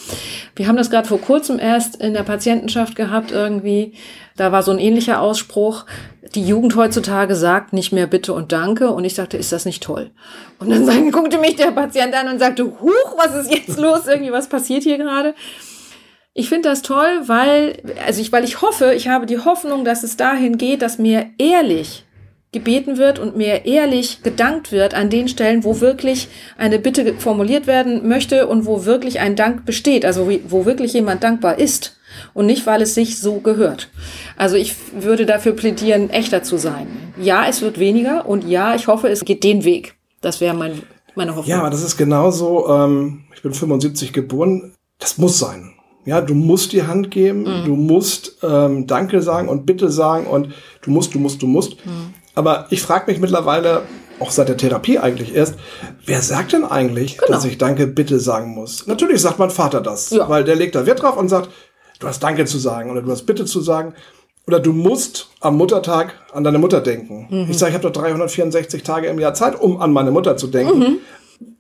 Wir 0.57 0.69
haben 0.69 0.77
das 0.79 0.89
gerade 0.91 1.07
vor 1.07 1.21
kurzem 1.21 1.59
erst 1.59 1.97
in 1.97 2.15
der 2.15 2.23
Patientenschaft 2.23 2.97
gehabt 2.97 3.31
irgendwie. 3.31 3.93
Da 4.39 4.51
war 4.53 4.63
so 4.63 4.71
ein 4.73 4.79
ähnlicher 4.79 5.21
Ausspruch. 5.21 5.85
Die 6.35 6.43
Jugend 6.43 6.75
heutzutage 6.75 7.35
sagt 7.37 7.75
nicht 7.75 7.93
mehr 7.93 8.07
Bitte 8.07 8.33
und 8.33 8.53
Danke. 8.53 8.89
Und 8.91 9.05
ich 9.05 9.15
sagte, 9.15 9.37
ist 9.37 9.53
das 9.53 9.67
nicht 9.67 9.83
toll? 9.83 10.11
Und 10.59 10.71
dann 10.71 11.11
guckte 11.13 11.37
mich 11.37 11.57
der 11.57 11.73
Patient 11.73 12.15
an 12.15 12.29
und 12.33 12.39
sagte, 12.39 12.65
Huch, 12.65 13.17
was 13.19 13.35
ist 13.35 13.53
jetzt 13.55 13.79
los? 13.79 14.07
Irgendwie, 14.07 14.33
was 14.33 14.49
passiert 14.49 14.83
hier 14.85 14.97
gerade? 14.97 15.35
Ich 16.35 16.49
finde 16.49 16.71
das 16.71 16.83
toll, 16.83 17.23
weil, 17.27 17.83
also 18.07 18.21
ich, 18.21 18.33
weil 18.33 18.45
ich 18.45 18.63
hoffe, 18.63 18.95
ich 18.95 19.09
habe 19.09 19.27
die 19.27 19.39
Hoffnung, 19.39 19.85
dass 19.85 20.03
es 20.03 20.17
dahin 20.17 20.57
geht, 20.57 20.81
dass 20.81 20.99
mir 20.99 21.27
ehrlich 21.37 22.05
gebeten 22.53 22.99
wird 22.99 23.19
und 23.19 23.37
mir 23.37 23.65
ehrlich 23.65 24.23
gedankt 24.23 24.73
wird 24.73 24.95
an 24.95 25.09
den 25.09 25.27
Stellen, 25.27 25.65
wo 25.65 25.81
wirklich 25.81 26.29
eine 26.59 26.79
Bitte 26.79 27.15
formuliert 27.19 27.67
werden 27.67 28.07
möchte 28.09 28.47
und 28.47 28.67
wo 28.67 28.85
wirklich 28.85 29.21
ein 29.21 29.37
Dank 29.37 29.65
besteht, 29.65 30.05
also 30.05 30.31
wo 30.49 30.67
wirklich 30.67 30.93
jemand 30.93 31.23
dankbar 31.23 31.59
ist 31.59 31.97
und 32.35 32.47
nicht, 32.47 32.67
weil 32.67 32.83
es 32.83 32.95
sich 32.95 33.19
so 33.19 33.41
gehört. 33.41 33.89
Also 34.37 34.57
ich 34.57 34.75
würde 34.95 35.25
dafür 35.25 35.53
plädieren, 35.53 36.11
echter 36.11 36.43
zu 36.43 36.59
sein. 36.59 36.89
Ja, 37.21 37.47
es 37.49 37.63
wird 37.63 37.79
weniger 37.79 38.27
und 38.27 38.47
ja, 38.47 38.75
ich 38.75 38.87
hoffe, 38.87 39.09
es 39.09 39.25
geht 39.25 39.45
den 39.45 39.65
Weg. 39.65 39.95
Das 40.21 40.43
wäre 40.43 40.55
mein, 40.55 40.83
meine 41.15 41.33
Hoffnung. 41.35 41.51
Ja, 41.51 41.61
aber 41.61 41.71
das 41.71 41.83
ist 41.83 41.97
genauso, 41.97 42.69
ähm, 42.69 43.25
ich 43.35 43.43
bin 43.43 43.55
75 43.55 44.13
geboren, 44.13 44.75
das 44.99 45.17
muss 45.17 45.39
sein. 45.39 45.73
Ja, 46.05 46.21
du 46.21 46.35
musst 46.35 46.73
die 46.73 46.83
Hand 46.85 47.11
geben, 47.11 47.43
Mhm. 47.43 47.65
du 47.65 47.77
musst 47.77 48.39
ähm, 48.43 48.87
Danke 48.87 49.23
sagen 49.23 49.49
und 49.49 49.67
Bitte 49.67 49.91
sagen 49.91 50.27
und 50.27 50.49
du 50.83 50.91
musst, 50.91 51.15
du 51.15 51.19
musst, 51.19 51.41
du 51.43 51.47
musst. 51.47 51.85
Mhm. 51.87 52.15
Aber 52.35 52.67
ich 52.71 52.83
frage 52.83 53.11
mich 53.11 53.21
mittlerweile, 53.21 53.83
auch 54.19 54.31
seit 54.31 54.49
der 54.49 54.57
Therapie 54.57 54.99
eigentlich 54.99 55.35
erst, 55.35 55.55
wer 56.07 56.21
sagt 56.23 56.53
denn 56.53 56.65
eigentlich, 56.65 57.19
Genau. 57.19 57.33
dass 57.33 57.45
ich 57.45 57.59
Danke, 57.59 57.87
Bitte 57.87 58.19
sagen 58.21 58.51
muss? 58.55 58.87
Natürlich 58.87 59.21
sagt 59.21 59.39
mein 59.39 59.51
Vater 59.51 59.81
das, 59.81 60.11
Ja. 60.11 60.29
weil 60.29 60.45
der 60.45 60.57
legt 60.57 60.75
da 60.75 60.87
Wert 60.87 61.03
drauf 61.03 61.17
und 61.17 61.29
sagt, 61.29 61.51
du 62.01 62.07
hast 62.09 62.23
Danke 62.23 62.45
zu 62.47 62.59
sagen 62.59 62.91
oder 62.91 63.03
du 63.03 63.11
hast 63.11 63.23
Bitte 63.27 63.45
zu 63.45 63.61
sagen. 63.61 63.95
Oder 64.49 64.59
du 64.59 64.73
musst 64.73 65.29
am 65.41 65.57
Muttertag 65.57 66.15
an 66.33 66.43
deine 66.43 66.59
Mutter 66.59 66.81
denken. 66.81 67.29
Mhm. 67.31 67.47
Ich 67.51 67.59
sage, 67.59 67.71
ich 67.71 67.75
habe 67.79 67.89
doch 67.89 68.01
364 68.03 68.83
Tage 68.83 69.07
im 69.07 69.21
Jahr 69.21 69.35
Zeit, 69.35 69.61
um 69.61 69.81
an 69.81 69.93
meine 69.93 70.11
Mutter 70.11 70.37
zu 70.37 70.49
denken 70.49 70.79
Mhm. 70.81 70.97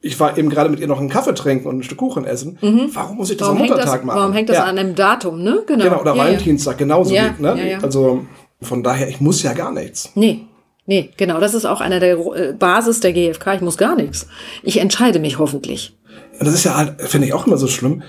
Ich 0.01 0.18
war 0.21 0.37
eben 0.37 0.51
gerade 0.51 0.68
mit 0.71 0.81
ihr 0.81 0.87
noch 0.87 0.99
einen 1.01 1.09
Kaffee 1.09 1.35
trinken 1.35 1.68
und 1.68 1.79
ein 1.79 1.83
Stück 1.83 1.99
Kuchen 1.99 2.25
essen. 2.25 2.59
Warum 2.92 3.16
muss 3.16 3.31
ich 3.31 3.37
das 3.37 3.49
Mhm. 3.49 3.53
warum, 3.53 3.57
am 3.57 3.64
hängt 3.64 3.71
das, 3.71 3.79
Muttertag 3.87 4.05
machen? 4.05 4.18
warum 4.18 4.33
hängt 4.33 4.49
das 4.49 4.57
ja, 4.57 4.64
an 4.64 4.79
einem 4.79 4.95
Datum, 4.95 5.42
ne? 5.42 5.62
Genau. 5.66 5.85
Genau, 5.85 6.01
oder 6.01 6.14
Ja. 6.16 6.25
Valentinstag, 6.25 6.79
genauso. 6.79 7.14
Ja, 7.14 7.35
wie, 7.38 7.42
ne? 7.42 7.79
Also 7.83 8.25
von 8.61 8.83
daher, 8.83 9.09
ich 9.09 9.21
muss 9.21 9.42
ja 9.42 9.53
gar 9.53 9.73
nichts. 9.73 10.11
Nee, 10.14 10.42
nee, 10.87 11.11
genau. 11.16 11.40
Das 11.40 11.55
ist 11.55 11.64
auch 11.64 11.81
einer 11.81 12.01
der 12.01 12.18
äh, 12.18 12.53
Basis 12.53 13.01
der 13.01 13.12
GfK. 13.12 13.55
Ich 13.55 13.61
muss 13.61 13.77
gar 13.77 13.97
nichts. 13.97 14.27
Ich 14.62 14.79
entscheide 14.81 15.18
mich 15.18 15.38
hoffentlich. 15.38 15.97
Und 16.38 16.47
das 16.47 16.55
ist 16.55 16.64
ja 16.64 16.77
halt, 16.77 17.01
finde 17.03 17.27
ich 17.27 17.35
auch 17.35 17.47
immer 17.47 17.57
so 17.57 17.66
schlimm. 17.68 18.03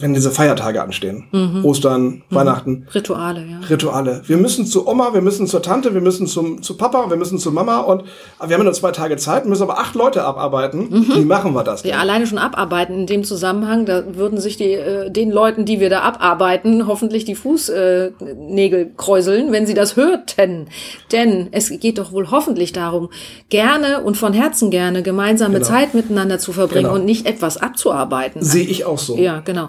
Wenn 0.00 0.14
diese 0.14 0.30
Feiertage 0.30 0.80
anstehen. 0.80 1.24
Ostern, 1.64 2.04
Mhm. 2.04 2.22
Weihnachten. 2.30 2.86
Rituale, 2.94 3.40
ja. 3.40 3.58
Rituale. 3.68 4.22
Wir 4.26 4.36
müssen 4.36 4.64
zu 4.64 4.86
Oma, 4.86 5.12
wir 5.12 5.22
müssen 5.22 5.48
zur 5.48 5.60
Tante, 5.60 5.92
wir 5.92 6.00
müssen 6.00 6.28
zum, 6.28 6.62
zu 6.62 6.76
Papa, 6.76 7.10
wir 7.10 7.16
müssen 7.16 7.40
zu 7.40 7.50
Mama 7.50 7.78
und 7.80 8.04
aber 8.38 8.48
wir 8.48 8.56
haben 8.56 8.62
nur 8.64 8.72
zwei 8.74 8.92
Tage 8.92 9.16
Zeit, 9.16 9.44
müssen 9.46 9.64
aber 9.64 9.78
acht 9.80 9.96
Leute 9.96 10.22
abarbeiten. 10.22 10.88
Wie 11.16 11.24
machen 11.24 11.52
wir 11.52 11.64
das? 11.64 11.82
denn? 11.82 11.90
Mhm. 11.90 11.94
Ja, 11.96 12.00
alleine 12.00 12.28
schon 12.28 12.38
abarbeiten 12.38 12.94
in 13.00 13.06
dem 13.08 13.24
Zusammenhang, 13.24 13.86
da 13.86 14.04
würden 14.14 14.38
sich 14.40 14.56
die, 14.56 14.72
äh, 14.74 15.10
den 15.10 15.32
Leuten, 15.32 15.64
die 15.64 15.80
wir 15.80 15.90
da 15.90 16.02
abarbeiten, 16.02 16.86
hoffentlich 16.86 17.24
die 17.24 17.34
Fußnägel 17.34 18.80
äh, 18.82 18.86
kräuseln, 18.96 19.50
wenn 19.50 19.66
sie 19.66 19.74
das 19.74 19.96
hörten. 19.96 20.68
Denn 21.10 21.48
es 21.50 21.70
geht 21.80 21.98
doch 21.98 22.12
wohl 22.12 22.30
hoffentlich 22.30 22.72
darum, 22.72 23.08
gerne 23.48 24.02
und 24.02 24.16
von 24.16 24.32
Herzen 24.32 24.70
gerne 24.70 25.02
gemeinsame 25.02 25.54
Genau. 25.54 25.66
Zeit 25.66 25.94
miteinander 25.94 26.38
zu 26.38 26.52
verbringen 26.52 26.84
Genau. 26.84 26.94
und 26.94 27.04
nicht 27.04 27.26
etwas 27.26 27.56
abzuarbeiten. 27.56 28.42
Sehe 28.44 28.64
ich 28.66 28.84
auch 28.84 28.98
so. 28.98 29.16
Ja, 29.16 29.40
genau. 29.40 29.68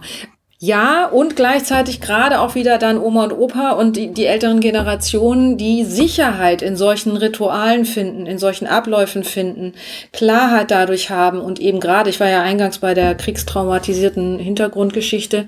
Ja, 0.61 1.05
und 1.07 1.37
gleichzeitig 1.37 2.01
gerade 2.01 2.41
auch 2.41 2.53
wieder 2.53 2.77
dann 2.77 2.97
Oma 2.97 3.23
und 3.23 3.31
Opa 3.31 3.71
und 3.71 3.95
die, 3.95 4.13
die 4.13 4.25
älteren 4.25 4.59
Generationen, 4.59 5.57
die 5.57 5.85
Sicherheit 5.85 6.61
in 6.61 6.75
solchen 6.75 7.15
Ritualen 7.15 7.85
finden, 7.85 8.25
in 8.25 8.37
solchen 8.37 8.67
Abläufen 8.67 9.23
finden, 9.23 9.71
Klarheit 10.11 10.69
dadurch 10.69 11.09
haben 11.09 11.39
und 11.39 11.61
eben 11.61 11.79
gerade, 11.79 12.09
ich 12.09 12.19
war 12.19 12.27
ja 12.27 12.41
eingangs 12.41 12.79
bei 12.79 12.93
der 12.93 13.15
kriegstraumatisierten 13.15 14.37
Hintergrundgeschichte, 14.37 15.47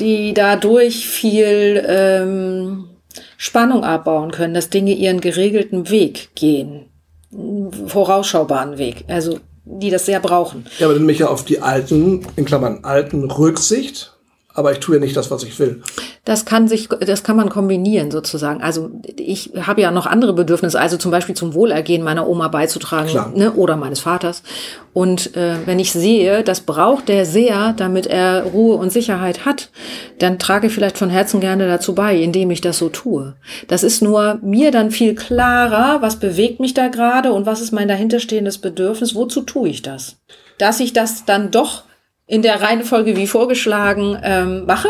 die 0.00 0.34
dadurch 0.34 1.06
viel 1.06 1.84
ähm, 1.86 2.88
Spannung 3.36 3.84
abbauen 3.84 4.32
können, 4.32 4.54
dass 4.54 4.70
Dinge 4.70 4.92
ihren 4.92 5.20
geregelten 5.20 5.88
Weg 5.88 6.30
gehen, 6.34 6.86
vorausschaubaren 7.86 8.76
Weg, 8.76 9.04
also 9.06 9.38
die 9.64 9.90
das 9.90 10.06
sehr 10.06 10.18
brauchen. 10.18 10.66
Ja, 10.80 10.86
aber 10.86 10.94
dann 10.94 11.06
mich 11.06 11.20
ja 11.20 11.28
auf 11.28 11.44
die 11.44 11.60
alten, 11.60 12.26
in 12.34 12.44
Klammern, 12.44 12.80
alten 12.82 13.30
Rücksicht. 13.30 14.12
Aber 14.54 14.72
ich 14.72 14.80
tue 14.80 14.96
ja 14.96 15.00
nicht 15.00 15.16
das, 15.16 15.30
was 15.30 15.42
ich 15.44 15.58
will. 15.58 15.82
Das 16.24 16.44
kann 16.44 16.68
sich, 16.68 16.88
das 16.88 17.22
kann 17.22 17.36
man 17.36 17.48
kombinieren 17.48 18.10
sozusagen. 18.10 18.62
Also 18.62 18.90
ich 19.16 19.52
habe 19.60 19.80
ja 19.80 19.90
noch 19.90 20.06
andere 20.06 20.34
Bedürfnisse, 20.34 20.78
also 20.78 20.96
zum 20.96 21.10
Beispiel 21.10 21.34
zum 21.34 21.54
Wohlergehen 21.54 22.02
meiner 22.02 22.28
Oma 22.28 22.48
beizutragen 22.48 23.08
Klar. 23.08 23.32
ne, 23.34 23.52
oder 23.52 23.76
meines 23.76 24.00
Vaters. 24.00 24.42
Und 24.92 25.34
äh, 25.36 25.56
wenn 25.64 25.78
ich 25.78 25.92
sehe, 25.92 26.42
das 26.42 26.60
braucht 26.60 27.08
der 27.08 27.24
sehr, 27.24 27.72
damit 27.72 28.06
er 28.06 28.42
Ruhe 28.44 28.76
und 28.76 28.92
Sicherheit 28.92 29.46
hat, 29.46 29.70
dann 30.18 30.38
trage 30.38 30.66
ich 30.66 30.74
vielleicht 30.74 30.98
von 30.98 31.08
Herzen 31.08 31.40
gerne 31.40 31.66
dazu 31.66 31.94
bei, 31.94 32.16
indem 32.16 32.50
ich 32.50 32.60
das 32.60 32.76
so 32.76 32.90
tue. 32.90 33.34
Das 33.68 33.82
ist 33.82 34.02
nur 34.02 34.38
mir 34.42 34.70
dann 34.70 34.90
viel 34.90 35.14
klarer, 35.14 36.02
was 36.02 36.16
bewegt 36.16 36.60
mich 36.60 36.74
da 36.74 36.88
gerade 36.88 37.32
und 37.32 37.46
was 37.46 37.62
ist 37.62 37.72
mein 37.72 37.88
dahinterstehendes 37.88 38.58
Bedürfnis, 38.58 39.14
wozu 39.14 39.40
tue 39.42 39.70
ich 39.70 39.80
das? 39.80 40.16
Dass 40.58 40.78
ich 40.78 40.92
das 40.92 41.24
dann 41.24 41.50
doch 41.50 41.84
in 42.32 42.40
der 42.40 42.62
Reihenfolge 42.62 43.14
wie 43.14 43.26
vorgeschlagen 43.26 44.18
ähm, 44.22 44.64
mache, 44.64 44.88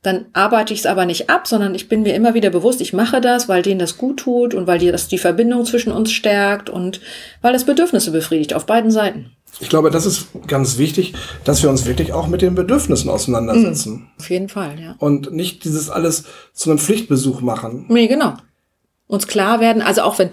dann 0.00 0.26
arbeite 0.32 0.72
ich 0.72 0.78
es 0.78 0.86
aber 0.86 1.06
nicht 1.06 1.28
ab, 1.28 1.48
sondern 1.48 1.74
ich 1.74 1.88
bin 1.88 2.02
mir 2.02 2.14
immer 2.14 2.34
wieder 2.34 2.50
bewusst, 2.50 2.80
ich 2.80 2.92
mache 2.92 3.20
das, 3.20 3.48
weil 3.48 3.62
denen 3.62 3.80
das 3.80 3.98
gut 3.98 4.20
tut 4.20 4.54
und 4.54 4.68
weil 4.68 4.78
die, 4.78 4.92
das 4.92 5.08
die 5.08 5.18
Verbindung 5.18 5.64
zwischen 5.64 5.90
uns 5.90 6.12
stärkt 6.12 6.70
und 6.70 7.00
weil 7.40 7.52
das 7.52 7.64
Bedürfnisse 7.64 8.12
befriedigt 8.12 8.54
auf 8.54 8.64
beiden 8.64 8.92
Seiten. 8.92 9.32
Ich 9.58 9.70
glaube, 9.70 9.90
das 9.90 10.06
ist 10.06 10.28
ganz 10.46 10.78
wichtig, 10.78 11.14
dass 11.42 11.64
wir 11.64 11.68
uns 11.68 11.84
wirklich 11.84 12.12
auch 12.12 12.28
mit 12.28 12.42
den 12.42 12.54
Bedürfnissen 12.54 13.10
auseinandersetzen. 13.10 14.08
Auf 14.20 14.30
jeden 14.30 14.48
Fall, 14.48 14.78
ja. 14.78 14.94
Und 14.98 15.32
nicht 15.32 15.64
dieses 15.64 15.90
alles 15.90 16.26
zu 16.52 16.70
einem 16.70 16.78
Pflichtbesuch 16.78 17.40
machen. 17.40 17.86
Nee, 17.88 18.06
genau. 18.06 18.34
Uns 19.08 19.26
klar 19.26 19.58
werden, 19.58 19.82
also 19.82 20.02
auch 20.02 20.20
wenn, 20.20 20.30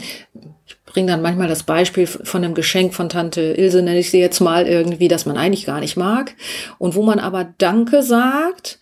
ich 0.68 0.78
bringe 0.90 1.12
dann 1.12 1.22
manchmal 1.22 1.48
das 1.48 1.64
Beispiel 1.64 2.08
von 2.08 2.44
einem 2.44 2.54
Geschenk 2.54 2.94
von 2.94 3.10
Tante 3.10 3.42
Ilse, 3.42 3.82
nenne 3.82 4.00
ich 4.00 4.12
sie 4.12 4.20
jetzt 4.20 4.40
mal 4.40 4.68
irgendwie, 4.68 5.08
das 5.08 5.26
man 5.26 5.38
eigentlich 5.38 5.66
gar 5.66 5.80
nicht 5.80 5.98
mag. 5.98 6.36
Und 6.78 6.96
wo 6.96 7.04
man 7.04 7.20
aber 7.20 7.54
Danke 7.58 8.04
sagt, 8.04 8.80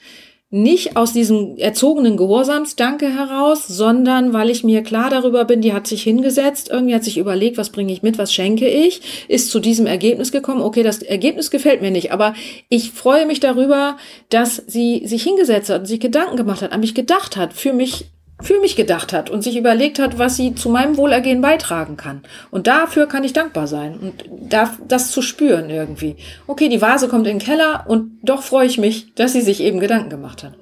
nicht 0.49 0.95
aus 0.95 1.11
diesem 1.11 1.57
erzogenen 1.57 2.15
Gehorsamsdanke 2.15 3.09
heraus, 3.09 3.67
sondern 3.67 4.31
weil 4.31 4.49
ich 4.49 4.63
mir 4.63 4.81
klar 4.81 5.09
darüber 5.09 5.43
bin, 5.43 5.59
die 5.59 5.73
hat 5.73 5.87
sich 5.87 6.03
hingesetzt, 6.03 6.69
irgendwie 6.71 6.95
hat 6.95 7.03
sich 7.03 7.17
überlegt, 7.17 7.57
was 7.57 7.69
bringe 7.69 7.91
ich 7.91 8.01
mit, 8.01 8.17
was 8.17 8.33
schenke 8.33 8.69
ich, 8.69 9.01
ist 9.27 9.51
zu 9.51 9.59
diesem 9.59 9.87
Ergebnis 9.87 10.31
gekommen, 10.31 10.61
okay, 10.61 10.83
das 10.83 11.01
Ergebnis 11.01 11.51
gefällt 11.51 11.81
mir 11.81 11.91
nicht, 11.91 12.13
aber 12.13 12.33
ich 12.69 12.91
freue 12.91 13.25
mich 13.25 13.41
darüber, 13.41 13.97
dass 14.29 14.63
sie 14.67 15.05
sich 15.05 15.23
hingesetzt 15.23 15.69
hat 15.69 15.81
und 15.81 15.85
sich 15.85 15.99
Gedanken 15.99 16.37
gemacht 16.37 16.61
hat, 16.61 16.71
an 16.71 16.79
mich 16.79 16.95
gedacht 16.95 17.35
hat, 17.35 17.51
für 17.51 17.73
mich 17.73 18.05
für 18.39 18.59
mich 18.59 18.75
gedacht 18.75 19.13
hat 19.13 19.29
und 19.29 19.43
sich 19.43 19.57
überlegt 19.57 19.99
hat, 19.99 20.19
was 20.19 20.35
sie 20.35 20.53
zu 20.53 20.69
meinem 20.69 20.97
Wohlergehen 20.97 21.41
beitragen 21.41 21.97
kann. 21.97 22.21
Und 22.51 22.67
dafür 22.67 23.07
kann 23.07 23.23
ich 23.23 23.33
dankbar 23.33 23.67
sein 23.67 23.97
und 23.97 24.25
darf 24.51 24.77
das 24.87 25.11
zu 25.11 25.21
spüren 25.21 25.69
irgendwie. 25.69 26.15
Okay, 26.45 26.69
die 26.69 26.81
Vase 26.81 27.07
kommt 27.07 27.25
in 27.25 27.39
den 27.39 27.45
Keller 27.45 27.85
und 27.87 28.19
doch 28.21 28.43
freue 28.43 28.67
ich 28.67 28.77
mich, 28.77 29.13
dass 29.15 29.33
sie 29.33 29.41
sich 29.41 29.61
eben 29.61 29.79
Gedanken 29.79 30.09
gemacht 30.09 30.43
hat. 30.43 30.53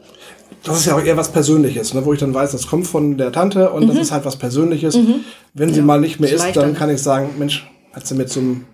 Das 0.63 0.79
ist 0.79 0.85
ja 0.85 0.95
auch 0.95 1.03
eher 1.03 1.17
was 1.17 1.31
Persönliches, 1.31 1.93
ne? 1.93 2.05
wo 2.05 2.13
ich 2.13 2.19
dann 2.19 2.33
weiß, 2.33 2.53
das 2.53 2.67
kommt 2.67 2.87
von 2.87 3.17
der 3.17 3.31
Tante 3.31 3.71
und 3.71 3.87
das 3.87 3.97
ist 3.97 4.11
halt 4.11 4.25
was 4.25 4.37
Persönliches. 4.37 4.97
Wenn 5.53 5.73
sie 5.73 5.81
mal 5.81 5.99
nicht 5.99 6.19
mehr 6.19 6.31
ist 6.31 6.55
dann 6.55 6.73
kann 6.73 6.89
ich 6.89 7.01
sagen, 7.01 7.31
Mensch, 7.37 7.69
hat 7.93 8.07
sie 8.07 8.15
mir 8.15 8.25
zum 8.25 8.65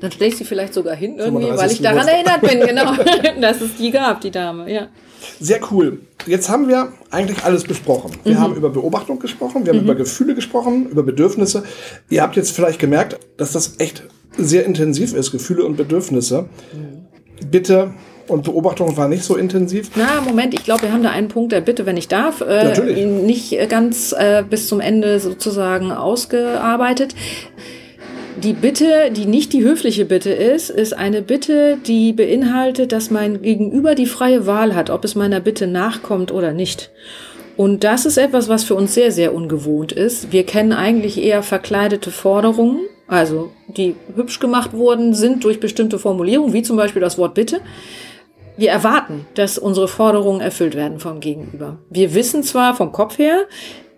Dann 0.00 0.10
stelle 0.12 0.30
ich 0.30 0.36
sie 0.36 0.44
vielleicht 0.44 0.74
sogar 0.74 0.94
hin 0.94 1.18
irgendwie, 1.18 1.48
weil 1.48 1.68
35. 1.68 1.76
ich 1.78 1.82
daran 1.82 2.08
erinnert 2.08 2.40
bin, 2.40 2.60
genau, 2.66 3.40
dass 3.40 3.60
es 3.60 3.76
die 3.76 3.90
gab, 3.90 4.20
die 4.20 4.30
Dame, 4.30 4.72
ja. 4.72 4.88
Sehr 5.40 5.60
cool. 5.70 6.00
Jetzt 6.26 6.48
haben 6.48 6.68
wir 6.68 6.92
eigentlich 7.10 7.44
alles 7.44 7.64
besprochen. 7.64 8.12
Wir 8.24 8.38
haben 8.38 8.54
über 8.54 8.70
Beobachtung 8.70 9.18
gesprochen, 9.18 9.64
wir 9.64 9.72
haben 9.72 9.80
über 9.80 9.94
Gefühle 9.94 10.34
gesprochen, 10.34 10.88
über 10.90 11.02
Bedürfnisse. 11.02 11.64
Ihr 12.10 12.22
habt 12.22 12.36
jetzt 12.36 12.50
vielleicht 12.50 12.78
gemerkt, 12.78 13.18
dass 13.36 13.52
das 13.52 13.78
echt 13.78 14.02
sehr 14.36 14.66
intensiv 14.66 15.14
ist, 15.14 15.32
Gefühle 15.32 15.64
und 15.64 15.76
Bedürfnisse. 15.76 16.48
Bitte 17.50 17.94
und 18.28 18.44
Beobachtung 18.44 18.96
war 18.96 19.08
nicht 19.08 19.24
so 19.24 19.36
intensiv. 19.36 19.90
Na, 19.96 20.20
Moment, 20.26 20.54
ich 20.54 20.64
glaube, 20.64 20.82
wir 20.82 20.92
haben 20.92 21.02
da 21.02 21.10
einen 21.10 21.28
Punkt 21.28 21.52
der 21.52 21.60
Bitte, 21.60 21.86
wenn 21.86 21.96
ich 21.96 22.08
darf, 22.08 22.40
äh, 22.40 22.64
Natürlich. 22.64 23.04
nicht 23.04 23.52
äh, 23.52 23.66
ganz 23.66 24.12
äh, 24.12 24.42
bis 24.48 24.68
zum 24.68 24.80
Ende 24.80 25.20
sozusagen 25.20 25.92
ausgearbeitet. 25.92 27.14
Die 28.42 28.52
Bitte, 28.52 29.12
die 29.12 29.26
nicht 29.26 29.52
die 29.52 29.62
höfliche 29.62 30.04
Bitte 30.04 30.30
ist, 30.30 30.68
ist 30.68 30.92
eine 30.92 31.22
Bitte, 31.22 31.78
die 31.86 32.12
beinhaltet, 32.12 32.90
dass 32.90 33.10
mein 33.10 33.42
Gegenüber 33.42 33.94
die 33.94 34.06
freie 34.06 34.44
Wahl 34.44 34.74
hat, 34.74 34.90
ob 34.90 35.04
es 35.04 35.14
meiner 35.14 35.38
Bitte 35.38 35.68
nachkommt 35.68 36.32
oder 36.32 36.52
nicht. 36.52 36.90
Und 37.56 37.84
das 37.84 38.04
ist 38.06 38.16
etwas, 38.16 38.48
was 38.48 38.64
für 38.64 38.74
uns 38.74 38.92
sehr, 38.92 39.12
sehr 39.12 39.32
ungewohnt 39.32 39.92
ist. 39.92 40.32
Wir 40.32 40.44
kennen 40.44 40.72
eigentlich 40.72 41.22
eher 41.22 41.44
verkleidete 41.44 42.10
Forderungen, 42.10 42.80
also 43.06 43.52
die 43.68 43.94
hübsch 44.16 44.40
gemacht 44.40 44.72
wurden, 44.72 45.14
sind 45.14 45.44
durch 45.44 45.60
bestimmte 45.60 46.00
Formulierungen, 46.00 46.52
wie 46.52 46.62
zum 46.62 46.76
Beispiel 46.76 47.02
das 47.02 47.16
Wort 47.18 47.34
Bitte. 47.34 47.60
Wir 48.56 48.70
erwarten, 48.70 49.26
dass 49.34 49.58
unsere 49.58 49.86
Forderungen 49.86 50.40
erfüllt 50.40 50.74
werden 50.74 50.98
vom 50.98 51.20
Gegenüber. 51.20 51.78
Wir 51.90 52.14
wissen 52.14 52.42
zwar 52.42 52.74
vom 52.74 52.90
Kopf 52.90 53.18
her, 53.18 53.46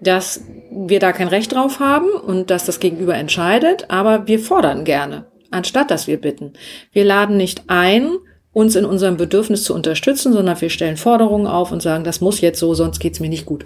dass 0.01 0.43
wir 0.71 1.01
da 1.01 1.13
kein 1.13 1.29
Recht 1.29 1.53
drauf 1.53 1.81
haben 1.81 2.11
und 2.11 2.51
dass 2.51 2.65
das 2.65 2.81
Gegenüber 2.81 3.15
entscheidet, 3.15 3.87
aber 3.91 4.27
wir 4.27 4.39
fordern 4.39 4.85
gerne, 4.85 5.27
anstatt 5.51 5.91
dass 5.91 6.07
wir 6.07 6.21
bitten. 6.21 6.53
Wir 6.93 7.05
laden 7.05 7.37
nicht 7.37 7.65
ein, 7.69 8.17
uns 8.53 8.75
in 8.75 8.85
unserem 8.85 9.17
Bedürfnis 9.17 9.65
zu 9.65 9.75
unterstützen, 9.75 10.33
sondern 10.33 10.61
wir 10.61 10.71
stellen 10.71 10.97
Forderungen 10.97 11.47
auf 11.47 11.73
und 11.73 11.83
sagen, 11.83 12.05
das 12.05 12.21
muss 12.21 12.41
jetzt 12.41 12.59
so, 12.59 12.75
sonst 12.75 13.01
geht's 13.01 13.21
mir 13.21 13.29
nicht 13.29 13.47
gut. 13.47 13.65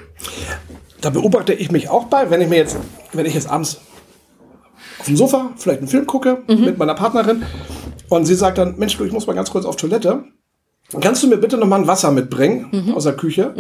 Da 1.01 1.11
beobachte 1.11 1.53
ich 1.53 1.71
mich 1.71 1.89
auch 1.89 2.05
bei, 2.05 2.31
wenn 2.31 2.41
ich 2.41 2.49
mir 2.49 2.57
jetzt, 2.57 2.77
wenn 3.13 3.27
ich 3.27 3.35
jetzt 3.35 3.49
abends 3.49 3.81
auf 4.99 5.07
dem 5.07 5.17
Sofa 5.17 5.53
vielleicht 5.57 5.79
einen 5.79 5.89
Film 5.89 6.07
gucke 6.07 6.43
mit 6.47 6.77
meiner 6.77 6.95
Partnerin 6.95 7.45
und 8.09 8.27
sie 8.27 8.35
sagt 8.35 8.59
dann, 8.59 8.77
Mensch, 8.79 8.97
du, 8.99 9.05
ich 9.05 9.13
muss 9.13 9.27
mal 9.27 9.33
ganz 9.35 9.51
kurz 9.51 9.65
auf 9.65 9.77
Toilette. 9.77 10.25
Kannst 11.01 11.23
du 11.23 11.29
mir 11.29 11.37
bitte 11.39 11.57
noch 11.57 11.69
mal 11.69 11.81
ein 11.81 11.87
Wasser 11.87 12.11
mitbringen 12.11 12.93
aus 12.95 13.05
der 13.05 13.15
Küche? 13.15 13.55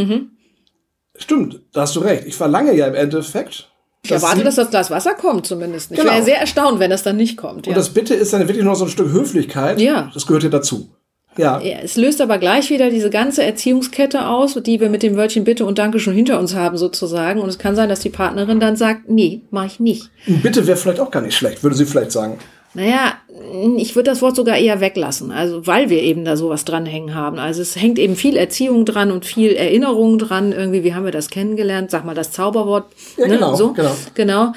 Stimmt, 1.21 1.61
da 1.73 1.83
hast 1.83 1.95
du 1.95 2.01
recht. 2.01 2.25
Ich 2.27 2.35
verlange 2.35 2.75
ja 2.75 2.87
im 2.89 2.95
Endeffekt. 2.95 3.69
Ich 4.03 4.11
erwarte, 4.11 4.39
sie- 4.39 4.45
dass 4.45 4.55
das 4.57 4.71
Glas 4.71 4.91
Wasser 4.91 5.15
kommt 5.15 5.47
zumindest. 5.47 5.93
Ich 5.93 5.99
Genau. 5.99 6.11
wäre 6.13 6.23
sehr 6.25 6.41
erstaunt, 6.41 6.81
wenn 6.81 6.91
das 6.91 7.03
dann 7.03 7.17
nicht 7.17 7.37
kommt. 7.37 7.67
Ja. 7.67 7.71
Und 7.71 7.77
das 7.77 7.91
Bitte 7.91 8.15
ist 8.15 8.33
dann 8.33 8.49
wirklich 8.49 8.65
nur 8.65 8.75
so 8.75 8.87
ein 8.87 8.91
Stück 8.91 9.13
Höflichkeit. 9.13 9.79
Ja. 9.81 10.11
Das 10.15 10.27
gehört 10.27 10.43
ja 10.43 10.49
dazu. 10.49 10.91
Ja. 11.37 11.61
Es 11.61 11.97
löst 11.97 12.21
aber 12.21 12.39
gleich 12.39 12.71
wieder 12.71 12.91
diese 12.91 13.09
ganze 13.09 13.45
Erziehungskette 13.45 14.27
aus, 14.27 14.55
die 14.67 14.81
wir 14.81 14.91
mit 14.91 15.03
dem 15.03 15.17
Wörtchen 15.17 15.45
Bitte 15.45 15.65
und 15.65 15.79
Danke 15.79 16.01
schon 16.01 16.13
hinter 16.15 16.41
uns 16.41 16.55
haben 16.57 16.77
sozusagen. 16.77 17.41
Und 17.41 17.49
es 17.49 17.59
kann 17.59 17.77
sein, 17.77 17.89
dass 17.89 18.01
die 18.01 18.09
Partnerin 18.11 18.59
dann 18.59 18.75
sagt, 18.77 19.09
nee, 19.09 19.43
mach 19.51 19.67
ich 19.67 19.79
nicht. 19.79 20.11
Bitte 20.27 20.67
wäre 20.67 20.77
vielleicht 20.77 20.99
auch 21.01 21.11
gar 21.11 21.21
nicht 21.23 21.37
schlecht, 21.37 21.63
würde 21.63 21.77
sie 21.77 21.87
vielleicht 21.87 22.11
sagen. 22.13 22.39
Naja, 22.75 23.15
ich 23.77 23.97
würde 23.97 24.11
das 24.11 24.23
Wort 24.23 24.37
sogar 24.37 24.57
eher 24.57 24.81
weglassen, 24.81 25.31
also 25.33 25.67
weil 25.67 25.91
wir 25.91 26.03
eben 26.03 26.25
da 26.25 26.37
sowas 26.37 26.65
dranhängen 26.65 27.15
haben. 27.15 27.39
Also 27.39 27.63
es 27.63 27.77
hängt 27.77 27.99
eben 27.99 28.17
viel 28.17 28.37
Erziehung 28.37 28.85
dran 28.85 29.11
und 29.11 29.25
viel 29.25 29.53
Erinnerung 29.53 30.19
dran. 30.19 30.53
Irgendwie, 30.53 30.85
wie 30.85 30.95
haben 30.95 31.05
wir 31.05 31.13
das 31.13 31.31
kennengelernt? 31.31 31.91
Sag 31.91 32.05
mal 32.05 32.15
das 32.15 32.33
Zauberwort. 32.33 32.87
Ja, 33.17 33.27
genau, 33.27 33.55
so. 33.55 33.73
genau. 33.73 33.97
genau. 34.15 34.53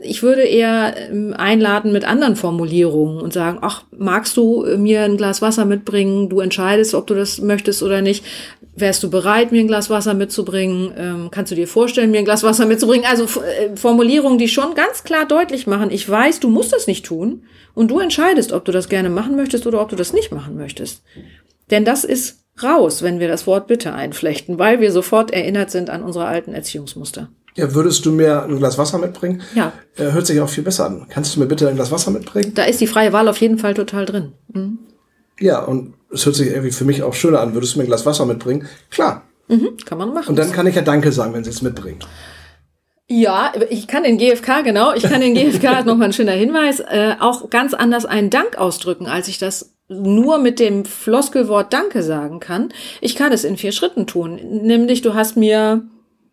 Ich 0.00 0.22
würde 0.22 0.42
eher 0.42 0.94
ähm, 1.10 1.34
einladen 1.36 1.92
mit 1.92 2.04
anderen 2.04 2.36
Formulierungen 2.36 3.20
und 3.20 3.32
sagen, 3.32 3.58
ach, 3.60 3.84
magst 3.96 4.36
du 4.36 4.64
äh, 4.64 4.76
mir 4.76 5.02
ein 5.02 5.16
Glas 5.16 5.42
Wasser 5.42 5.64
mitbringen? 5.64 6.28
Du 6.28 6.40
entscheidest, 6.40 6.94
ob 6.94 7.06
du 7.06 7.14
das 7.14 7.40
möchtest 7.40 7.82
oder 7.82 8.02
nicht. 8.02 8.24
Wärst 8.74 9.02
du 9.02 9.10
bereit, 9.10 9.52
mir 9.52 9.60
ein 9.60 9.68
Glas 9.68 9.90
Wasser 9.90 10.14
mitzubringen? 10.14 10.92
Ähm, 10.96 11.28
kannst 11.30 11.52
du 11.52 11.56
dir 11.56 11.68
vorstellen, 11.68 12.10
mir 12.10 12.18
ein 12.18 12.24
Glas 12.24 12.42
Wasser 12.42 12.66
mitzubringen? 12.66 13.06
Also 13.08 13.24
äh, 13.40 13.76
Formulierungen, 13.76 14.38
die 14.38 14.48
schon 14.48 14.74
ganz 14.74 15.04
klar 15.04 15.26
deutlich 15.26 15.66
machen, 15.66 15.90
ich 15.90 16.08
weiß, 16.08 16.40
du 16.40 16.48
musst 16.48 16.72
das 16.72 16.86
nicht 16.86 17.04
tun 17.04 17.42
und 17.74 17.90
du 17.90 17.98
entscheidest, 18.00 18.52
ob 18.52 18.64
du 18.64 18.72
das 18.72 18.88
gerne 18.88 19.10
machen 19.10 19.36
möchtest 19.36 19.66
oder 19.66 19.80
ob 19.80 19.88
du 19.88 19.96
das 19.96 20.12
nicht 20.12 20.32
machen 20.32 20.56
möchtest. 20.56 21.02
Denn 21.70 21.84
das 21.84 22.04
ist 22.04 22.44
raus, 22.62 23.02
wenn 23.02 23.20
wir 23.20 23.28
das 23.28 23.46
Wort 23.46 23.66
Bitte 23.66 23.92
einflechten, 23.92 24.58
weil 24.58 24.80
wir 24.80 24.92
sofort 24.92 25.30
erinnert 25.30 25.70
sind 25.70 25.90
an 25.90 26.02
unsere 26.02 26.26
alten 26.26 26.54
Erziehungsmuster. 26.54 27.28
Ja, 27.54 27.74
würdest 27.74 28.06
du 28.06 28.12
mir 28.12 28.44
ein 28.44 28.56
Glas 28.58 28.78
Wasser 28.78 28.98
mitbringen? 28.98 29.42
Ja. 29.54 29.72
Äh, 29.96 30.12
hört 30.12 30.26
sich 30.26 30.40
auch 30.40 30.48
viel 30.48 30.64
besser 30.64 30.86
an. 30.86 31.06
Kannst 31.08 31.34
du 31.34 31.40
mir 31.40 31.46
bitte 31.46 31.68
ein 31.68 31.76
Glas 31.76 31.90
Wasser 31.90 32.10
mitbringen? 32.10 32.52
Da 32.54 32.64
ist 32.64 32.80
die 32.80 32.86
freie 32.86 33.12
Wahl 33.12 33.28
auf 33.28 33.40
jeden 33.40 33.58
Fall 33.58 33.74
total 33.74 34.06
drin. 34.06 34.32
Mhm. 34.52 34.78
Ja, 35.40 35.60
und 35.64 35.94
es 36.12 36.24
hört 36.24 36.36
sich 36.36 36.48
irgendwie 36.48 36.70
für 36.70 36.84
mich 36.84 37.02
auch 37.02 37.14
schöner 37.14 37.40
an. 37.40 37.54
Würdest 37.54 37.74
du 37.74 37.78
mir 37.78 37.84
ein 37.84 37.88
Glas 37.88 38.06
Wasser 38.06 38.26
mitbringen? 38.26 38.68
Klar. 38.90 39.22
Mhm, 39.48 39.76
kann 39.84 39.98
man 39.98 40.12
machen. 40.12 40.28
Und 40.28 40.36
dann 40.36 40.52
kann 40.52 40.66
ich 40.66 40.74
ja 40.74 40.82
Danke 40.82 41.10
sagen, 41.12 41.32
wenn 41.32 41.44
sie 41.44 41.50
es 41.50 41.62
mitbringt. 41.62 42.06
Ja, 43.10 43.52
ich 43.70 43.88
kann 43.88 44.02
den 44.02 44.18
GFK, 44.18 44.62
genau, 44.62 44.92
ich 44.92 45.02
kann 45.02 45.22
den 45.22 45.34
GFK, 45.34 45.82
nochmal 45.86 46.08
ein 46.08 46.12
schöner 46.12 46.32
Hinweis, 46.32 46.80
äh, 46.80 47.14
auch 47.18 47.48
ganz 47.48 47.72
anders 47.72 48.04
einen 48.04 48.28
Dank 48.28 48.58
ausdrücken, 48.58 49.06
als 49.06 49.28
ich 49.28 49.38
das 49.38 49.74
nur 49.88 50.38
mit 50.38 50.60
dem 50.60 50.84
Floskelwort 50.84 51.72
Danke 51.72 52.02
sagen 52.02 52.40
kann. 52.40 52.68
Ich 53.00 53.16
kann 53.16 53.32
es 53.32 53.44
in 53.44 53.56
vier 53.56 53.72
Schritten 53.72 54.06
tun. 54.06 54.38
Nämlich, 54.62 55.00
du 55.00 55.14
hast 55.14 55.38
mir, 55.38 55.86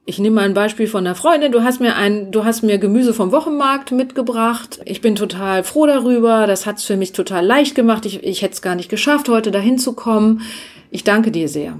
ich 0.05 0.19
nehme 0.19 0.35
mal 0.35 0.45
ein 0.45 0.53
Beispiel 0.53 0.87
von 0.87 1.05
einer 1.05 1.15
Freundin, 1.15 1.51
du 1.51 1.63
hast 1.63 1.81
mir 1.81 1.95
ein, 1.95 2.31
du 2.31 2.45
hast 2.45 2.61
mir 2.61 2.77
Gemüse 2.77 3.13
vom 3.13 3.31
Wochenmarkt 3.31 3.91
mitgebracht. 3.91 4.79
Ich 4.85 5.01
bin 5.01 5.15
total 5.15 5.63
froh 5.63 5.87
darüber. 5.87 6.45
Das 6.45 6.67
hat's 6.67 6.83
für 6.83 6.95
mich 6.95 7.11
total 7.11 7.43
leicht 7.43 7.73
gemacht. 7.73 8.05
Ich, 8.05 8.23
ich 8.23 8.43
hätte 8.43 8.53
es 8.53 8.61
gar 8.61 8.75
nicht 8.75 8.89
geschafft, 8.89 9.29
heute 9.29 9.49
dahin 9.49 9.79
zu 9.79 9.93
kommen. 9.93 10.41
Ich 10.91 11.03
danke 11.03 11.31
dir 11.31 11.49
sehr 11.49 11.79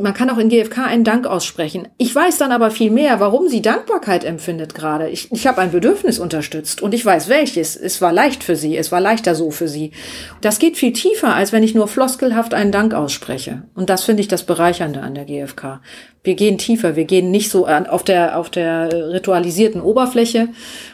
man 0.00 0.14
kann 0.14 0.30
auch 0.30 0.38
in 0.38 0.48
GFK 0.48 0.86
einen 0.86 1.04
Dank 1.04 1.26
aussprechen. 1.26 1.88
Ich 1.98 2.14
weiß 2.14 2.38
dann 2.38 2.52
aber 2.52 2.70
viel 2.70 2.90
mehr, 2.90 3.20
warum 3.20 3.48
sie 3.48 3.62
Dankbarkeit 3.62 4.24
empfindet 4.24 4.74
gerade. 4.74 5.08
Ich, 5.08 5.30
ich 5.32 5.46
habe 5.46 5.60
ein 5.60 5.72
Bedürfnis 5.72 6.18
unterstützt 6.18 6.82
und 6.82 6.94
ich 6.94 7.04
weiß 7.04 7.28
welches. 7.28 7.76
Es 7.76 8.00
war 8.00 8.12
leicht 8.12 8.44
für 8.44 8.56
sie, 8.56 8.76
es 8.76 8.92
war 8.92 9.00
leichter 9.00 9.34
so 9.34 9.50
für 9.50 9.68
sie. 9.68 9.92
Das 10.40 10.58
geht 10.58 10.76
viel 10.76 10.92
tiefer, 10.92 11.34
als 11.34 11.52
wenn 11.52 11.62
ich 11.62 11.74
nur 11.74 11.88
floskelhaft 11.88 12.54
einen 12.54 12.72
Dank 12.72 12.94
ausspreche. 12.94 13.62
Und 13.74 13.90
das 13.90 14.04
finde 14.04 14.20
ich 14.20 14.28
das 14.28 14.44
Bereichernde 14.44 15.00
an 15.00 15.14
der 15.14 15.24
GFK. 15.24 15.80
Wir 16.22 16.34
gehen 16.34 16.58
tiefer, 16.58 16.96
wir 16.96 17.04
gehen 17.04 17.30
nicht 17.30 17.50
so 17.50 17.66
auf 17.66 18.04
der, 18.04 18.38
auf 18.38 18.50
der 18.50 19.12
ritualisierten 19.12 19.80
Oberfläche 19.80 20.48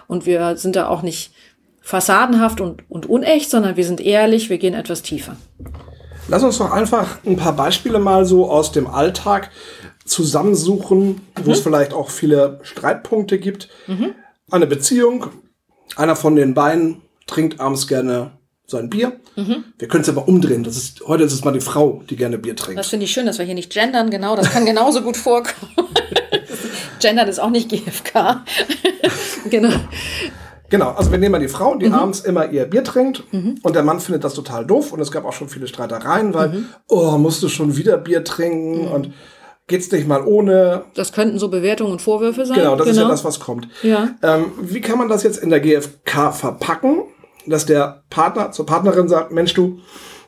und 0.06 0.26
wir 0.26 0.56
sind 0.56 0.76
da 0.76 0.88
auch 0.88 1.02
nicht 1.02 1.32
fassadenhaft 1.80 2.60
und, 2.60 2.90
und 2.90 3.06
unecht, 3.06 3.50
sondern 3.50 3.76
wir 3.76 3.84
sind 3.84 4.00
ehrlich, 4.00 4.48
wir 4.48 4.58
gehen 4.58 4.74
etwas 4.74 5.02
tiefer. 5.02 5.36
Lass 6.28 6.42
uns 6.42 6.58
doch 6.58 6.70
einfach 6.70 7.18
ein 7.26 7.36
paar 7.36 7.54
Beispiele 7.54 7.98
mal 7.98 8.24
so 8.24 8.50
aus 8.50 8.72
dem 8.72 8.86
Alltag 8.86 9.50
zusammensuchen, 10.04 11.20
wo 11.42 11.52
es 11.52 11.60
mhm. 11.60 11.62
vielleicht 11.64 11.92
auch 11.92 12.10
viele 12.10 12.60
Streitpunkte 12.62 13.38
gibt. 13.38 13.68
Mhm. 13.86 14.14
Eine 14.50 14.66
Beziehung, 14.66 15.26
einer 15.96 16.16
von 16.16 16.36
den 16.36 16.54
beiden 16.54 17.02
trinkt 17.26 17.60
abends 17.60 17.86
gerne 17.86 18.32
sein 18.66 18.88
Bier. 18.88 19.20
Mhm. 19.36 19.64
Wir 19.78 19.88
können 19.88 20.02
es 20.02 20.08
aber 20.08 20.26
umdrehen. 20.26 20.64
Das 20.64 20.76
ist, 20.76 21.06
heute 21.06 21.24
ist 21.24 21.32
es 21.32 21.44
mal 21.44 21.52
die 21.52 21.60
Frau, 21.60 22.02
die 22.08 22.16
gerne 22.16 22.38
Bier 22.38 22.56
trinkt. 22.56 22.78
Das 22.78 22.88
finde 22.88 23.04
ich 23.04 23.12
schön, 23.12 23.26
dass 23.26 23.38
wir 23.38 23.44
hier 23.44 23.54
nicht 23.54 23.72
gendern, 23.72 24.10
genau. 24.10 24.36
Das 24.36 24.50
kann 24.50 24.64
genauso 24.64 25.02
gut 25.02 25.16
vorkommen. 25.16 25.72
gendern 27.00 27.28
ist 27.28 27.38
auch 27.38 27.50
nicht 27.50 27.68
GFK. 27.68 28.44
genau. 29.50 29.72
Genau, 30.74 30.90
also 30.90 31.12
wir 31.12 31.18
nehmen 31.18 31.30
mal 31.30 31.38
die 31.38 31.46
Frau, 31.46 31.76
die 31.76 31.86
mhm. 31.86 31.94
abends 31.94 32.18
immer 32.18 32.50
ihr 32.50 32.64
Bier 32.64 32.82
trinkt 32.82 33.32
mhm. 33.32 33.60
und 33.62 33.76
der 33.76 33.84
Mann 33.84 34.00
findet 34.00 34.24
das 34.24 34.34
total 34.34 34.66
doof 34.66 34.92
und 34.92 34.98
es 34.98 35.12
gab 35.12 35.24
auch 35.24 35.32
schon 35.32 35.48
viele 35.48 35.68
Streitereien, 35.68 36.34
weil, 36.34 36.48
mhm. 36.48 36.66
oh, 36.88 37.16
musst 37.16 37.44
du 37.44 37.48
schon 37.48 37.76
wieder 37.76 37.96
Bier 37.96 38.24
trinken 38.24 38.86
mhm. 38.86 38.90
und 38.90 39.12
geht's 39.68 39.92
nicht 39.92 40.08
mal 40.08 40.24
ohne. 40.26 40.86
Das 40.94 41.12
könnten 41.12 41.38
so 41.38 41.46
Bewertungen 41.46 41.92
und 41.92 42.02
Vorwürfe 42.02 42.44
sein. 42.44 42.58
Genau, 42.58 42.74
das 42.74 42.86
genau. 42.86 42.90
ist 42.90 42.96
ja 42.96 43.02
genau. 43.04 43.12
das, 43.12 43.24
was 43.24 43.38
kommt. 43.38 43.68
Ja. 43.84 44.16
Ähm, 44.24 44.46
wie 44.62 44.80
kann 44.80 44.98
man 44.98 45.08
das 45.08 45.22
jetzt 45.22 45.40
in 45.40 45.50
der 45.50 45.60
GfK 45.60 46.32
verpacken, 46.32 47.04
dass 47.46 47.66
der 47.66 48.02
Partner 48.10 48.50
zur 48.50 48.66
Partnerin 48.66 49.08
sagt, 49.08 49.30
Mensch, 49.30 49.54
du, 49.54 49.78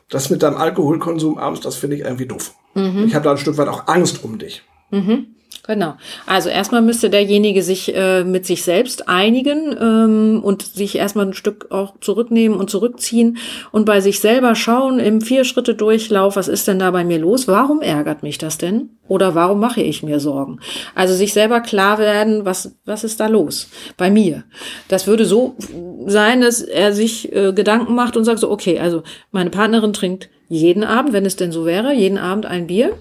das 0.09 0.29
mit 0.29 0.43
deinem 0.43 0.55
Alkoholkonsum 0.55 1.37
abends, 1.37 1.59
das 1.59 1.75
finde 1.75 1.97
ich 1.97 2.03
irgendwie 2.03 2.27
doof. 2.27 2.53
Mhm. 2.73 3.03
Ich 3.05 3.15
habe 3.15 3.25
da 3.25 3.31
ein 3.31 3.37
Stück 3.37 3.57
weit 3.57 3.67
auch 3.67 3.87
Angst 3.87 4.23
um 4.23 4.37
dich. 4.39 4.63
Mhm. 4.91 5.35
Genau. 5.67 5.95
Also 6.25 6.47
erstmal 6.47 6.81
müsste 6.81 7.09
derjenige 7.09 7.61
sich 7.61 7.93
äh, 7.93 8.23
mit 8.23 8.45
sich 8.45 8.63
selbst 8.63 9.09
einigen 9.09 9.75
ähm, 9.79 10.41
und 10.41 10.61
sich 10.61 10.95
erstmal 10.95 11.25
ein 11.25 11.33
Stück 11.33 11.67
auch 11.71 11.95
zurücknehmen 11.99 12.57
und 12.57 12.69
zurückziehen 12.69 13.37
und 13.73 13.85
bei 13.85 13.99
sich 13.99 14.21
selber 14.21 14.55
schauen 14.55 14.99
im 14.99 15.19
Vier-Schritte-Durchlauf, 15.19 16.37
was 16.37 16.47
ist 16.47 16.69
denn 16.69 16.79
da 16.79 16.91
bei 16.91 17.03
mir 17.03 17.19
los? 17.19 17.49
Warum 17.49 17.81
ärgert 17.81 18.23
mich 18.23 18.37
das 18.37 18.57
denn? 18.57 18.91
Oder 19.09 19.35
warum 19.35 19.59
mache 19.59 19.81
ich 19.81 20.03
mir 20.03 20.21
Sorgen? 20.21 20.59
Also 20.95 21.13
sich 21.13 21.33
selber 21.33 21.59
klar 21.59 21.97
werden, 21.97 22.45
was, 22.45 22.73
was 22.85 23.03
ist 23.03 23.19
da 23.19 23.27
los 23.27 23.67
bei 23.97 24.09
mir? 24.09 24.45
Das 24.87 25.05
würde 25.05 25.25
so 25.25 25.57
sein, 26.05 26.39
dass 26.39 26.61
er 26.61 26.93
sich 26.93 27.33
äh, 27.35 27.51
Gedanken 27.51 27.93
macht 27.93 28.15
und 28.15 28.23
sagt 28.23 28.39
so, 28.39 28.49
okay, 28.49 28.79
also 28.79 29.03
meine 29.31 29.49
Partnerin 29.49 29.91
trinkt 29.91 30.29
jeden 30.47 30.85
Abend, 30.85 31.11
wenn 31.11 31.25
es 31.25 31.35
denn 31.35 31.51
so 31.51 31.65
wäre, 31.65 31.93
jeden 31.93 32.17
Abend 32.17 32.45
ein 32.45 32.67
Bier 32.67 32.93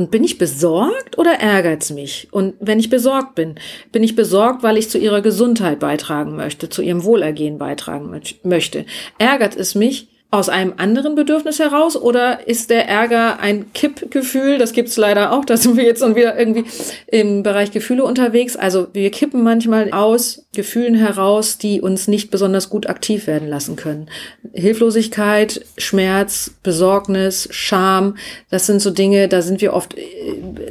und 0.00 0.10
bin 0.10 0.24
ich 0.24 0.38
besorgt 0.38 1.18
oder 1.18 1.32
ärgert's 1.32 1.90
mich? 1.90 2.28
Und 2.30 2.54
wenn 2.58 2.80
ich 2.80 2.88
besorgt 2.88 3.34
bin, 3.34 3.56
bin 3.92 4.02
ich 4.02 4.16
besorgt, 4.16 4.62
weil 4.62 4.78
ich 4.78 4.88
zu 4.88 4.96
ihrer 4.96 5.20
Gesundheit 5.20 5.78
beitragen 5.78 6.36
möchte, 6.36 6.70
zu 6.70 6.80
ihrem 6.80 7.04
Wohlergehen 7.04 7.58
beitragen 7.58 8.18
möchte. 8.42 8.86
Ärgert 9.18 9.56
es 9.56 9.74
mich, 9.74 10.08
aus 10.32 10.48
einem 10.48 10.74
anderen 10.76 11.16
Bedürfnis 11.16 11.58
heraus 11.58 11.96
oder 11.96 12.46
ist 12.46 12.70
der 12.70 12.88
Ärger 12.88 13.40
ein 13.40 13.72
Kippgefühl? 13.72 14.58
Das 14.58 14.72
gibt's 14.72 14.96
leider 14.96 15.32
auch. 15.32 15.44
Da 15.44 15.56
sind 15.56 15.76
wir 15.76 15.82
jetzt 15.82 16.00
schon 16.00 16.14
wieder 16.14 16.38
irgendwie 16.38 16.64
im 17.08 17.42
Bereich 17.42 17.72
Gefühle 17.72 18.04
unterwegs. 18.04 18.54
Also 18.54 18.86
wir 18.92 19.10
kippen 19.10 19.42
manchmal 19.42 19.90
aus 19.90 20.46
Gefühlen 20.54 20.94
heraus, 20.94 21.58
die 21.58 21.80
uns 21.80 22.06
nicht 22.06 22.30
besonders 22.30 22.70
gut 22.70 22.88
aktiv 22.88 23.26
werden 23.26 23.48
lassen 23.48 23.74
können. 23.74 24.08
Hilflosigkeit, 24.52 25.64
Schmerz, 25.78 26.52
Besorgnis, 26.62 27.48
Scham, 27.50 28.16
das 28.50 28.66
sind 28.66 28.80
so 28.80 28.90
Dinge, 28.90 29.26
da 29.26 29.42
sind 29.42 29.60
wir 29.60 29.72
oft, 29.72 29.96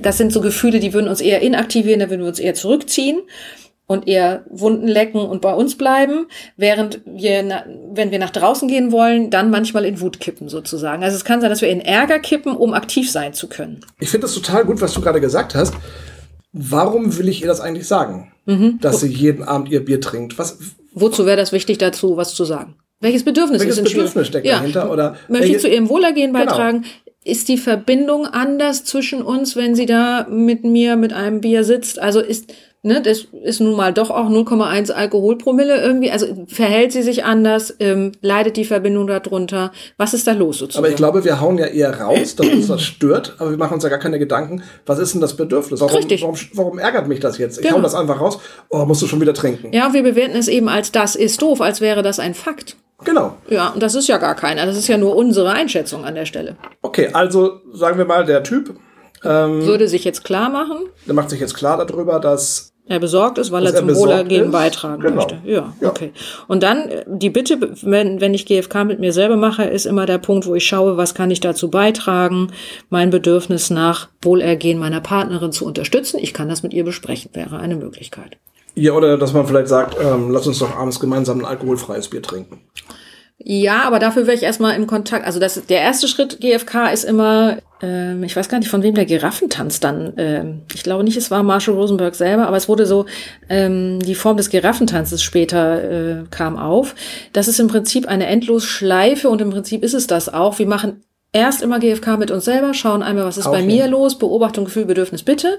das 0.01 0.17
sind 0.17 0.31
so 0.31 0.39
Gefühle, 0.39 0.79
die 0.79 0.93
würden 0.93 1.09
uns 1.09 1.19
eher 1.19 1.41
inaktivieren, 1.41 1.99
da 1.99 2.09
würden 2.09 2.21
wir 2.21 2.29
uns 2.29 2.39
eher 2.39 2.53
zurückziehen 2.53 3.21
und 3.89 4.07
eher 4.07 4.45
Wunden 4.51 4.87
lecken 4.87 5.19
und 5.19 5.41
bei 5.41 5.51
uns 5.51 5.75
bleiben, 5.75 6.27
während 6.55 7.01
wir, 7.07 7.65
wenn 7.91 8.11
wir 8.11 8.19
nach 8.19 8.29
draußen 8.29 8.67
gehen 8.67 8.91
wollen, 8.91 9.31
dann 9.31 9.49
manchmal 9.49 9.83
in 9.83 9.99
Wut 9.99 10.19
kippen 10.19 10.47
sozusagen. 10.47 11.03
Also 11.03 11.17
es 11.17 11.25
kann 11.25 11.41
sein, 11.41 11.49
dass 11.49 11.61
wir 11.61 11.69
in 11.69 11.81
Ärger 11.81 12.19
kippen, 12.19 12.55
um 12.55 12.75
aktiv 12.75 13.09
sein 13.09 13.33
zu 13.33 13.49
können. 13.49 13.79
Ich 13.99 14.09
finde 14.09 14.27
das 14.27 14.35
total 14.35 14.63
gut, 14.63 14.79
was 14.79 14.93
du 14.93 15.01
gerade 15.01 15.19
gesagt 15.19 15.55
hast. 15.55 15.73
Warum 16.53 17.17
will 17.17 17.27
ich 17.29 17.41
ihr 17.41 17.47
das 17.47 17.61
eigentlich 17.61 17.87
sagen, 17.87 18.31
mhm. 18.45 18.77
dass 18.79 18.99
sie 18.99 19.07
jeden 19.07 19.43
Abend 19.43 19.69
ihr 19.69 19.83
Bier 19.83 19.99
trinkt? 19.99 20.37
Was? 20.37 20.59
Wozu 20.93 21.25
wäre 21.25 21.37
das 21.37 21.51
wichtig 21.51 21.79
dazu, 21.79 22.15
was 22.15 22.35
zu 22.35 22.45
sagen? 22.45 22.75
Welches 22.99 23.23
Bedürfnis 23.23 23.61
Welches 23.61 23.79
ist 23.79 23.85
Bedürfnis 23.85 24.27
steckt 24.27 24.45
ja. 24.45 24.59
dahinter? 24.59 24.91
Oder 24.91 25.15
möchte 25.29 25.47
ich 25.47 25.59
zu 25.59 25.67
ihrem 25.67 25.89
Wohlergehen 25.89 26.31
genau. 26.31 26.45
beitragen? 26.45 26.81
Genau. 26.81 26.93
Ist 27.23 27.49
die 27.49 27.57
Verbindung 27.57 28.27
anders 28.27 28.85
zwischen 28.85 29.23
uns, 29.23 29.55
wenn 29.55 29.73
sie 29.73 29.87
da 29.87 30.27
mit 30.29 30.63
mir 30.63 30.95
mit 30.95 31.11
einem 31.11 31.41
Bier 31.41 31.63
sitzt? 31.63 31.99
Also 31.99 32.19
ist 32.19 32.53
ne, 32.81 33.01
das 33.01 33.27
ist 33.43 33.59
nun 33.59 33.75
mal 33.75 33.93
doch 33.93 34.09
auch 34.09 34.29
0,1 34.29 34.91
Alkoholpromille 34.91 35.81
irgendwie, 35.81 36.11
also 36.11 36.45
verhält 36.47 36.91
sie 36.91 37.03
sich 37.03 37.23
anders, 37.25 37.75
ähm, 37.79 38.13
leidet 38.21 38.57
die 38.57 38.65
Verbindung 38.65 39.07
darunter, 39.07 39.71
was 39.97 40.13
ist 40.13 40.27
da 40.27 40.33
los 40.33 40.59
sozusagen? 40.59 40.85
Aber 40.85 40.89
ich 40.89 40.95
glaube, 40.95 41.23
wir 41.23 41.41
hauen 41.41 41.57
ja 41.57 41.65
eher 41.65 41.99
raus, 41.99 42.35
dass 42.35 42.47
uns 42.47 42.67
das 42.67 42.81
stört, 42.81 43.35
aber 43.39 43.51
wir 43.51 43.57
machen 43.57 43.75
uns 43.75 43.83
ja 43.83 43.89
gar 43.89 43.99
keine 43.99 44.19
Gedanken, 44.19 44.63
was 44.85 44.99
ist 44.99 45.13
denn 45.13 45.21
das 45.21 45.35
Bedürfnis? 45.35 45.81
Warum, 45.81 45.95
Richtig. 45.95 46.21
warum, 46.21 46.35
warum 46.53 46.79
ärgert 46.79 47.07
mich 47.07 47.19
das 47.19 47.37
jetzt? 47.37 47.57
Ich 47.57 47.63
genau. 47.63 47.77
hau 47.77 47.81
das 47.81 47.95
einfach 47.95 48.19
raus, 48.19 48.39
oh, 48.69 48.85
musst 48.85 49.01
du 49.01 49.07
schon 49.07 49.21
wieder 49.21 49.33
trinken. 49.33 49.73
Ja, 49.73 49.93
wir 49.93 50.03
bewerten 50.03 50.35
es 50.35 50.47
eben 50.47 50.69
als 50.69 50.91
das 50.91 51.15
ist 51.15 51.41
doof, 51.41 51.61
als 51.61 51.81
wäre 51.81 52.03
das 52.03 52.19
ein 52.19 52.33
Fakt. 52.33 52.77
Genau. 53.05 53.37
Ja, 53.47 53.69
und 53.69 53.81
das 53.81 53.95
ist 53.95 54.07
ja 54.07 54.17
gar 54.17 54.35
keiner, 54.35 54.65
das 54.65 54.77
ist 54.77 54.87
ja 54.87 54.97
nur 54.97 55.15
unsere 55.15 55.51
Einschätzung 55.51 56.03
an 56.03 56.15
der 56.15 56.25
Stelle. 56.25 56.57
Okay, 56.81 57.09
also 57.13 57.61
sagen 57.73 57.97
wir 57.97 58.05
mal, 58.05 58.25
der 58.25 58.43
Typ 58.43 58.75
ähm, 59.23 59.65
würde 59.65 59.87
sich 59.87 60.03
jetzt 60.03 60.23
klar 60.23 60.49
machen. 60.49 60.85
Der 61.05 61.13
macht 61.13 61.29
sich 61.29 61.39
jetzt 61.39 61.53
klar 61.53 61.83
darüber, 61.83 62.19
dass 62.19 62.68
er 62.89 62.99
besorgt 62.99 63.37
ist, 63.37 63.51
weil 63.51 63.65
er 63.65 63.75
zum 63.75 63.95
Wohlergehen 63.95 64.51
beitragen 64.51 65.01
genau. 65.01 65.15
möchte. 65.15 65.37
Ja, 65.45 65.73
ja, 65.79 65.89
okay. 65.89 66.11
Und 66.47 66.63
dann 66.63 66.89
äh, 66.89 67.05
die 67.07 67.29
Bitte, 67.29 67.57
wenn, 67.83 68.19
wenn 68.19 68.33
ich 68.33 68.47
GFK 68.47 68.83
mit 68.83 68.99
mir 68.99 69.13
selber 69.13 69.37
mache, 69.37 69.63
ist 69.63 69.85
immer 69.85 70.07
der 70.07 70.17
Punkt, 70.17 70.47
wo 70.47 70.55
ich 70.55 70.65
schaue, 70.65 70.97
was 70.97 71.13
kann 71.13 71.29
ich 71.29 71.39
dazu 71.39 71.69
beitragen, 71.69 72.51
mein 72.89 73.11
Bedürfnis 73.11 73.69
nach 73.69 74.09
Wohlergehen 74.21 74.79
meiner 74.79 75.01
Partnerin 75.01 75.51
zu 75.51 75.65
unterstützen. 75.65 76.19
Ich 76.19 76.33
kann 76.33 76.49
das 76.49 76.63
mit 76.63 76.73
ihr 76.73 76.83
besprechen, 76.83 77.29
wäre 77.33 77.59
eine 77.59 77.75
Möglichkeit. 77.75 78.37
Ja, 78.73 78.93
oder 78.93 79.17
dass 79.17 79.33
man 79.33 79.45
vielleicht 79.45 79.67
sagt, 79.67 79.97
ähm, 80.01 80.31
lass 80.31 80.47
uns 80.47 80.59
doch 80.59 80.75
abends 80.75 80.99
gemeinsam 80.99 81.39
ein 81.39 81.45
alkoholfreies 81.45 82.09
Bier 82.09 82.23
trinken. 82.23 82.59
Ja, 83.51 83.81
aber 83.81 83.97
dafür 83.97 84.27
wäre 84.27 84.37
ich 84.37 84.43
erstmal 84.43 84.75
im 84.75 84.85
Kontakt. 84.85 85.25
Also 85.25 85.39
das, 85.39 85.65
der 85.65 85.81
erste 85.81 86.07
Schritt 86.07 86.39
GFK 86.39 86.91
ist 86.93 87.03
immer, 87.03 87.57
ähm, 87.81 88.23
ich 88.23 88.35
weiß 88.35 88.47
gar 88.47 88.59
nicht, 88.59 88.69
von 88.69 88.83
wem 88.83 88.93
der 88.93 89.05
Giraffentanz 89.05 89.79
dann. 89.79 90.13
Ähm, 90.17 90.61
ich 90.71 90.83
glaube 90.83 91.03
nicht, 91.03 91.17
es 91.17 91.31
war 91.31 91.41
Marshall 91.41 91.73
Rosenberg 91.73 92.13
selber, 92.13 92.45
aber 92.45 92.57
es 92.57 92.69
wurde 92.69 92.85
so, 92.85 93.07
ähm, 93.49 93.97
die 94.01 94.13
Form 94.13 94.37
des 94.37 94.51
Giraffentanzes 94.51 95.23
später 95.23 96.19
äh, 96.19 96.23
kam 96.29 96.57
auf. 96.59 96.93
Das 97.33 97.47
ist 97.47 97.59
im 97.59 97.69
Prinzip 97.69 98.07
eine 98.07 98.27
Endlosschleife 98.27 99.29
und 99.29 99.41
im 99.41 99.49
Prinzip 99.49 99.81
ist 99.81 99.95
es 99.95 100.05
das 100.05 100.31
auch. 100.31 100.59
Wir 100.59 100.67
machen 100.67 101.01
erst 101.31 101.63
immer 101.63 101.79
GFK 101.79 102.17
mit 102.19 102.29
uns 102.29 102.45
selber, 102.45 102.75
schauen 102.75 103.01
einmal, 103.01 103.25
was 103.25 103.39
ist 103.39 103.47
okay. 103.47 103.61
bei 103.61 103.65
mir 103.65 103.87
los, 103.87 104.19
Beobachtung, 104.19 104.65
Gefühl, 104.65 104.85
Bedürfnis, 104.85 105.23
bitte. 105.23 105.57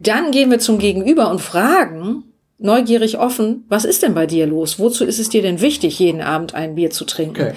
Dann 0.00 0.32
gehen 0.32 0.50
wir 0.50 0.58
zum 0.58 0.80
Gegenüber 0.80 1.30
und 1.30 1.40
fragen, 1.40 2.24
neugierig 2.58 3.18
offen, 3.18 3.64
was 3.68 3.84
ist 3.84 4.02
denn 4.02 4.14
bei 4.14 4.26
dir 4.26 4.46
los? 4.46 4.78
Wozu 4.78 5.04
ist 5.04 5.18
es 5.18 5.28
dir 5.28 5.42
denn 5.42 5.60
wichtig, 5.60 5.98
jeden 5.98 6.20
Abend 6.20 6.54
ein 6.54 6.74
Bier 6.74 6.90
zu 6.90 7.04
trinken? 7.04 7.48
Okay. 7.48 7.54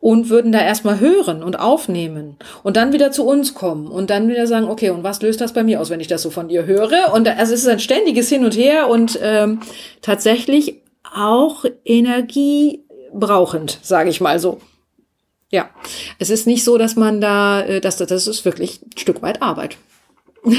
und 0.00 0.28
würden 0.28 0.52
da 0.52 0.60
erstmal 0.60 1.00
hören 1.00 1.42
und 1.42 1.58
aufnehmen 1.58 2.36
und 2.62 2.76
dann 2.76 2.92
wieder 2.92 3.10
zu 3.10 3.24
uns 3.24 3.54
kommen 3.54 3.86
und 3.86 4.10
dann 4.10 4.28
wieder 4.28 4.46
sagen, 4.46 4.68
okay, 4.68 4.90
und 4.90 5.02
was 5.02 5.22
löst 5.22 5.40
das 5.40 5.54
bei 5.54 5.64
mir 5.64 5.80
aus, 5.80 5.88
wenn 5.88 6.00
ich 6.00 6.08
das 6.08 6.20
so 6.20 6.28
von 6.28 6.48
dir 6.48 6.66
höre? 6.66 7.14
Und 7.14 7.26
also 7.26 7.54
es 7.54 7.62
ist 7.62 7.68
ein 7.68 7.80
ständiges 7.80 8.28
Hin 8.28 8.44
und 8.44 8.54
Her 8.54 8.90
und 8.90 9.18
ähm, 9.22 9.60
tatsächlich 10.02 10.82
auch 11.14 11.64
energiebrauchend, 11.86 13.78
sage 13.80 14.10
ich 14.10 14.20
mal 14.20 14.38
so. 14.38 14.60
Ja, 15.50 15.70
es 16.18 16.28
ist 16.28 16.46
nicht 16.46 16.64
so, 16.64 16.76
dass 16.76 16.96
man 16.96 17.22
da, 17.22 17.62
äh, 17.62 17.80
dass 17.80 17.96
das 17.96 18.26
ist 18.26 18.44
wirklich 18.44 18.82
ein 18.82 18.98
Stück 18.98 19.22
weit 19.22 19.40
Arbeit. 19.40 19.78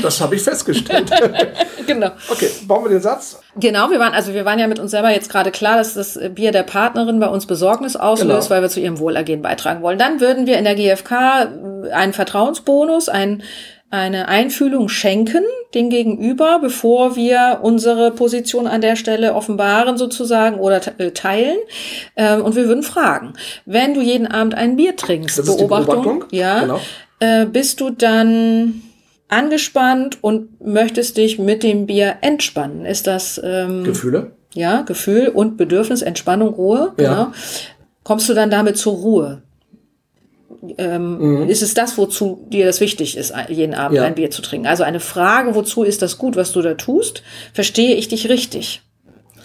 Das 0.02 0.20
habe 0.20 0.36
ich 0.36 0.42
festgestellt. 0.42 1.12
genau. 1.88 2.10
Okay, 2.30 2.50
bauen 2.68 2.86
wir 2.86 2.90
den 2.90 3.02
Satz. 3.02 3.40
Genau, 3.58 3.90
wir 3.92 4.00
waren, 4.00 4.14
also 4.14 4.34
wir 4.34 4.44
waren 4.46 4.58
ja 4.60 4.68
mit 4.68 4.80
uns 4.80 4.92
selber 4.92 5.12
jetzt 5.12 5.30
gerade 5.30 5.52
klar, 5.52 5.78
dass 5.78 5.94
das 5.94 6.20
Bier 6.34 6.52
der 6.52 6.64
Partnerin 6.64 7.20
bei 7.20 7.28
uns 7.28 7.46
Besorgnis 7.46 7.96
auslöst, 7.96 8.48
Genau. 8.48 8.50
weil 8.50 8.62
wir 8.64 8.70
zu 8.70 8.80
ihrem 8.80 8.98
Wohlergehen 9.00 9.42
beitragen 9.42 9.82
wollen. 9.84 10.00
Dann 10.00 10.20
würden 10.22 10.48
wir 10.48 10.58
in 10.58 10.64
der 10.64 10.76
GfK 10.76 11.50
einen 11.94 12.14
Vertrauensbonus, 12.14 13.10
ein, 13.10 13.44
eine 13.92 14.28
Einfühlung 14.28 14.90
schenken 14.90 15.44
dem 15.76 15.90
Gegenüber, 15.92 16.60
bevor 16.62 17.16
wir 17.16 17.60
unsere 17.62 18.10
Position 18.12 18.66
an 18.66 18.82
der 18.82 18.96
Stelle 18.96 19.36
offenbaren 19.36 19.98
sozusagen 19.98 20.58
oder 20.60 20.82
äh, 20.98 21.12
teilen. 21.12 21.58
Ähm, 22.16 22.44
und 22.44 22.56
wir 22.56 22.68
würden 22.68 22.82
fragen, 22.84 23.34
wenn 23.66 23.94
du 23.94 24.02
jeden 24.02 24.26
Abend 24.28 24.56
ein 24.56 24.78
Bier 24.78 24.96
trinkst, 24.96 25.38
Das 25.38 25.46
die 25.46 25.52
Beobachtung. 25.64 26.26
ja, 26.32 26.62
Genau. 26.62 26.80
äh, 27.20 27.46
bist 27.46 27.82
du 27.82 27.90
dann 27.92 28.82
angespannt 29.28 30.18
und 30.22 30.66
möchtest 30.66 31.18
dich 31.18 31.40
mit 31.40 31.64
dem 31.64 31.86
Bier 31.88 32.16
entspannen? 32.22 32.86
Ist 32.86 33.08
das 33.08 33.40
ähm, 33.44 33.84
Gefühle. 33.84 34.32
ja 34.54 34.82
Gefühl 34.84 35.30
und 35.30 35.58
Bedürfnis, 35.58 36.02
Entspannung, 36.02 36.54
Ruhe? 36.54 36.94
Ja. 37.00 37.10
Genau. 37.26 37.32
Kommst 38.04 38.30
du 38.30 38.34
dann 38.34 38.50
damit 38.52 38.78
zur 38.78 38.94
Ruhe? 38.94 39.42
Ähm, 40.78 41.48
Ist 41.48 41.62
es 41.62 41.74
das, 41.74 41.98
wozu 41.98 42.48
dir 42.50 42.66
das 42.66 42.80
wichtig 42.82 43.18
ist, 43.18 43.34
jeden 43.50 43.74
Abend 43.76 43.92
Mhm. 43.92 43.98
Ja. 43.98 44.04
ein 44.06 44.16
Bier 44.16 44.32
zu 44.32 44.42
trinken? 44.42 44.68
Also 44.68 44.84
eine 44.84 45.00
Frage, 45.00 45.54
wozu 45.56 45.84
ist 45.84 46.02
das 46.02 46.18
gut, 46.18 46.36
was 46.36 46.52
du 46.54 46.62
da 46.62 46.74
tust? 46.74 47.22
Verstehe 47.54 47.96
ich 47.96 48.08
dich 48.08 48.30
richtig? 48.30 48.82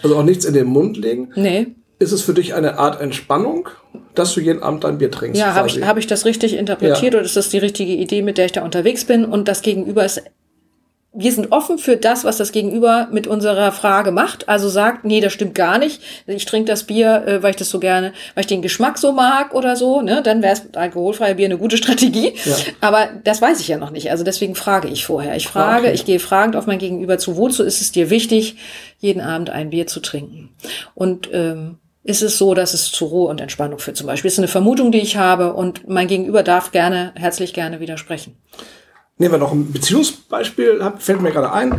Also 0.03 0.17
auch 0.17 0.23
nichts 0.23 0.45
in 0.47 0.55
den 0.55 0.67
Mund 0.67 0.97
legen. 0.97 1.31
Nee. 1.35 1.69
Ist 2.01 2.13
es 2.13 2.23
für 2.23 2.33
dich 2.33 2.55
eine 2.55 2.79
Art 2.79 2.99
Entspannung, 2.99 3.69
dass 4.15 4.33
du 4.33 4.41
jeden 4.41 4.63
Abend 4.63 4.85
dein 4.85 4.97
Bier 4.97 5.11
trinkst? 5.11 5.39
Ja, 5.39 5.55
habe 5.55 5.69
ich, 5.69 5.83
hab 5.83 5.99
ich 5.99 6.07
das 6.07 6.25
richtig 6.25 6.57
interpretiert 6.57 7.13
Ja. 7.13 7.19
oder 7.19 7.27
ist 7.27 7.37
das 7.37 7.51
die 7.51 7.59
richtige 7.59 7.93
Idee, 7.93 8.23
mit 8.23 8.39
der 8.39 8.47
ich 8.47 8.53
da 8.53 8.65
unterwegs 8.65 9.05
bin? 9.05 9.27
Und 9.27 9.49
das 9.49 9.61
Gegenüber 9.61 10.03
ist, 10.03 10.23
wir 11.13 11.31
sind 11.31 11.53
offen 11.53 11.77
für 11.77 11.99
das, 11.99 12.25
was 12.25 12.39
das 12.39 12.53
Gegenüber 12.53 13.09
mit 13.13 13.27
unserer 13.27 13.71
Frage 13.71 14.13
macht. 14.13 14.49
Also 14.49 14.71
sagt, 14.71 15.05
nee, 15.05 15.21
das 15.21 15.35
stimmt 15.35 15.55
gar 15.55 15.77
nicht. 15.77 16.01
Ich 16.27 16.47
trinke 16.47 16.71
das 16.71 16.85
Bier, 16.85 17.25
äh, 17.27 17.43
weil 17.43 17.51
ich 17.51 17.57
das 17.57 17.69
so 17.69 17.81
gerne, 17.81 18.15
weil 18.35 18.43
ich 18.43 18.47
den 18.47 18.63
Geschmack 18.63 18.97
so 18.97 19.13
mag 19.13 19.55
oder 19.55 19.77
so. 19.77 20.01
Ne? 20.01 20.23
Dann 20.23 20.41
wäre 20.41 20.55
es 20.55 20.75
alkoholfreie 20.75 21.35
Bier 21.35 21.47
eine 21.47 21.59
gute 21.59 21.77
Strategie. 21.77 22.33
Ja. 22.47 22.57
Aber 22.81 23.11
das 23.25 23.43
weiß 23.43 23.61
ich 23.61 23.69
ja 23.69 23.77
noch 23.77 23.91
nicht. 23.91 24.11
Also 24.11 24.25
deswegen 24.25 24.55
frage 24.55 24.89
ich 24.89 25.05
vorher. 25.05 25.37
Ich 25.37 25.49
frage, 25.49 25.89
okay. 25.89 25.95
ich 25.95 26.07
gehe 26.07 26.19
fragend 26.19 26.57
auf 26.57 26.67
mein 26.67 26.79
Gegenüber 26.79 27.19
zu. 27.19 27.37
Wozu 27.37 27.63
ist 27.63 27.83
es 27.83 27.93
dir 27.93 28.09
wichtig, 28.09 28.57
jeden 28.99 29.21
Abend 29.21 29.51
ein 29.51 29.69
Bier 29.69 29.87
zu 29.87 30.01
trinken? 30.01 30.49
Und 30.95 31.29
ähm, 31.33 31.80
ist 32.03 32.23
es 32.23 32.39
so, 32.39 32.55
dass 32.55 32.73
es 32.75 32.91
zu 32.91 33.05
Ruhe 33.07 33.29
und 33.29 33.41
Entspannung 33.41 33.79
führt 33.79 33.97
zum 33.97 34.07
Beispiel? 34.07 34.29
Das 34.29 34.35
ist 34.35 34.39
eine 34.41 34.49
Vermutung, 34.49 34.91
die 34.93 35.01
ich 35.01 35.17
habe 35.17 35.53
und 35.55 35.89
mein 35.89 36.09
Gegenüber 36.09 36.43
darf 36.43 36.71
gerne, 36.73 37.13
herzlich 37.15 37.53
gerne 37.55 37.81
widersprechen. 37.81 38.37
Nehmen 39.19 39.33
wir 39.35 39.39
noch 39.39 39.53
ein 39.53 39.71
Beziehungsbeispiel, 39.71 40.81
fällt 40.99 41.21
mir 41.21 41.31
gerade 41.31 41.53
ein. 41.53 41.79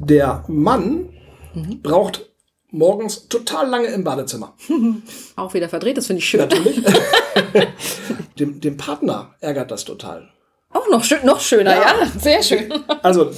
Der 0.00 0.44
Mann 0.48 1.08
Mhm. 1.54 1.82
braucht 1.82 2.26
morgens 2.72 3.28
total 3.28 3.68
lange 3.68 3.86
im 3.86 4.02
Badezimmer. 4.02 4.54
Auch 5.36 5.54
wieder 5.54 5.68
verdreht, 5.68 5.96
das 5.96 6.08
finde 6.08 6.18
ich 6.18 6.28
schön. 6.28 6.40
Natürlich. 6.40 6.82
dem, 8.38 8.60
dem 8.60 8.76
Partner 8.76 9.34
ärgert 9.40 9.70
das 9.70 9.84
total. 9.84 10.28
Auch 10.70 10.88
noch, 10.90 11.04
schön, 11.04 11.24
noch 11.24 11.40
schöner, 11.40 11.74
ja. 11.76 11.94
Sehr 12.18 12.42
schön. 12.42 12.72
Also 13.02 13.30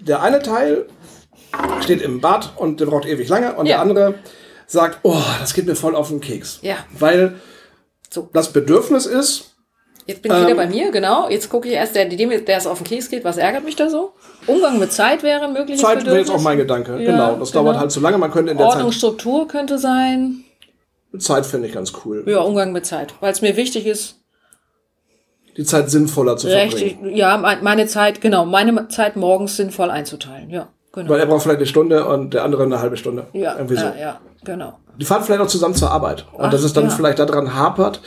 der 0.00 0.22
eine 0.22 0.40
Teil 0.40 0.86
steht 1.80 2.00
im 2.02 2.20
Bad 2.20 2.52
und 2.56 2.78
der 2.80 2.86
braucht 2.86 3.06
ewig 3.06 3.28
lange 3.28 3.54
und 3.54 3.66
Ja. 3.66 3.74
der 3.76 3.80
andere 3.80 4.14
sagt, 4.66 5.00
oh, 5.02 5.20
das 5.40 5.54
geht 5.54 5.66
mir 5.66 5.76
voll 5.76 5.94
auf 5.94 6.08
den 6.08 6.20
Keks. 6.20 6.58
Ja. 6.62 6.76
Weil 6.98 7.34
So. 8.10 8.28
das 8.32 8.52
Bedürfnis 8.52 9.06
ist, 9.06 9.50
Jetzt 10.06 10.20
bin 10.20 10.32
ich 10.32 10.38
wieder 10.38 10.50
Ähm, 10.50 10.56
bei 10.58 10.66
mir, 10.66 10.90
genau. 10.90 11.30
Jetzt 11.30 11.48
gucke 11.48 11.66
ich 11.66 11.72
erst, 11.72 11.94
der, 11.94 12.04
dem, 12.06 12.28
der 12.28 12.58
es 12.58 12.66
auf 12.66 12.76
den 12.76 12.84
Keks 12.86 13.08
geht, 13.08 13.24
was 13.24 13.38
ärgert 13.38 13.64
mich 13.64 13.74
da 13.74 13.88
so? 13.88 14.12
Umgang 14.46 14.78
mit 14.78 14.92
Zeit 14.92 15.22
wäre 15.22 15.44
ein 15.46 15.54
mögliches 15.54 15.80
Zeit 15.80 16.04
wäre 16.04 16.18
jetzt 16.18 16.30
auch 16.30 16.42
mein 16.42 16.58
Gedanke. 16.58 16.92
Ja, 17.02 17.10
genau, 17.10 17.36
das 17.36 17.52
genau. 17.52 17.64
dauert 17.64 17.78
halt 17.78 17.90
zu 17.90 18.00
lange. 18.00 18.18
Man 18.18 18.30
könnte 18.30 18.52
in 18.52 18.58
der 18.58 18.66
Ordnung, 18.66 18.90
Zeit, 18.90 18.98
Struktur 18.98 19.48
könnte 19.48 19.78
sein. 19.78 20.44
Zeit 21.18 21.46
finde 21.46 21.68
ich 21.68 21.72
ganz 21.74 21.94
cool. 22.04 22.22
Ja, 22.26 22.40
Umgang 22.40 22.72
mit 22.72 22.84
Zeit. 22.84 23.14
Weil 23.20 23.32
es 23.32 23.40
mir 23.40 23.56
wichtig 23.56 23.86
ist, 23.86 24.16
Die 25.56 25.64
Zeit 25.64 25.88
sinnvoller 25.88 26.36
zu 26.36 26.48
richtig, 26.48 26.94
verbringen. 26.96 27.16
ja, 27.16 27.38
mein- 27.38 27.62
meine 27.64 27.86
Zeit, 27.86 28.20
genau, 28.20 28.44
meine 28.44 28.88
Zeit 28.88 29.16
morgens 29.16 29.56
sinnvoll 29.56 29.90
einzuteilen. 29.90 30.50
Ja, 30.50 30.68
genau. 30.94 31.10
Weil 31.10 31.20
er 31.20 31.26
braucht 31.26 31.42
vielleicht 31.42 31.58
eine 31.58 31.66
Stunde 31.66 32.06
und 32.06 32.34
der 32.34 32.44
andere 32.44 32.64
eine 32.64 32.80
halbe 32.80 32.96
Stunde. 32.96 33.26
ja, 33.32 33.54
Irgendwie 33.54 33.76
so. 33.76 33.84
ja, 33.84 33.94
ja, 33.98 34.20
genau. 34.44 34.78
Die 34.98 35.04
fahren 35.04 35.22
vielleicht 35.24 35.42
auch 35.42 35.48
zusammen 35.48 35.74
zur 35.74 35.90
Arbeit. 35.90 36.26
Und 36.32 36.44
Ach, 36.44 36.50
dass 36.50 36.62
es 36.62 36.72
dann 36.72 36.84
ja. 36.84 36.90
vielleicht 36.90 37.18
daran 37.18 37.54
hapert, 37.54 38.00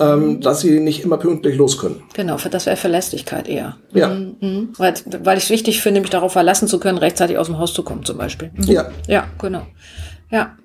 ähm, 0.00 0.40
dass 0.40 0.60
sie 0.60 0.80
nicht 0.80 1.04
immer 1.04 1.18
pünktlich 1.18 1.56
los 1.56 1.78
können. 1.78 2.02
Genau, 2.14 2.36
das 2.36 2.66
wäre 2.66 2.76
Verlässlichkeit 2.76 3.48
eher. 3.48 3.76
Ja. 3.92 4.08
Mhm. 4.08 4.70
Weil, 4.78 4.94
weil 5.22 5.38
ich 5.38 5.44
es 5.44 5.50
wichtig 5.50 5.82
finde, 5.82 6.00
mich 6.00 6.10
darauf 6.10 6.32
verlassen 6.32 6.68
zu 6.68 6.80
können, 6.80 6.98
rechtzeitig 6.98 7.38
aus 7.38 7.46
dem 7.46 7.58
Haus 7.58 7.74
zu 7.74 7.82
kommen, 7.82 8.04
zum 8.04 8.16
Beispiel. 8.16 8.50
Mhm. 8.54 8.64
Ja. 8.64 8.86
Ja, 9.06 9.24
genau. 9.38 9.62
Ja. 10.30 10.56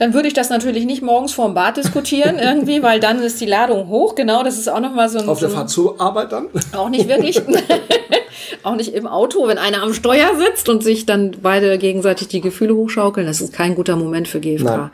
Dann 0.00 0.14
würde 0.14 0.28
ich 0.28 0.34
das 0.34 0.48
natürlich 0.48 0.86
nicht 0.86 1.02
morgens 1.02 1.32
vorm 1.32 1.52
Bad 1.52 1.76
diskutieren 1.76 2.38
irgendwie, 2.42 2.82
weil 2.82 3.00
dann 3.00 3.22
ist 3.22 3.38
die 3.40 3.46
Ladung 3.46 3.88
hoch. 3.88 4.14
Genau, 4.14 4.42
das 4.42 4.58
ist 4.58 4.66
auch 4.66 4.80
nochmal 4.80 5.10
so 5.10 5.18
ein. 5.18 5.28
Auf 5.28 5.40
der 5.40 5.50
Fahrt 5.50 5.68
zur 5.68 6.00
Arbeit 6.00 6.32
dann. 6.32 6.48
auch 6.72 6.88
nicht 6.88 7.06
wirklich. 7.06 7.40
auch 8.62 8.76
nicht 8.76 8.94
im 8.94 9.06
Auto, 9.06 9.46
wenn 9.46 9.58
einer 9.58 9.82
am 9.82 9.92
Steuer 9.92 10.30
sitzt 10.38 10.70
und 10.70 10.82
sich 10.82 11.04
dann 11.04 11.36
beide 11.42 11.76
gegenseitig 11.76 12.28
die 12.28 12.40
Gefühle 12.40 12.74
hochschaukeln. 12.74 13.26
Das 13.26 13.42
ist 13.42 13.52
kein 13.52 13.74
guter 13.74 13.96
Moment 13.96 14.26
für 14.26 14.40
GFK. 14.40 14.64
Nein. 14.64 14.90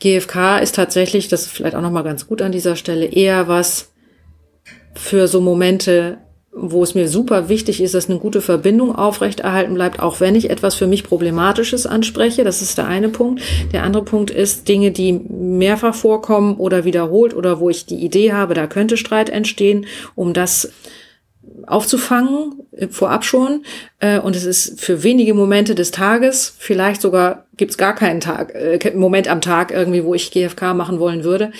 GFK 0.00 0.58
ist 0.58 0.74
tatsächlich, 0.74 1.28
das 1.28 1.42
ist 1.42 1.52
vielleicht 1.52 1.76
auch 1.76 1.80
nochmal 1.80 2.02
ganz 2.04 2.26
gut 2.26 2.42
an 2.42 2.50
dieser 2.50 2.74
Stelle, 2.74 3.06
eher 3.06 3.46
was 3.46 3.92
für 4.94 5.28
so 5.28 5.40
Momente, 5.40 6.18
wo 6.52 6.82
es 6.82 6.94
mir 6.94 7.08
super 7.08 7.48
wichtig 7.48 7.80
ist, 7.80 7.94
dass 7.94 8.08
eine 8.08 8.18
gute 8.18 8.40
Verbindung 8.40 8.94
aufrechterhalten 8.94 9.74
bleibt, 9.74 10.00
auch 10.00 10.20
wenn 10.20 10.34
ich 10.34 10.50
etwas 10.50 10.74
für 10.74 10.86
mich 10.86 11.04
Problematisches 11.04 11.86
anspreche. 11.86 12.42
Das 12.42 12.62
ist 12.62 12.78
der 12.78 12.86
eine 12.86 13.10
Punkt. 13.10 13.42
Der 13.72 13.82
andere 13.82 14.04
Punkt 14.04 14.30
ist 14.30 14.66
Dinge, 14.68 14.90
die 14.90 15.12
mehrfach 15.12 15.94
vorkommen 15.94 16.56
oder 16.56 16.84
wiederholt 16.84 17.34
oder 17.34 17.60
wo 17.60 17.70
ich 17.70 17.86
die 17.86 18.02
Idee 18.02 18.32
habe, 18.32 18.54
da 18.54 18.66
könnte 18.66 18.96
Streit 18.96 19.28
entstehen, 19.28 19.86
um 20.14 20.32
das 20.32 20.72
aufzufangen, 21.66 22.62
äh, 22.72 22.88
vorab 22.88 23.24
schon. 23.24 23.64
Äh, 24.00 24.18
Und 24.18 24.36
es 24.36 24.44
ist 24.44 24.80
für 24.80 25.02
wenige 25.02 25.34
Momente 25.34 25.74
des 25.74 25.90
Tages, 25.90 26.54
vielleicht 26.58 27.02
sogar 27.02 27.46
gibt 27.56 27.72
es 27.72 27.78
gar 27.78 27.94
keinen 27.94 28.20
Tag, 28.20 28.54
äh, 28.54 28.92
Moment 28.94 29.28
am 29.28 29.40
Tag 29.40 29.70
irgendwie, 29.70 30.04
wo 30.04 30.14
ich 30.14 30.30
GFK 30.30 30.74
machen 30.74 30.98
wollen 31.00 31.24
würde. 31.24 31.52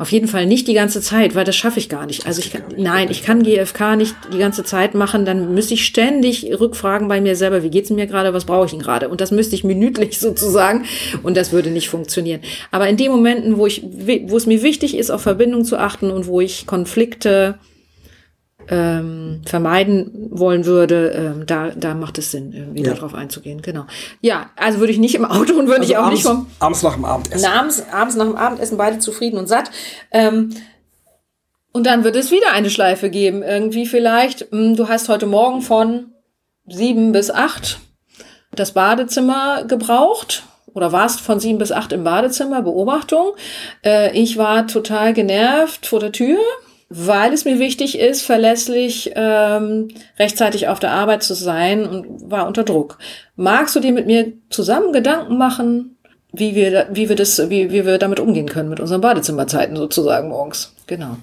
Auf 0.00 0.12
jeden 0.12 0.28
Fall 0.28 0.46
nicht 0.46 0.66
die 0.66 0.72
ganze 0.72 1.02
Zeit, 1.02 1.34
weil 1.34 1.44
das 1.44 1.56
schaffe 1.56 1.78
ich 1.78 1.90
gar 1.90 2.06
nicht. 2.06 2.24
Also 2.24 2.40
ich 2.40 2.50
kann, 2.50 2.62
nein, 2.78 3.08
ich 3.10 3.22
kann 3.22 3.42
GFK 3.42 3.96
nicht 3.96 4.14
die 4.32 4.38
ganze 4.38 4.64
Zeit 4.64 4.94
machen, 4.94 5.26
dann 5.26 5.52
müsste 5.52 5.74
ich 5.74 5.84
ständig 5.84 6.58
rückfragen 6.58 7.06
bei 7.06 7.20
mir 7.20 7.36
selber, 7.36 7.62
wie 7.62 7.68
geht's 7.68 7.90
mir 7.90 8.06
gerade, 8.06 8.32
was 8.32 8.46
brauche 8.46 8.64
ich 8.64 8.70
denn 8.70 8.80
gerade? 8.80 9.10
Und 9.10 9.20
das 9.20 9.30
müsste 9.30 9.56
ich 9.56 9.62
minütlich 9.62 10.18
sozusagen 10.18 10.86
und 11.22 11.36
das 11.36 11.52
würde 11.52 11.68
nicht 11.68 11.90
funktionieren. 11.90 12.40
Aber 12.70 12.88
in 12.88 12.96
den 12.96 13.10
Momenten, 13.10 13.58
wo 13.58 13.66
ich, 13.66 13.82
wo 13.82 14.38
es 14.38 14.46
mir 14.46 14.62
wichtig 14.62 14.96
ist, 14.96 15.10
auf 15.10 15.20
Verbindung 15.20 15.66
zu 15.66 15.76
achten 15.76 16.10
und 16.10 16.26
wo 16.26 16.40
ich 16.40 16.66
Konflikte 16.66 17.58
ähm, 18.70 19.42
vermeiden 19.44 20.28
wollen 20.30 20.64
würde, 20.64 21.10
ähm, 21.10 21.44
da, 21.46 21.70
da 21.70 21.94
macht 21.94 22.18
es 22.18 22.30
Sinn, 22.30 22.52
irgendwie 22.52 22.84
Ja. 22.84 22.94
darauf 22.94 23.14
einzugehen. 23.14 23.60
Genau. 23.62 23.84
Ja, 24.20 24.50
also 24.56 24.78
würde 24.78 24.92
ich 24.92 24.98
nicht 24.98 25.14
im 25.16 25.24
Auto 25.24 25.54
und 25.54 25.66
würde 25.66 25.80
Also 25.80 25.90
ich 25.92 25.96
auch 25.98 26.04
abends, 26.04 26.14
nicht 26.24 26.26
vom 26.26 26.46
abends 26.60 26.82
nach 26.82 26.94
dem 26.94 27.04
Abendessen. 27.04 27.48
na, 27.52 27.58
abends, 27.60 27.82
abends 27.92 28.16
nach 28.16 28.26
dem 28.26 28.36
Abendessen 28.36 28.78
beide 28.78 28.98
zufrieden 29.00 29.38
und 29.38 29.48
satt. 29.48 29.70
Ähm, 30.12 30.50
und 31.72 31.84
dann 31.86 32.04
wird 32.04 32.16
es 32.16 32.30
wieder 32.30 32.52
eine 32.52 32.70
Schleife 32.70 33.10
geben. 33.10 33.42
Irgendwie 33.42 33.86
vielleicht, 33.86 34.52
mh, 34.52 34.76
du 34.76 34.88
hast 34.88 35.08
heute 35.08 35.26
Morgen 35.26 35.62
von 35.62 36.06
sieben 36.66 37.12
bis 37.12 37.30
acht 37.30 37.80
das 38.52 38.72
Badezimmer 38.72 39.64
gebraucht 39.64 40.44
oder 40.74 40.92
warst 40.92 41.20
von 41.20 41.38
sieben 41.40 41.58
bis 41.58 41.72
acht 41.72 41.92
im 41.92 42.04
Badezimmer, 42.04 42.62
Beobachtung. 42.62 43.32
Äh, 43.84 44.16
ich 44.16 44.36
war 44.36 44.66
total 44.68 45.12
genervt 45.12 45.86
vor 45.86 45.98
der 46.00 46.12
Tür, 46.12 46.38
weil 46.92 47.32
es 47.32 47.44
mir 47.44 47.60
wichtig 47.60 47.98
ist, 47.98 48.22
verlässlich 48.22 49.12
ähm, 49.14 49.88
rechtzeitig 50.18 50.66
auf 50.66 50.80
der 50.80 50.90
Arbeit 50.90 51.22
zu 51.22 51.34
sein 51.34 51.86
und 51.86 52.30
war 52.30 52.48
unter 52.48 52.64
Druck. 52.64 52.98
Magst 53.36 53.76
du 53.76 53.80
dir 53.80 53.92
mit 53.92 54.06
mir 54.06 54.32
zusammen 54.50 54.92
Gedanken 54.92 55.38
machen, 55.38 55.96
wie 56.32 56.56
wir, 56.56 56.88
wie 56.92 57.08
wir 57.08 57.14
das, 57.14 57.38
wie, 57.48 57.70
wie 57.70 57.86
wir 57.86 57.98
damit 57.98 58.18
umgehen 58.18 58.48
können 58.48 58.68
mit 58.68 58.80
unseren 58.80 59.00
Badezimmerzeiten 59.00 59.76
sozusagen 59.76 60.28
morgens? 60.28 60.74
Genau. 60.88 61.16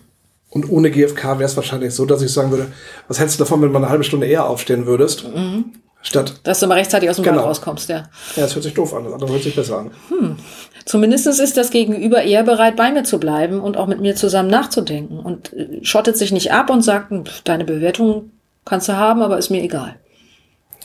Und 0.49 0.71
ohne 0.71 0.89
GFK 0.89 1.39
wäre 1.39 1.43
es 1.43 1.57
wahrscheinlich 1.57 1.93
so, 1.93 2.05
dass 2.05 2.21
ich 2.21 2.31
sagen 2.31 2.51
würde, 2.51 2.67
was 3.09 3.19
hältst 3.19 3.37
du 3.37 3.43
davon, 3.43 3.61
wenn 3.61 3.67
du 3.67 3.73
mal 3.73 3.79
eine 3.79 3.89
halbe 3.89 4.05
Stunde 4.05 4.25
eher 4.25 4.47
aufstehen 4.47 4.85
würdest? 4.85 5.27
Mhm. 5.27 5.73
Statt. 6.07 6.35
Dass 6.43 6.61
du 6.61 6.67
mal 6.67 6.75
rechtzeitig 6.75 7.09
aus 7.09 7.17
dem 7.17 7.25
genau. 7.25 7.39
Ball 7.39 7.47
rauskommst, 7.47 7.89
ja. 7.89 7.97
Ja, 8.37 8.43
das 8.43 8.55
hört 8.55 8.63
sich 8.63 8.73
doof 8.73 8.93
an, 8.93 9.03
das 9.03 9.13
andere 9.13 9.29
hört 9.29 9.43
sich 9.43 9.53
besser 9.53 9.79
an. 9.79 9.91
Hm. 10.07 10.37
Zumindest 10.85 11.27
ist 11.27 11.57
das 11.57 11.69
Gegenüber 11.69 12.23
eher 12.23 12.43
bereit, 12.43 12.77
bei 12.77 12.93
mir 12.93 13.03
zu 13.03 13.19
bleiben 13.19 13.59
und 13.59 13.75
auch 13.75 13.87
mit 13.87 13.99
mir 13.99 14.15
zusammen 14.15 14.49
nachzudenken 14.49 15.19
und 15.19 15.51
äh, 15.51 15.83
schottet 15.83 16.15
sich 16.17 16.31
nicht 16.31 16.53
ab 16.53 16.69
und 16.69 16.81
sagt, 16.81 17.11
deine 17.43 17.65
Bewertung 17.65 18.31
kannst 18.63 18.87
du 18.87 18.95
haben, 18.95 19.21
aber 19.21 19.37
ist 19.37 19.49
mir 19.49 19.61
egal. 19.61 19.95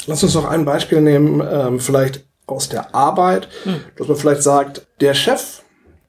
Lass 0.06 0.24
uns 0.24 0.34
noch 0.34 0.44
ein 0.44 0.64
Beispiel 0.64 1.00
nehmen, 1.00 1.40
ähm, 1.48 1.78
vielleicht 1.78 2.24
aus 2.46 2.68
der 2.68 2.92
Arbeit, 2.92 3.46
hm. 3.62 3.76
dass 3.96 4.08
man 4.08 4.16
vielleicht 4.16 4.42
sagt, 4.42 4.88
der 5.00 5.14
Chef 5.14 5.62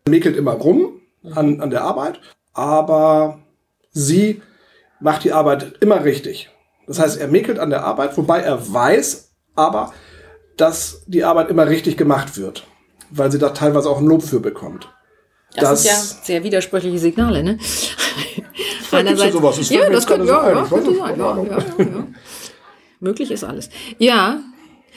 mäkelt 0.10 0.36
immer 0.36 0.54
rum 0.54 1.02
an, 1.36 1.62
an 1.62 1.70
der 1.70 1.84
Arbeit, 1.84 2.20
aber 2.54 3.38
sie 3.92 4.42
macht 5.00 5.24
die 5.24 5.34
Arbeit 5.34 5.74
immer 5.82 6.04
richtig. 6.04 6.50
Das 6.88 7.00
heißt, 7.00 7.20
er 7.20 7.28
mäkelt 7.28 7.60
an 7.60 7.70
der 7.70 7.84
Arbeit, 7.84 8.18
wobei 8.18 8.42
er 8.42 8.74
weiß 8.74 9.32
aber, 9.56 9.94
dass 10.58 11.04
die 11.08 11.24
Arbeit 11.24 11.50
immer 11.50 11.68
richtig 11.68 11.98
gemacht 11.98 12.38
wird, 12.38 12.68
weil 13.10 13.32
sie 13.32 13.40
da 13.40 13.50
teilweise 13.50 13.90
auch 13.90 14.00
ein 14.00 14.06
Lob 14.06 14.24
für 14.24 14.40
bekommt. 14.40 14.90
Das, 15.56 15.70
das 15.70 15.84
sind 15.84 15.92
ja 15.92 15.98
sehr 16.26 16.44
widersprüchliche 16.44 17.00
Signale, 17.00 17.44
ne? 17.44 17.58
Einerseits, 18.92 19.34
sowas. 19.34 19.58
Das 19.58 19.70
ja, 19.70 19.90
das 19.90 20.06
könnte 20.06 20.28
ja, 20.28 20.52
ja, 20.52 20.66
könnte 20.66 20.96
sein. 20.96 21.20
Ja, 21.20 21.38
ja, 21.38 21.58
ja. 21.78 22.08
Möglich 23.00 23.32
ist 23.32 23.44
alles. 23.44 23.70
Ja. 23.98 24.40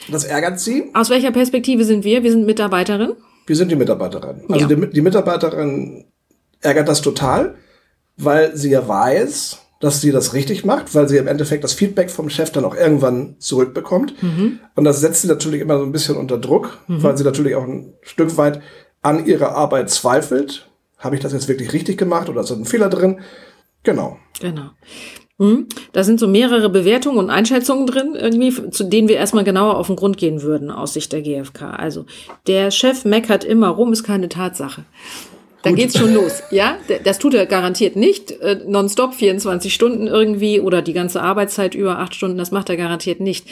Das 0.09 0.23
ärgert 0.23 0.59
Sie? 0.59 0.91
Aus 0.93 1.09
welcher 1.09 1.31
Perspektive 1.31 1.83
sind 1.83 2.03
wir? 2.03 2.23
Wir 2.23 2.31
sind 2.31 2.45
Mitarbeiterin. 2.45 3.13
Wir 3.45 3.55
sind 3.55 3.71
die 3.71 3.75
Mitarbeiterin. 3.75 4.43
Also 4.49 4.67
ja. 4.67 4.75
die, 4.75 4.89
die 4.91 5.01
Mitarbeiterin 5.01 6.05
ärgert 6.61 6.87
das 6.87 7.01
total, 7.01 7.55
weil 8.17 8.55
sie 8.55 8.69
ja 8.71 8.87
weiß, 8.87 9.59
dass 9.79 10.01
sie 10.01 10.11
das 10.11 10.33
richtig 10.33 10.65
macht, 10.65 10.95
weil 10.95 11.07
sie 11.07 11.17
im 11.17 11.27
Endeffekt 11.27 11.63
das 11.63 11.73
Feedback 11.73 12.09
vom 12.09 12.29
Chef 12.29 12.51
dann 12.51 12.65
auch 12.65 12.75
irgendwann 12.75 13.35
zurückbekommt. 13.39 14.21
Mhm. 14.21 14.59
Und 14.75 14.83
das 14.83 15.01
setzt 15.01 15.21
sie 15.21 15.27
natürlich 15.27 15.61
immer 15.61 15.77
so 15.77 15.85
ein 15.85 15.91
bisschen 15.91 16.17
unter 16.17 16.37
Druck, 16.37 16.79
mhm. 16.87 17.03
weil 17.03 17.17
sie 17.17 17.23
natürlich 17.23 17.55
auch 17.55 17.63
ein 17.63 17.93
Stück 18.01 18.37
weit 18.37 18.61
an 19.01 19.25
ihrer 19.25 19.55
Arbeit 19.55 19.89
zweifelt. 19.89 20.69
Habe 20.97 21.15
ich 21.15 21.21
das 21.21 21.33
jetzt 21.33 21.47
wirklich 21.47 21.73
richtig 21.73 21.97
gemacht 21.97 22.27
oder 22.27 22.41
ist 22.41 22.49
da 22.49 22.55
ein 22.55 22.65
Fehler 22.65 22.89
drin? 22.89 23.19
Genau. 23.83 24.17
Genau. 24.41 24.71
Hm. 25.39 25.67
Da 25.93 26.03
sind 26.03 26.19
so 26.19 26.27
mehrere 26.27 26.69
Bewertungen 26.69 27.19
und 27.19 27.29
Einschätzungen 27.29 27.85
drin, 27.85 28.15
irgendwie, 28.15 28.71
zu 28.71 28.83
denen 28.83 29.07
wir 29.07 29.17
erstmal 29.17 29.43
genauer 29.43 29.77
auf 29.77 29.87
den 29.87 29.95
Grund 29.95 30.17
gehen 30.17 30.41
würden 30.41 30.71
aus 30.71 30.93
Sicht 30.93 31.13
der 31.13 31.21
GfK. 31.21 31.75
Also, 31.77 32.05
der 32.47 32.71
Chef 32.71 33.05
meckert 33.05 33.43
immer 33.43 33.69
rum, 33.69 33.93
ist 33.93 34.03
keine 34.03 34.29
Tatsache. 34.29 34.85
Da 35.63 35.71
geht's 35.71 35.97
schon 35.97 36.13
los, 36.13 36.43
ja? 36.51 36.77
Das 37.03 37.19
tut 37.19 37.33
er 37.33 37.45
garantiert 37.45 37.95
nicht 37.95 38.31
äh, 38.31 38.59
nonstop 38.65 39.15
24 39.15 39.73
Stunden 39.73 40.07
irgendwie 40.07 40.61
oder 40.61 40.81
die 40.81 40.93
ganze 40.93 41.21
Arbeitszeit 41.21 41.73
über 41.75 41.99
acht 41.99 42.15
Stunden. 42.15 42.37
Das 42.37 42.51
macht 42.51 42.69
er 42.69 42.77
garantiert 42.77 43.19
nicht. 43.19 43.47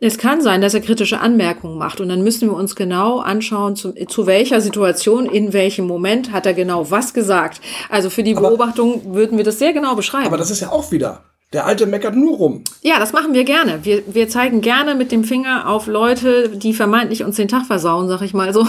Es 0.00 0.16
kann 0.16 0.40
sein, 0.40 0.62
dass 0.62 0.72
er 0.72 0.80
kritische 0.80 1.20
Anmerkungen 1.20 1.76
macht 1.76 2.00
und 2.00 2.08
dann 2.08 2.22
müssen 2.22 2.48
wir 2.48 2.56
uns 2.56 2.74
genau 2.74 3.18
anschauen, 3.18 3.76
zu, 3.76 3.92
zu 3.92 4.26
welcher 4.26 4.62
Situation, 4.62 5.26
in 5.26 5.52
welchem 5.52 5.86
Moment 5.86 6.32
hat 6.32 6.46
er 6.46 6.54
genau 6.54 6.90
was 6.90 7.12
gesagt. 7.12 7.60
Also 7.90 8.08
für 8.08 8.22
die 8.22 8.34
Beobachtung 8.34 9.14
würden 9.14 9.36
wir 9.36 9.44
das 9.44 9.58
sehr 9.58 9.74
genau 9.74 9.94
beschreiben. 9.94 10.26
Aber 10.26 10.38
das 10.38 10.50
ist 10.50 10.60
ja 10.60 10.70
auch 10.70 10.90
wieder 10.90 11.29
der 11.52 11.66
Alte 11.66 11.86
meckert 11.86 12.14
nur 12.14 12.36
rum. 12.36 12.62
Ja, 12.80 13.00
das 13.00 13.12
machen 13.12 13.34
wir 13.34 13.42
gerne. 13.42 13.80
Wir, 13.82 14.04
wir 14.06 14.28
zeigen 14.28 14.60
gerne 14.60 14.94
mit 14.94 15.10
dem 15.10 15.24
Finger 15.24 15.68
auf 15.68 15.88
Leute, 15.88 16.48
die 16.50 16.72
vermeintlich 16.72 17.24
uns 17.24 17.34
den 17.34 17.48
Tag 17.48 17.66
versauen, 17.66 18.06
sag 18.06 18.22
ich 18.22 18.34
mal 18.34 18.54
so. 18.54 18.60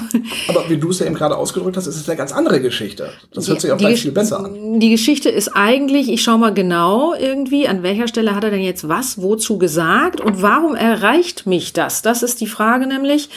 Aber 0.48 0.68
wie 0.68 0.78
du 0.78 0.90
es 0.90 0.98
ja 0.98 1.06
eben 1.06 1.14
gerade 1.14 1.38
ausgedrückt 1.38 1.78
hast, 1.78 1.86
ist 1.86 1.98
es 1.98 2.10
eine 2.10 2.18
ganz 2.18 2.32
andere 2.32 2.60
Geschichte. 2.60 3.12
Das 3.32 3.48
hört 3.48 3.62
sich 3.62 3.72
auch 3.72 3.78
gleich 3.78 4.02
viel 4.02 4.12
besser 4.12 4.40
an. 4.40 4.80
Die 4.80 4.90
Geschichte 4.90 5.30
ist 5.30 5.50
eigentlich, 5.50 6.10
ich 6.10 6.24
schau 6.24 6.40
mal 6.40 6.56
genau 6.56 7.14
irgendwie, 7.14 7.68
an 7.68 7.84
welcher 7.84 8.08
Stelle 8.08 8.34
hat 8.34 8.44
er 8.44 8.50
denn 8.50 8.62
jetzt 8.62 8.90
was, 8.90 9.22
wozu 9.22 9.60
gesagt 9.60 10.20
und 10.20 10.42
warum 10.42 10.74
erreicht 10.74 11.46
mich 11.46 11.74
das? 11.74 12.02
Das 12.02 12.24
ist 12.24 12.42
die 12.42 12.48
Frage 12.48 12.88
nämlich. 12.88 13.30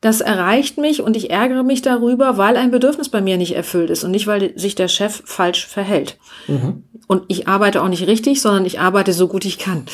Das 0.00 0.20
erreicht 0.20 0.78
mich 0.78 1.02
und 1.02 1.16
ich 1.16 1.30
ärgere 1.30 1.64
mich 1.64 1.82
darüber, 1.82 2.38
weil 2.38 2.56
ein 2.56 2.70
Bedürfnis 2.70 3.08
bei 3.08 3.20
mir 3.20 3.36
nicht 3.36 3.56
erfüllt 3.56 3.90
ist 3.90 4.04
und 4.04 4.12
nicht, 4.12 4.28
weil 4.28 4.56
sich 4.56 4.76
der 4.76 4.88
Chef 4.88 5.22
falsch 5.24 5.66
verhält. 5.66 6.18
Mhm. 6.46 6.84
Und 7.08 7.24
ich 7.28 7.48
arbeite 7.48 7.82
auch 7.82 7.88
nicht 7.88 8.06
richtig, 8.06 8.40
sondern 8.40 8.64
ich 8.64 8.78
arbeite 8.78 8.91
so 9.12 9.28
gut 9.28 9.44
ich 9.44 9.58
kann. 9.58 9.86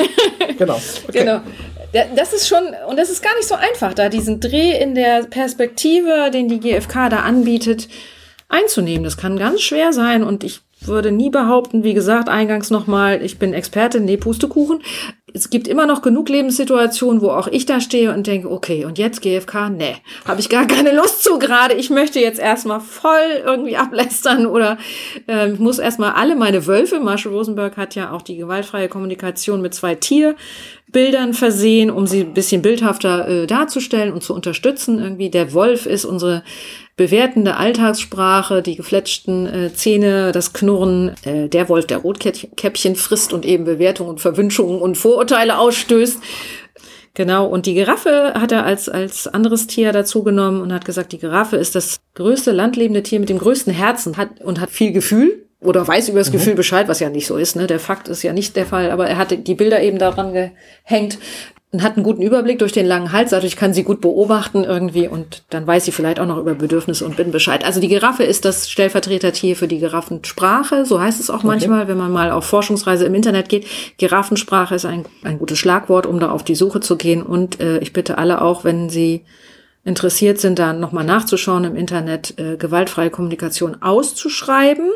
genau. 0.58 0.80
Okay. 1.08 1.20
Genau. 1.20 1.40
Das 2.14 2.32
ist 2.32 2.48
schon, 2.48 2.62
und 2.88 2.98
das 2.98 3.08
ist 3.08 3.22
gar 3.22 3.34
nicht 3.36 3.48
so 3.48 3.54
einfach, 3.54 3.94
da 3.94 4.08
diesen 4.08 4.40
Dreh 4.40 4.78
in 4.78 4.94
der 4.94 5.22
Perspektive, 5.24 6.30
den 6.30 6.48
die 6.48 6.60
GfK 6.60 7.08
da 7.08 7.20
anbietet, 7.20 7.88
einzunehmen. 8.48 9.04
Das 9.04 9.16
kann 9.16 9.38
ganz 9.38 9.62
schwer 9.62 9.92
sein 9.92 10.22
und 10.22 10.44
ich 10.44 10.60
würde 10.86 11.12
nie 11.12 11.30
behaupten, 11.30 11.84
wie 11.84 11.94
gesagt, 11.94 12.28
eingangs 12.28 12.70
nochmal, 12.70 13.22
ich 13.22 13.38
bin 13.38 13.52
Expertin, 13.52 14.04
nee, 14.04 14.16
Pustekuchen. 14.16 14.82
Es 15.34 15.50
gibt 15.50 15.68
immer 15.68 15.86
noch 15.86 16.00
genug 16.00 16.28
Lebenssituationen, 16.28 17.20
wo 17.20 17.28
auch 17.28 17.48
ich 17.48 17.66
da 17.66 17.80
stehe 17.80 18.14
und 18.14 18.26
denke, 18.26 18.50
okay, 18.50 18.84
und 18.84 18.96
jetzt 18.96 19.20
GFK? 19.20 19.70
Nee, 19.70 19.96
habe 20.24 20.40
ich 20.40 20.48
gar 20.48 20.66
keine 20.66 20.94
Lust 20.94 21.22
zu 21.22 21.38
gerade. 21.38 21.74
Ich 21.74 21.90
möchte 21.90 22.20
jetzt 22.20 22.38
erstmal 22.38 22.80
voll 22.80 23.42
irgendwie 23.44 23.76
ablästern 23.76 24.46
oder 24.46 24.78
äh, 25.26 25.48
muss 25.48 25.78
erstmal 25.78 26.12
alle 26.12 26.36
meine 26.36 26.66
Wölfe, 26.66 27.00
Marshall 27.00 27.32
Rosenberg 27.32 27.76
hat 27.76 27.94
ja 27.94 28.12
auch 28.12 28.22
die 28.22 28.36
gewaltfreie 28.36 28.88
Kommunikation 28.88 29.60
mit 29.60 29.74
zwei 29.74 29.94
Tierbildern 29.94 31.34
versehen, 31.34 31.90
um 31.90 32.06
sie 32.06 32.20
ein 32.20 32.34
bisschen 32.34 32.62
bildhafter 32.62 33.28
äh, 33.28 33.46
darzustellen 33.46 34.14
und 34.14 34.22
zu 34.22 34.32
unterstützen. 34.32 34.98
Irgendwie 34.98 35.28
der 35.28 35.52
Wolf 35.52 35.86
ist 35.86 36.04
unsere 36.04 36.44
bewertende 36.96 37.56
Alltagssprache, 37.56 38.62
die 38.62 38.76
gefletschten 38.76 39.46
äh, 39.46 39.74
Zähne, 39.74 40.32
das 40.32 40.52
Knurren, 40.54 41.14
äh, 41.24 41.48
der 41.48 41.68
Wolf, 41.68 41.86
der 41.86 41.98
Rotkäppchen 41.98 42.96
frisst 42.96 43.32
und 43.32 43.44
eben 43.44 43.64
Bewertungen 43.64 44.10
und 44.10 44.20
Verwünschungen 44.20 44.80
und 44.80 44.96
Vorurteile 44.96 45.58
ausstößt. 45.58 46.18
Genau, 47.12 47.46
und 47.46 47.66
die 47.66 47.74
Giraffe 47.74 48.34
hat 48.34 48.52
er 48.52 48.64
als, 48.64 48.88
als 48.88 49.26
anderes 49.26 49.66
Tier 49.66 49.92
dazu 49.92 50.22
genommen 50.22 50.60
und 50.60 50.72
hat 50.72 50.84
gesagt, 50.84 51.12
die 51.12 51.18
Giraffe 51.18 51.56
ist 51.56 51.74
das 51.74 51.98
größte 52.14 52.52
landlebende 52.52 53.02
Tier 53.02 53.20
mit 53.20 53.30
dem 53.30 53.38
größten 53.38 53.72
Herzen 53.72 54.16
hat, 54.16 54.40
und 54.42 54.60
hat 54.60 54.70
viel 54.70 54.92
Gefühl 54.92 55.45
oder 55.66 55.86
weiß 55.86 56.08
über 56.08 56.18
das 56.18 56.28
mhm. 56.28 56.34
Gefühl 56.34 56.54
Bescheid, 56.54 56.88
was 56.88 57.00
ja 57.00 57.10
nicht 57.10 57.26
so 57.26 57.36
ist. 57.36 57.56
Ne? 57.56 57.66
Der 57.66 57.80
Fakt 57.80 58.08
ist 58.08 58.22
ja 58.22 58.32
nicht 58.32 58.56
der 58.56 58.66
Fall, 58.66 58.90
aber 58.90 59.06
er 59.06 59.18
hatte 59.18 59.36
die 59.36 59.54
Bilder 59.54 59.82
eben 59.82 59.98
daran 59.98 60.32
gehängt, 60.32 61.18
und 61.76 61.82
hat 61.82 61.96
einen 61.96 62.04
guten 62.04 62.22
Überblick 62.22 62.60
durch 62.60 62.72
den 62.72 62.86
langen 62.86 63.12
Hals, 63.12 63.30
dadurch 63.30 63.56
kann 63.56 63.74
sie 63.74 63.82
gut 63.82 64.00
beobachten 64.00 64.64
irgendwie 64.64 65.08
und 65.08 65.42
dann 65.50 65.66
weiß 65.66 65.84
sie 65.84 65.92
vielleicht 65.92 66.20
auch 66.20 66.26
noch 66.26 66.38
über 66.38 66.54
Bedürfnisse 66.54 67.04
und 67.04 67.16
bin 67.16 67.32
Bescheid. 67.32 67.66
Also 67.66 67.80
die 67.80 67.88
Giraffe 67.88 68.22
ist 68.22 68.44
das 68.44 68.70
Stellvertretertier 68.70 69.56
für 69.56 69.68
die 69.68 69.80
Giraffensprache, 69.80 70.86
so 70.86 71.00
heißt 71.00 71.20
es 71.20 71.28
auch 71.28 71.38
okay. 71.38 71.48
manchmal, 71.48 71.88
wenn 71.88 71.98
man 71.98 72.12
mal 72.12 72.30
auf 72.30 72.46
Forschungsreise 72.46 73.04
im 73.04 73.14
Internet 73.14 73.48
geht. 73.48 73.66
Giraffensprache 73.98 74.76
ist 74.76 74.86
ein, 74.86 75.04
ein 75.22 75.38
gutes 75.38 75.58
Schlagwort, 75.58 76.06
um 76.06 76.20
da 76.20 76.30
auf 76.30 76.44
die 76.44 76.54
Suche 76.54 76.80
zu 76.80 76.96
gehen 76.96 77.22
und 77.22 77.60
äh, 77.60 77.78
ich 77.78 77.92
bitte 77.92 78.16
alle 78.16 78.40
auch, 78.40 78.64
wenn 78.64 78.88
sie 78.88 79.24
interessiert 79.84 80.38
sind, 80.38 80.58
da 80.58 80.72
nochmal 80.72 81.04
nachzuschauen 81.04 81.64
im 81.64 81.76
Internet, 81.76 82.38
äh, 82.38 82.56
gewaltfreie 82.56 83.10
Kommunikation 83.10 83.82
auszuschreiben 83.82 84.90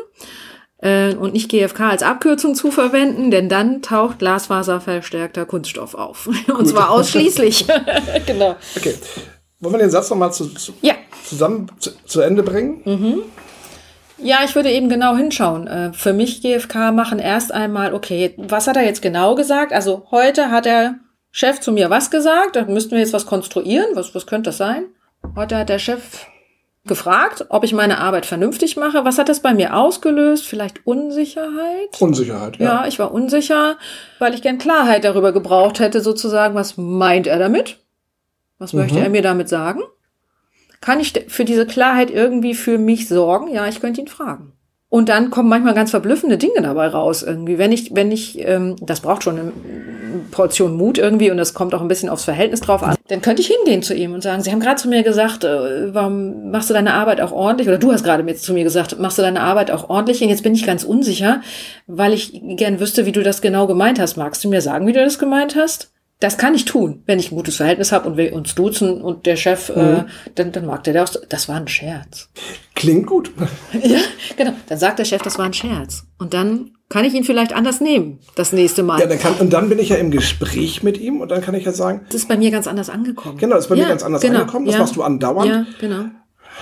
äh, 0.81 1.13
und 1.13 1.33
nicht 1.33 1.49
GFK 1.49 1.81
als 1.81 2.03
Abkürzung 2.03 2.55
zu 2.55 2.71
verwenden, 2.71 3.31
denn 3.31 3.49
dann 3.49 3.81
taucht 3.81 4.19
glasfaserverstärkter 4.19 5.45
Kunststoff 5.45 5.93
auf. 5.95 6.27
Und 6.47 6.47
Gut. 6.47 6.67
zwar 6.67 6.89
ausschließlich. 6.89 7.67
genau. 8.25 8.55
Okay. 8.75 8.95
Wollen 9.59 9.75
wir 9.75 9.79
den 9.79 9.91
Satz 9.91 10.09
nochmal 10.09 10.33
zu, 10.33 10.47
zu, 10.55 10.73
ja. 10.81 10.95
zusammen 11.23 11.67
zu, 11.77 11.91
zu, 12.05 12.21
Ende 12.21 12.41
bringen? 12.41 12.81
Mhm. 12.83 13.21
Ja, 14.17 14.39
ich 14.43 14.55
würde 14.55 14.71
eben 14.71 14.89
genau 14.89 15.15
hinschauen. 15.15 15.67
Äh, 15.67 15.93
für 15.93 16.13
mich 16.13 16.41
GFK 16.41 16.91
machen 16.91 17.19
erst 17.19 17.53
einmal, 17.53 17.93
okay, 17.93 18.33
was 18.37 18.67
hat 18.67 18.75
er 18.75 18.83
jetzt 18.83 19.03
genau 19.03 19.35
gesagt? 19.35 19.71
Also 19.71 20.07
heute 20.09 20.49
hat 20.49 20.65
der 20.65 20.95
Chef 21.31 21.59
zu 21.59 21.71
mir 21.71 21.89
was 21.89 22.09
gesagt, 22.11 22.55
da 22.55 22.65
müssten 22.65 22.91
wir 22.91 22.99
jetzt 22.99 23.13
was 23.13 23.25
konstruieren. 23.27 23.87
Was, 23.93 24.13
was 24.15 24.25
könnte 24.25 24.49
das 24.49 24.57
sein? 24.57 24.85
Heute 25.35 25.57
hat 25.57 25.69
der 25.69 25.79
Chef 25.79 26.25
gefragt, 26.85 27.45
ob 27.49 27.63
ich 27.63 27.73
meine 27.73 27.99
Arbeit 27.99 28.25
vernünftig 28.25 28.75
mache. 28.75 29.05
Was 29.05 29.17
hat 29.17 29.29
das 29.29 29.41
bei 29.41 29.53
mir 29.53 29.75
ausgelöst? 29.75 30.45
Vielleicht 30.45 30.85
Unsicherheit? 30.85 31.99
Unsicherheit, 31.99 32.57
ja. 32.57 32.65
Ja, 32.65 32.87
ich 32.87 32.97
war 32.97 33.13
unsicher, 33.13 33.77
weil 34.19 34.33
ich 34.33 34.41
gern 34.41 34.57
Klarheit 34.57 35.03
darüber 35.03 35.31
gebraucht 35.31 35.79
hätte, 35.79 36.01
sozusagen, 36.01 36.55
was 36.55 36.77
meint 36.77 37.27
er 37.27 37.39
damit? 37.39 37.77
Was 38.57 38.73
mhm. 38.73 38.79
möchte 38.79 38.99
er 38.99 39.09
mir 39.09 39.21
damit 39.21 39.49
sagen? 39.49 39.81
Kann 40.81 40.99
ich 40.99 41.13
für 41.27 41.45
diese 41.45 41.67
Klarheit 41.67 42.09
irgendwie 42.09 42.55
für 42.55 42.79
mich 42.79 43.07
sorgen? 43.07 43.53
Ja, 43.53 43.67
ich 43.67 43.79
könnte 43.79 44.01
ihn 44.01 44.07
fragen. 44.07 44.53
Und 44.91 45.07
dann 45.07 45.29
kommen 45.29 45.47
manchmal 45.47 45.73
ganz 45.73 45.91
verblüffende 45.91 46.37
Dinge 46.37 46.61
dabei 46.61 46.89
raus 46.89 47.23
irgendwie. 47.23 47.57
Wenn 47.57 47.71
ich, 47.71 47.95
wenn 47.95 48.11
ich, 48.11 48.45
ähm, 48.45 48.75
das 48.81 48.99
braucht 48.99 49.23
schon 49.23 49.39
eine 49.39 49.51
Portion 50.31 50.75
Mut 50.75 50.97
irgendwie 50.97 51.31
und 51.31 51.37
das 51.37 51.53
kommt 51.53 51.73
auch 51.73 51.79
ein 51.79 51.87
bisschen 51.87 52.09
aufs 52.09 52.25
Verhältnis 52.25 52.59
drauf 52.59 52.83
an. 52.83 52.97
Dann 53.07 53.21
könnte 53.21 53.41
ich 53.41 53.47
hingehen 53.47 53.83
zu 53.83 53.95
ihm 53.95 54.13
und 54.13 54.21
sagen, 54.21 54.43
Sie 54.43 54.51
haben 54.51 54.59
gerade 54.59 54.75
zu 54.75 54.89
mir 54.89 55.03
gesagt, 55.03 55.45
äh, 55.45 55.93
warum 55.93 56.51
machst 56.51 56.69
du 56.69 56.73
deine 56.73 56.93
Arbeit 56.93 57.21
auch 57.21 57.31
ordentlich? 57.31 57.69
Oder 57.69 57.77
du 57.77 57.93
hast 57.93 58.03
gerade 58.03 58.35
zu 58.35 58.51
mir 58.51 58.65
gesagt, 58.65 58.99
machst 58.99 59.17
du 59.17 59.21
deine 59.21 59.39
Arbeit 59.39 59.71
auch 59.71 59.89
ordentlich? 59.89 60.21
Und 60.23 60.27
jetzt 60.27 60.43
bin 60.43 60.55
ich 60.55 60.65
ganz 60.65 60.83
unsicher, 60.83 61.39
weil 61.87 62.11
ich 62.11 62.41
gern 62.57 62.81
wüsste, 62.81 63.05
wie 63.05 63.13
du 63.13 63.23
das 63.23 63.41
genau 63.41 63.67
gemeint 63.67 63.97
hast. 63.97 64.17
Magst 64.17 64.43
du 64.43 64.49
mir 64.49 64.59
sagen, 64.59 64.87
wie 64.87 64.93
du 64.93 65.01
das 65.01 65.19
gemeint 65.19 65.55
hast? 65.55 65.90
Das 66.21 66.37
kann 66.37 66.53
ich 66.53 66.65
tun, 66.65 67.01
wenn 67.07 67.17
ich 67.19 67.31
ein 67.31 67.35
gutes 67.35 67.55
Verhältnis 67.57 67.91
habe 67.91 68.07
und 68.07 68.15
wir 68.15 68.31
uns 68.33 68.53
duzen 68.55 69.01
und 69.01 69.25
der 69.25 69.35
Chef, 69.35 69.69
äh, 69.69 69.73
mhm. 69.81 69.95
äh, 69.97 70.03
dann, 70.35 70.51
dann 70.51 70.67
mag 70.67 70.83
der 70.83 70.93
das. 70.93 71.19
Das 71.29 71.49
war 71.49 71.55
ein 71.57 71.67
Scherz. 71.67 72.29
Klingt 72.75 73.07
gut. 73.07 73.31
Ja, 73.83 73.99
genau. 74.37 74.53
Dann 74.69 74.77
sagt 74.77 74.99
der 74.99 75.05
Chef, 75.05 75.21
das 75.23 75.37
war 75.39 75.45
ein 75.45 75.53
Scherz. 75.53 76.03
Und 76.19 76.33
dann 76.35 76.71
kann 76.89 77.05
ich 77.05 77.13
ihn 77.15 77.23
vielleicht 77.23 77.53
anders 77.53 77.81
nehmen, 77.81 78.19
das 78.35 78.53
nächste 78.53 78.83
Mal. 78.83 78.99
Ja, 78.99 79.07
dann 79.07 79.17
kann, 79.17 79.33
und 79.35 79.51
dann 79.51 79.67
bin 79.69 79.79
ich 79.79 79.89
ja 79.89 79.95
im 79.95 80.11
Gespräch 80.11 80.83
mit 80.83 80.99
ihm 80.99 81.21
und 81.21 81.29
dann 81.31 81.41
kann 81.41 81.55
ich 81.55 81.65
ja 81.65 81.71
sagen, 81.71 82.01
das 82.07 82.15
ist 82.21 82.27
bei 82.27 82.37
mir 82.37 82.51
ganz 82.51 82.67
anders 82.67 82.89
angekommen. 82.91 83.37
genau, 83.37 83.55
das 83.55 83.65
ist 83.65 83.69
bei 83.69 83.75
Ja, 83.75 83.85
mir 83.85 83.89
ganz 83.89 84.03
anders 84.03 84.21
genau, 84.21 84.41
angekommen, 84.41 84.65
das 84.67 84.75
ja. 84.75 84.81
machst 84.81 84.95
du 84.95 85.01
andauernd. 85.03 85.49
Ja, 85.49 85.65
genau. 85.79 86.05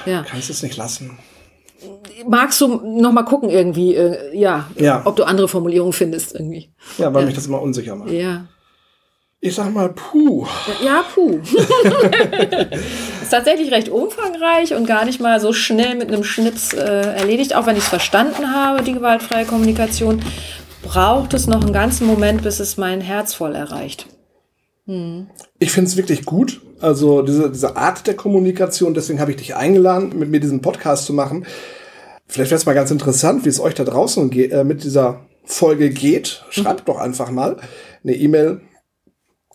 Ja. 0.06 0.24
Kannst 0.26 0.50
es 0.50 0.64
nicht 0.64 0.78
lassen. 0.78 1.18
Magst 2.28 2.62
du 2.62 2.68
noch 2.68 3.12
mal 3.12 3.24
gucken 3.24 3.50
irgendwie, 3.50 3.96
äh, 3.96 4.38
ja, 4.38 4.70
Ja. 4.78 5.02
ob 5.06 5.16
du 5.16 5.24
andere 5.24 5.48
Formulierungen 5.48 5.94
findest 5.94 6.34
irgendwie. 6.36 6.70
Ja, 6.98 7.14
weil 7.14 7.22
Ja. 7.24 7.26
mich 7.26 7.36
das 7.36 7.48
immer 7.48 7.62
unsicher 7.62 7.96
macht. 7.96 8.12
Ja. 8.12 8.46
Ich 9.42 9.56
sag 9.56 9.74
mal, 9.74 9.90
puh. 9.90 10.46
Ja, 10.84 11.06
puh. 11.14 11.40
ist 13.22 13.30
tatsächlich 13.32 13.72
recht 13.72 13.88
umfangreich 13.88 14.74
und 14.74 14.86
gar 14.86 15.06
nicht 15.06 15.22
mal 15.22 15.40
so 15.40 15.54
schnell 15.54 15.96
mit 15.96 16.10
einem 16.10 16.26
Schnips 16.26 16.74
äh, 16.74 16.80
erledigt. 16.80 17.56
Auch 17.56 17.66
wenn 17.66 17.78
ich 17.78 17.84
es 17.84 17.90
verstanden 17.90 18.54
habe, 18.54 18.84
die 18.84 18.92
gewaltfreie 18.92 19.46
Kommunikation, 19.46 20.22
braucht 20.84 21.34
es 21.34 21.48
noch 21.48 21.62
einen 21.62 21.72
ganzen 21.72 22.06
Moment, 22.06 22.44
bis 22.44 22.60
es 22.60 22.76
mein 22.76 23.00
Herz 23.00 23.34
voll 23.34 23.56
erreicht. 23.56 24.08
Ich 25.60 25.72
finde 25.72 25.90
es 25.90 25.96
wirklich 25.96 26.26
gut. 26.26 26.60
Also 26.82 27.22
diese, 27.22 27.50
diese 27.50 27.78
Art 27.78 28.08
der 28.08 28.16
Kommunikation, 28.16 28.94
deswegen 28.94 29.22
habe 29.22 29.32
ich 29.32 29.38
dich 29.38 29.56
eingeladen, 29.56 30.18
mit 30.18 30.30
mir 30.30 30.40
diesen 30.42 30.62
Podcast 30.62 31.06
zu 31.06 31.14
machen. 31.14 31.46
Vielleicht 32.28 32.52
wäre 32.52 32.60
es 32.60 32.66
mal 32.66 32.74
ganz 32.74 32.92
interessant, 32.92 33.46
wie 33.46 33.50
es 33.50 33.60
euch 33.62 33.74
da 33.74 33.86
draußen 33.86 34.32
äh, 34.34 34.66
mit 34.66 34.84
dieser 34.84 35.22
Folge 35.46 35.92
geht. 35.92 36.44
Schreibt 36.50 36.90
doch 36.90 36.98
einfach 36.98 37.32
mal 37.32 37.58
eine 38.04 38.16
E-Mail, 38.16 38.62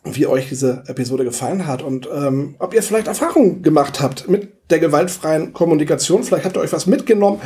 wie 0.05 0.27
euch 0.27 0.49
diese 0.49 0.85
Episode 0.87 1.25
gefallen 1.25 1.67
hat 1.67 1.83
und 1.83 2.09
ähm, 2.13 2.57
ob 2.59 2.75
ihr 2.75 2.83
vielleicht 2.83 3.07
Erfahrungen 3.07 3.63
gemacht 3.63 4.01
habt 4.01 4.29
mit 4.29 4.53
der 4.71 4.79
gewaltfreien 4.79 5.53
Kommunikation. 5.53 6.25
Vielleicht 6.25 6.45
habt 6.45 6.57
ihr 6.57 6.61
euch 6.61 6.73
was 6.73 6.87
mitgenommen. 6.87 7.41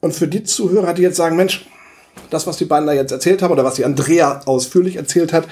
Und 0.00 0.14
für 0.14 0.28
die 0.28 0.44
Zuhörer, 0.44 0.94
die 0.94 1.02
jetzt 1.02 1.16
sagen, 1.16 1.36
Mensch, 1.36 1.66
das, 2.30 2.46
was 2.46 2.56
die 2.56 2.64
beiden 2.64 2.86
da 2.86 2.92
jetzt 2.92 3.12
erzählt 3.12 3.42
haben 3.42 3.52
oder 3.52 3.64
was 3.64 3.74
die 3.74 3.84
Andrea 3.84 4.40
ausführlich 4.46 4.96
erzählt 4.96 5.32
hat, 5.32 5.46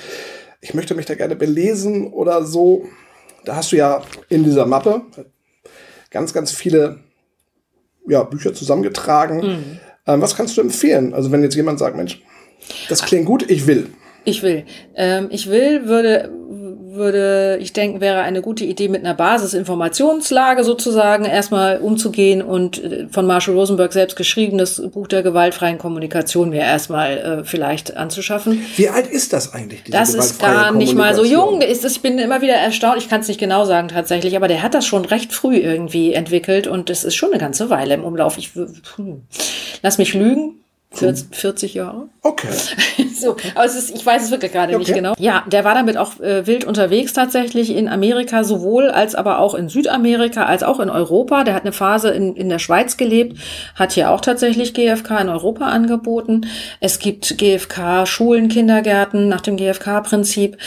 ich 0.61 0.75
möchte 0.75 0.95
mich 0.95 1.07
da 1.07 1.15
gerne 1.15 1.37
belesen 1.37 2.07
oder 2.13 2.45
so. 2.45 2.87
Da 3.45 3.57
hast 3.57 3.73
du 3.73 3.77
ja 3.77 4.03
in 4.29 4.45
dieser 4.45 4.67
Mappe 4.67 5.03
ganz, 6.11 6.33
ganz 6.33 6.51
viele 6.51 7.01
ja, 8.09 8.23
Bücher 8.23 8.55
zusammengetragen. 8.55 9.79
Ähm, 10.07 10.21
was 10.21 10.37
kannst 10.37 10.57
du 10.57 10.61
empfehlen? 10.61 11.13
Also 11.13 11.31
wenn 11.31 11.43
jetzt 11.43 11.57
jemand 11.57 11.79
sagt, 11.79 11.97
Mensch, 11.97 12.23
das 12.89 13.03
klingt 13.03 13.27
gut, 13.27 13.49
ich 13.51 13.67
will. 13.67 13.91
Ich 14.27 14.43
will. 14.43 14.65
Ähm, 14.97 15.29
ich 15.31 15.49
will, 15.49 15.87
würde, 15.87 16.29
würde, 16.97 17.59
ich 17.61 17.73
denken, 17.73 18.01
wäre 18.01 18.23
eine 18.23 18.43
gute 18.43 18.65
Idee, 18.65 18.89
mit 18.89 19.05
einer 19.05 19.15
Basisinformationslage 19.15 20.65
sozusagen 20.65 21.25
erstmal 21.25 21.79
umzugehen 21.79 22.43
und 22.43 22.83
äh, 22.83 23.07
von 23.09 23.25
Marshall 23.25 23.55
Rosenberg 23.55 23.93
selbst 23.93 24.17
geschrieben, 24.17 24.59
das 24.59 24.83
Buch 24.91 25.07
der 25.07 25.23
gewaltfreien 25.23 25.79
Kommunikation 25.79 26.51
mir 26.51 26.63
erstmal 26.63 27.19
äh, 27.19 27.45
vielleicht 27.45 27.97
anzuschaffen. 27.97 28.67
Wie 28.75 28.89
alt 28.89 29.07
ist 29.07 29.33
das 29.33 29.55
eigentlich? 29.55 29.85
Das 29.85 30.13
ist 30.13 30.41
gar 30.41 30.73
nicht 30.73 30.97
mal 30.97 31.15
so 31.15 31.25
jung. 31.25 31.61
Ist, 31.61 31.85
ich 31.85 32.03
bin 32.03 32.19
immer 32.19 32.43
wieder 32.43 32.55
erstaunt. 32.55 32.99
Ich 32.99 33.09
kann 33.09 33.21
es 33.21 33.29
nicht 33.29 33.39
genau 33.39 33.65
sagen 33.65 33.87
tatsächlich, 33.87 34.35
aber 34.35 34.49
der 34.49 34.65
hat 34.65 34.75
das 34.75 34.87
schon 34.87 35.05
recht 35.05 35.33
früh 35.33 35.57
irgendwie 35.57 36.15
entwickelt 36.15 36.67
und 36.67 36.91
das 36.91 37.05
ist 37.05 37.15
schon 37.15 37.31
eine 37.31 37.39
ganze 37.39 37.71
Weile 37.71 37.95
im 37.95 38.03
Umlauf. 38.03 38.39
Ich 38.39 38.51
hm. 38.97 39.23
lass 39.83 39.99
mich 39.99 40.15
lügen. 40.15 40.66
40, 40.99 41.37
40 41.37 41.75
Jahre. 41.75 42.09
Okay. 42.23 42.49
So, 43.17 43.35
aber 43.55 43.65
es 43.65 43.75
ist, 43.75 43.95
ich 43.97 44.05
weiß 44.05 44.25
es 44.25 44.31
wirklich 44.31 44.53
gerade 44.53 44.77
nicht 44.77 44.91
Okay. 44.91 44.99
genau. 44.99 45.15
Ja, 45.19 45.43
der 45.51 45.65
war 45.65 45.75
damit 45.75 45.97
auch 45.97 46.21
äh, 46.21 46.47
wild 46.47 46.67
unterwegs 46.67 47.15
tatsächlich 47.15 47.75
in 47.75 47.89
Amerika 47.89 48.45
sowohl 48.45 48.91
als 48.91 49.15
aber 49.15 49.39
auch 49.39 49.55
in 49.55 49.71
Südamerika 49.71 50.45
als 50.45 50.63
auch 50.63 50.81
in 50.81 50.91
Europa. 50.91 51.43
Der 51.43 51.55
hat 51.55 51.63
eine 51.63 51.73
Phase 51.73 52.11
in, 52.11 52.37
in 52.37 52.51
der 52.51 52.59
Schweiz 52.59 52.99
gelebt, 52.99 53.39
hat 53.75 53.93
hier 53.93 54.11
auch 54.11 54.21
tatsächlich 54.21 54.75
GfK 54.75 55.23
in 55.23 55.29
Europa 55.31 55.65
angeboten. 55.65 56.47
Es 56.81 56.99
gibt 56.99 57.39
GfK 57.39 58.05
Schulen, 58.05 58.49
Kindergärten 58.49 59.29
nach 59.31 59.41
dem 59.41 59.57
GfK-Prinzip. 59.57 60.59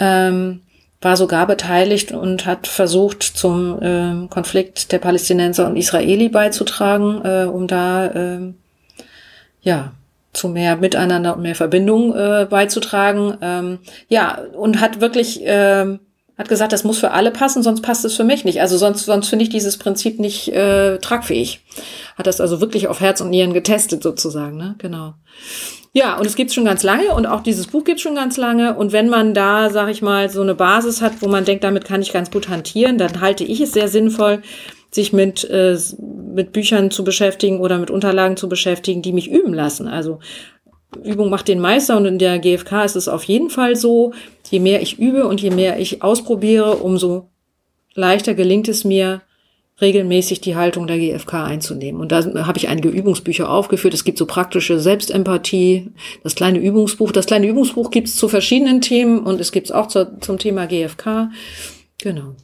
Ähm, 0.00 0.62
war 1.00 1.16
sogar 1.16 1.46
beteiligt 1.46 2.10
und 2.12 2.44
hat 2.46 2.66
versucht, 2.66 3.22
zum 3.22 3.78
ähm, 3.82 4.30
Konflikt 4.30 4.90
der 4.90 4.98
Palästinenser 4.98 5.68
und 5.68 5.76
Israeli 5.76 6.28
beizutragen, 6.28 7.20
äh, 7.24 7.44
um 7.44 7.68
da 7.68 8.10
ähm, 8.12 8.56
ja, 9.60 9.92
zu 10.32 10.48
mehr 10.48 10.76
Miteinander 10.76 11.36
und 11.36 11.42
mehr 11.42 11.54
Verbindung 11.54 12.14
äh, 12.14 12.46
beizutragen. 12.48 13.36
Ähm, 13.40 13.78
ja, 14.08 14.40
und 14.56 14.80
hat 14.80 15.00
wirklich, 15.00 15.40
ähm, 15.42 16.00
hat 16.36 16.48
gesagt, 16.48 16.72
das 16.72 16.84
muss 16.84 16.98
für 16.98 17.10
alle 17.10 17.30
passen, 17.30 17.62
sonst 17.62 17.82
passt 17.82 18.04
es 18.04 18.14
für 18.14 18.24
mich 18.24 18.44
nicht. 18.44 18.60
Also 18.60 18.76
sonst, 18.76 19.04
sonst 19.04 19.28
finde 19.28 19.42
ich 19.44 19.48
dieses 19.48 19.76
Prinzip 19.76 20.20
nicht 20.20 20.48
äh, 20.48 20.98
tragfähig. 20.98 21.60
Hat 22.16 22.26
das 22.26 22.40
also 22.40 22.60
wirklich 22.60 22.88
auf 22.88 23.00
Herz 23.00 23.20
und 23.20 23.30
Nieren 23.30 23.52
getestet 23.52 24.02
sozusagen, 24.02 24.56
ne? 24.56 24.74
Genau. 24.78 25.14
Ja, 25.94 26.16
und 26.18 26.26
es 26.26 26.36
gibt's 26.36 26.54
schon 26.54 26.66
ganz 26.66 26.82
lange 26.82 27.14
und 27.14 27.26
auch 27.26 27.40
dieses 27.40 27.66
Buch 27.66 27.82
gibt's 27.82 28.02
schon 28.02 28.14
ganz 28.14 28.36
lange. 28.36 28.76
Und 28.76 28.92
wenn 28.92 29.08
man 29.08 29.34
da, 29.34 29.70
sag 29.70 29.88
ich 29.88 30.02
mal, 30.02 30.28
so 30.28 30.42
eine 30.42 30.54
Basis 30.54 31.00
hat, 31.00 31.14
wo 31.20 31.28
man 31.28 31.44
denkt, 31.44 31.64
damit 31.64 31.86
kann 31.86 32.02
ich 32.02 32.12
ganz 32.12 32.30
gut 32.30 32.48
hantieren, 32.48 32.98
dann 32.98 33.20
halte 33.20 33.42
ich 33.42 33.60
es 33.60 33.72
sehr 33.72 33.88
sinnvoll, 33.88 34.42
sich 34.90 35.12
mit, 35.12 35.44
äh, 35.44 35.76
mit 36.34 36.52
Büchern 36.52 36.90
zu 36.90 37.04
beschäftigen 37.04 37.60
oder 37.60 37.78
mit 37.78 37.90
Unterlagen 37.90 38.36
zu 38.36 38.48
beschäftigen, 38.48 39.02
die 39.02 39.12
mich 39.12 39.30
üben 39.30 39.54
lassen. 39.54 39.86
Also 39.88 40.18
Übung 41.04 41.30
macht 41.30 41.48
den 41.48 41.60
Meister 41.60 41.96
und 41.96 42.06
in 42.06 42.18
der 42.18 42.38
GfK 42.38 42.84
ist 42.84 42.96
es 42.96 43.08
auf 43.08 43.24
jeden 43.24 43.50
Fall 43.50 43.76
so, 43.76 44.12
je 44.50 44.60
mehr 44.60 44.80
ich 44.80 44.98
übe 44.98 45.26
und 45.26 45.40
je 45.40 45.50
mehr 45.50 45.78
ich 45.78 46.02
ausprobiere, 46.02 46.76
umso 46.76 47.28
leichter 47.94 48.34
gelingt 48.34 48.68
es 48.68 48.84
mir, 48.84 49.20
regelmäßig 49.80 50.40
die 50.40 50.56
Haltung 50.56 50.86
der 50.86 50.98
GfK 50.98 51.44
einzunehmen. 51.44 52.00
Und 52.00 52.10
da 52.10 52.24
habe 52.46 52.58
ich 52.58 52.68
einige 52.68 52.88
Übungsbücher 52.88 53.48
aufgeführt. 53.48 53.94
Es 53.94 54.04
gibt 54.04 54.18
so 54.18 54.26
praktische 54.26 54.80
Selbstempathie, 54.80 55.92
das 56.24 56.34
kleine 56.34 56.58
Übungsbuch. 56.58 57.12
Das 57.12 57.26
kleine 57.26 57.46
Übungsbuch 57.46 57.90
gibt 57.90 58.08
es 58.08 58.16
zu 58.16 58.28
verschiedenen 58.28 58.80
Themen 58.80 59.20
und 59.20 59.40
es 59.40 59.52
gibt 59.52 59.68
es 59.68 59.72
auch 59.72 59.86
zur, 59.86 60.20
zum 60.20 60.38
Thema 60.38 60.66
GfK. 60.66 61.30
Genau. 61.98 62.34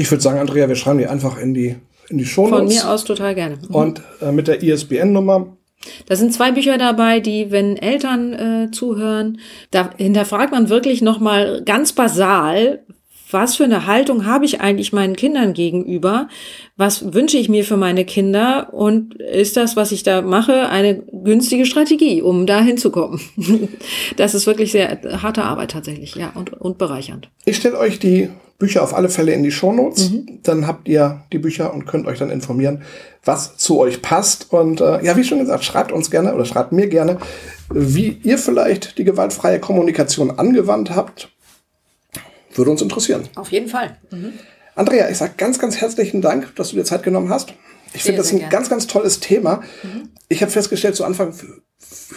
Ich 0.00 0.10
würde 0.10 0.22
sagen, 0.22 0.38
Andrea, 0.38 0.66
wir 0.66 0.76
schreiben 0.76 0.98
die 0.98 1.06
einfach 1.06 1.36
in 1.36 1.52
die, 1.52 1.76
in 2.08 2.16
die 2.16 2.24
Show 2.24 2.46
Von 2.46 2.68
mir 2.68 2.88
aus 2.88 3.04
total 3.04 3.34
gerne. 3.34 3.58
Und 3.68 4.00
äh, 4.22 4.32
mit 4.32 4.48
der 4.48 4.62
ISBN-Nummer. 4.62 5.58
Da 6.06 6.16
sind 6.16 6.32
zwei 6.32 6.52
Bücher 6.52 6.78
dabei, 6.78 7.20
die, 7.20 7.50
wenn 7.50 7.76
Eltern 7.76 8.32
äh, 8.32 8.70
zuhören, 8.70 9.40
da 9.70 9.90
hinterfragt 9.98 10.52
man 10.52 10.70
wirklich 10.70 11.02
nochmal 11.02 11.60
ganz 11.66 11.92
basal, 11.92 12.82
was 13.30 13.56
für 13.56 13.64
eine 13.64 13.86
Haltung 13.86 14.24
habe 14.24 14.46
ich 14.46 14.62
eigentlich 14.62 14.94
meinen 14.94 15.16
Kindern 15.16 15.52
gegenüber? 15.52 16.28
Was 16.78 17.12
wünsche 17.12 17.36
ich 17.36 17.50
mir 17.50 17.64
für 17.64 17.76
meine 17.76 18.06
Kinder? 18.06 18.72
Und 18.72 19.16
ist 19.16 19.58
das, 19.58 19.76
was 19.76 19.92
ich 19.92 20.02
da 20.02 20.22
mache, 20.22 20.70
eine 20.70 20.96
günstige 20.96 21.66
Strategie, 21.66 22.22
um 22.22 22.46
da 22.46 22.62
hinzukommen? 22.62 23.20
Das 24.16 24.34
ist 24.34 24.46
wirklich 24.46 24.72
sehr 24.72 24.98
harte 25.22 25.44
Arbeit 25.44 25.72
tatsächlich, 25.72 26.14
ja, 26.14 26.32
und, 26.34 26.54
und 26.54 26.78
bereichernd. 26.78 27.30
Ich 27.44 27.56
stelle 27.56 27.78
euch 27.78 27.98
die 27.98 28.30
Bücher 28.60 28.84
auf 28.84 28.94
alle 28.94 29.08
Fälle 29.08 29.32
in 29.32 29.42
die 29.42 29.50
Shownotes. 29.50 30.12
Dann 30.44 30.68
habt 30.68 30.86
ihr 30.86 31.24
die 31.32 31.38
Bücher 31.38 31.74
und 31.74 31.86
könnt 31.86 32.06
euch 32.06 32.18
dann 32.20 32.30
informieren, 32.30 32.82
was 33.24 33.56
zu 33.56 33.80
euch 33.80 34.02
passt. 34.02 34.52
Und 34.52 34.80
äh, 34.80 35.04
ja, 35.04 35.16
wie 35.16 35.24
schon 35.24 35.40
gesagt, 35.40 35.64
schreibt 35.64 35.90
uns 35.90 36.12
gerne 36.12 36.32
oder 36.32 36.44
schreibt 36.44 36.70
mir 36.70 36.86
gerne, 36.86 37.18
wie 37.72 38.20
ihr 38.22 38.38
vielleicht 38.38 38.98
die 38.98 39.04
gewaltfreie 39.04 39.58
Kommunikation 39.58 40.30
angewandt 40.38 40.94
habt. 40.94 41.30
Würde 42.54 42.70
uns 42.70 42.82
interessieren. 42.82 43.28
Auf 43.34 43.50
jeden 43.50 43.68
Fall. 43.68 43.96
Andrea, 44.74 45.08
ich 45.08 45.18
sage 45.18 45.32
ganz, 45.36 45.58
ganz 45.58 45.80
herzlichen 45.80 46.20
Dank, 46.20 46.54
dass 46.56 46.70
du 46.70 46.76
dir 46.76 46.84
Zeit 46.84 47.02
genommen 47.02 47.30
hast. 47.30 47.54
Ich 47.92 48.02
finde 48.02 48.18
das 48.18 48.32
ein 48.32 48.38
gerne. 48.38 48.52
ganz, 48.52 48.68
ganz 48.70 48.86
tolles 48.86 49.20
Thema. 49.20 49.62
Ich 50.28 50.42
habe 50.42 50.52
festgestellt, 50.52 50.96
zu 50.96 51.04
Anfang 51.04 51.34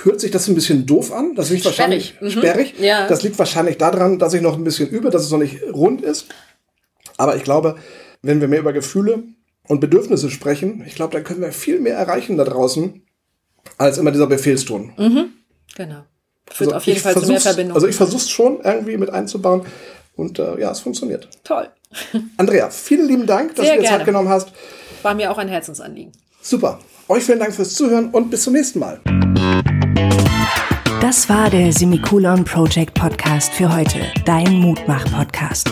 hört 0.03 0.21
sich 0.21 0.31
das 0.31 0.47
ein 0.47 0.55
bisschen 0.55 0.85
doof 0.85 1.11
an. 1.11 1.35
Das 1.35 1.49
liegt 1.49 1.65
wahrscheinlich 1.65 2.15
Sperrig. 2.15 2.35
Mhm. 2.35 2.39
sperrig. 2.39 2.73
Ja. 2.79 3.07
Das 3.07 3.23
liegt 3.23 3.39
wahrscheinlich 3.39 3.77
daran, 3.77 4.19
dass 4.19 4.33
ich 4.33 4.41
noch 4.41 4.55
ein 4.55 4.63
bisschen 4.63 4.89
übe, 4.89 5.09
dass 5.09 5.23
es 5.23 5.31
noch 5.31 5.39
nicht 5.39 5.63
rund 5.73 6.01
ist. 6.01 6.27
Aber 7.17 7.35
ich 7.35 7.43
glaube, 7.43 7.75
wenn 8.21 8.41
wir 8.41 8.47
mehr 8.47 8.59
über 8.59 8.73
Gefühle 8.73 9.23
und 9.67 9.79
Bedürfnisse 9.79 10.29
sprechen, 10.29 10.83
ich 10.85 10.95
glaube, 10.95 11.13
dann 11.13 11.23
können 11.23 11.41
wir 11.41 11.51
viel 11.51 11.79
mehr 11.79 11.95
erreichen 11.95 12.37
da 12.37 12.43
draußen, 12.43 13.01
als 13.77 13.97
immer 13.97 14.11
dieser 14.11 14.27
Befehlston. 14.27 14.93
Genau. 15.75 16.03
Führt 16.49 16.69
Also 16.69 16.75
auf 16.75 16.83
jeden 16.85 16.97
ich 16.97 17.03
Fall 17.03 17.13
zu 17.13 17.27
mehr 17.27 17.39
Verbindung. 17.39 17.75
Also 17.75 17.87
ich 17.87 17.95
versuche 17.95 18.21
es 18.21 18.29
schon 18.29 18.61
irgendwie 18.61 18.97
mit 18.97 19.09
einzubauen. 19.09 19.65
Und 20.15 20.37
äh, 20.37 20.59
ja, 20.59 20.71
es 20.71 20.81
funktioniert. 20.81 21.27
Toll. 21.43 21.69
Andrea, 22.37 22.69
vielen 22.69 23.07
lieben 23.07 23.25
Dank, 23.25 23.55
dass 23.55 23.65
Sehr 23.65 23.77
du 23.77 23.81
dir. 23.81 23.87
Zeit 23.87 24.05
genommen 24.05 24.29
hast. 24.29 24.49
War 25.03 25.13
mir 25.13 25.31
auch 25.31 25.37
ein 25.37 25.49
Herzensanliegen. 25.49 26.11
Super. 26.41 26.79
Euch 27.07 27.23
vielen 27.23 27.39
Dank 27.39 27.53
fürs 27.53 27.75
Zuhören 27.75 28.09
und 28.09 28.29
bis 28.29 28.43
zum 28.43 28.53
nächsten 28.53 28.79
Mal. 28.79 28.99
Das 31.01 31.27
war 31.27 31.49
der 31.49 31.73
Semikolon 31.73 32.45
Project 32.45 32.93
Podcast 32.93 33.53
für 33.53 33.75
heute, 33.75 33.99
dein 34.25 34.53
Mutmach-Podcast. 34.53 35.69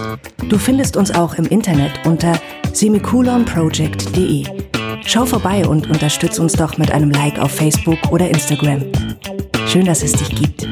Du 0.49 0.57
findest 0.57 0.97
uns 0.97 1.11
auch 1.11 1.35
im 1.35 1.45
Internet 1.45 2.05
unter 2.05 2.37
semikolonproject.de. 2.73 4.43
Schau 5.05 5.25
vorbei 5.25 5.65
und 5.65 5.89
unterstütz 5.89 6.37
uns 6.37 6.53
doch 6.53 6.77
mit 6.77 6.91
einem 6.91 7.11
Like 7.11 7.39
auf 7.39 7.51
Facebook 7.51 8.11
oder 8.11 8.27
Instagram. 8.27 8.83
Schön, 9.67 9.85
dass 9.85 10.03
es 10.03 10.11
dich 10.11 10.35
gibt. 10.35 10.67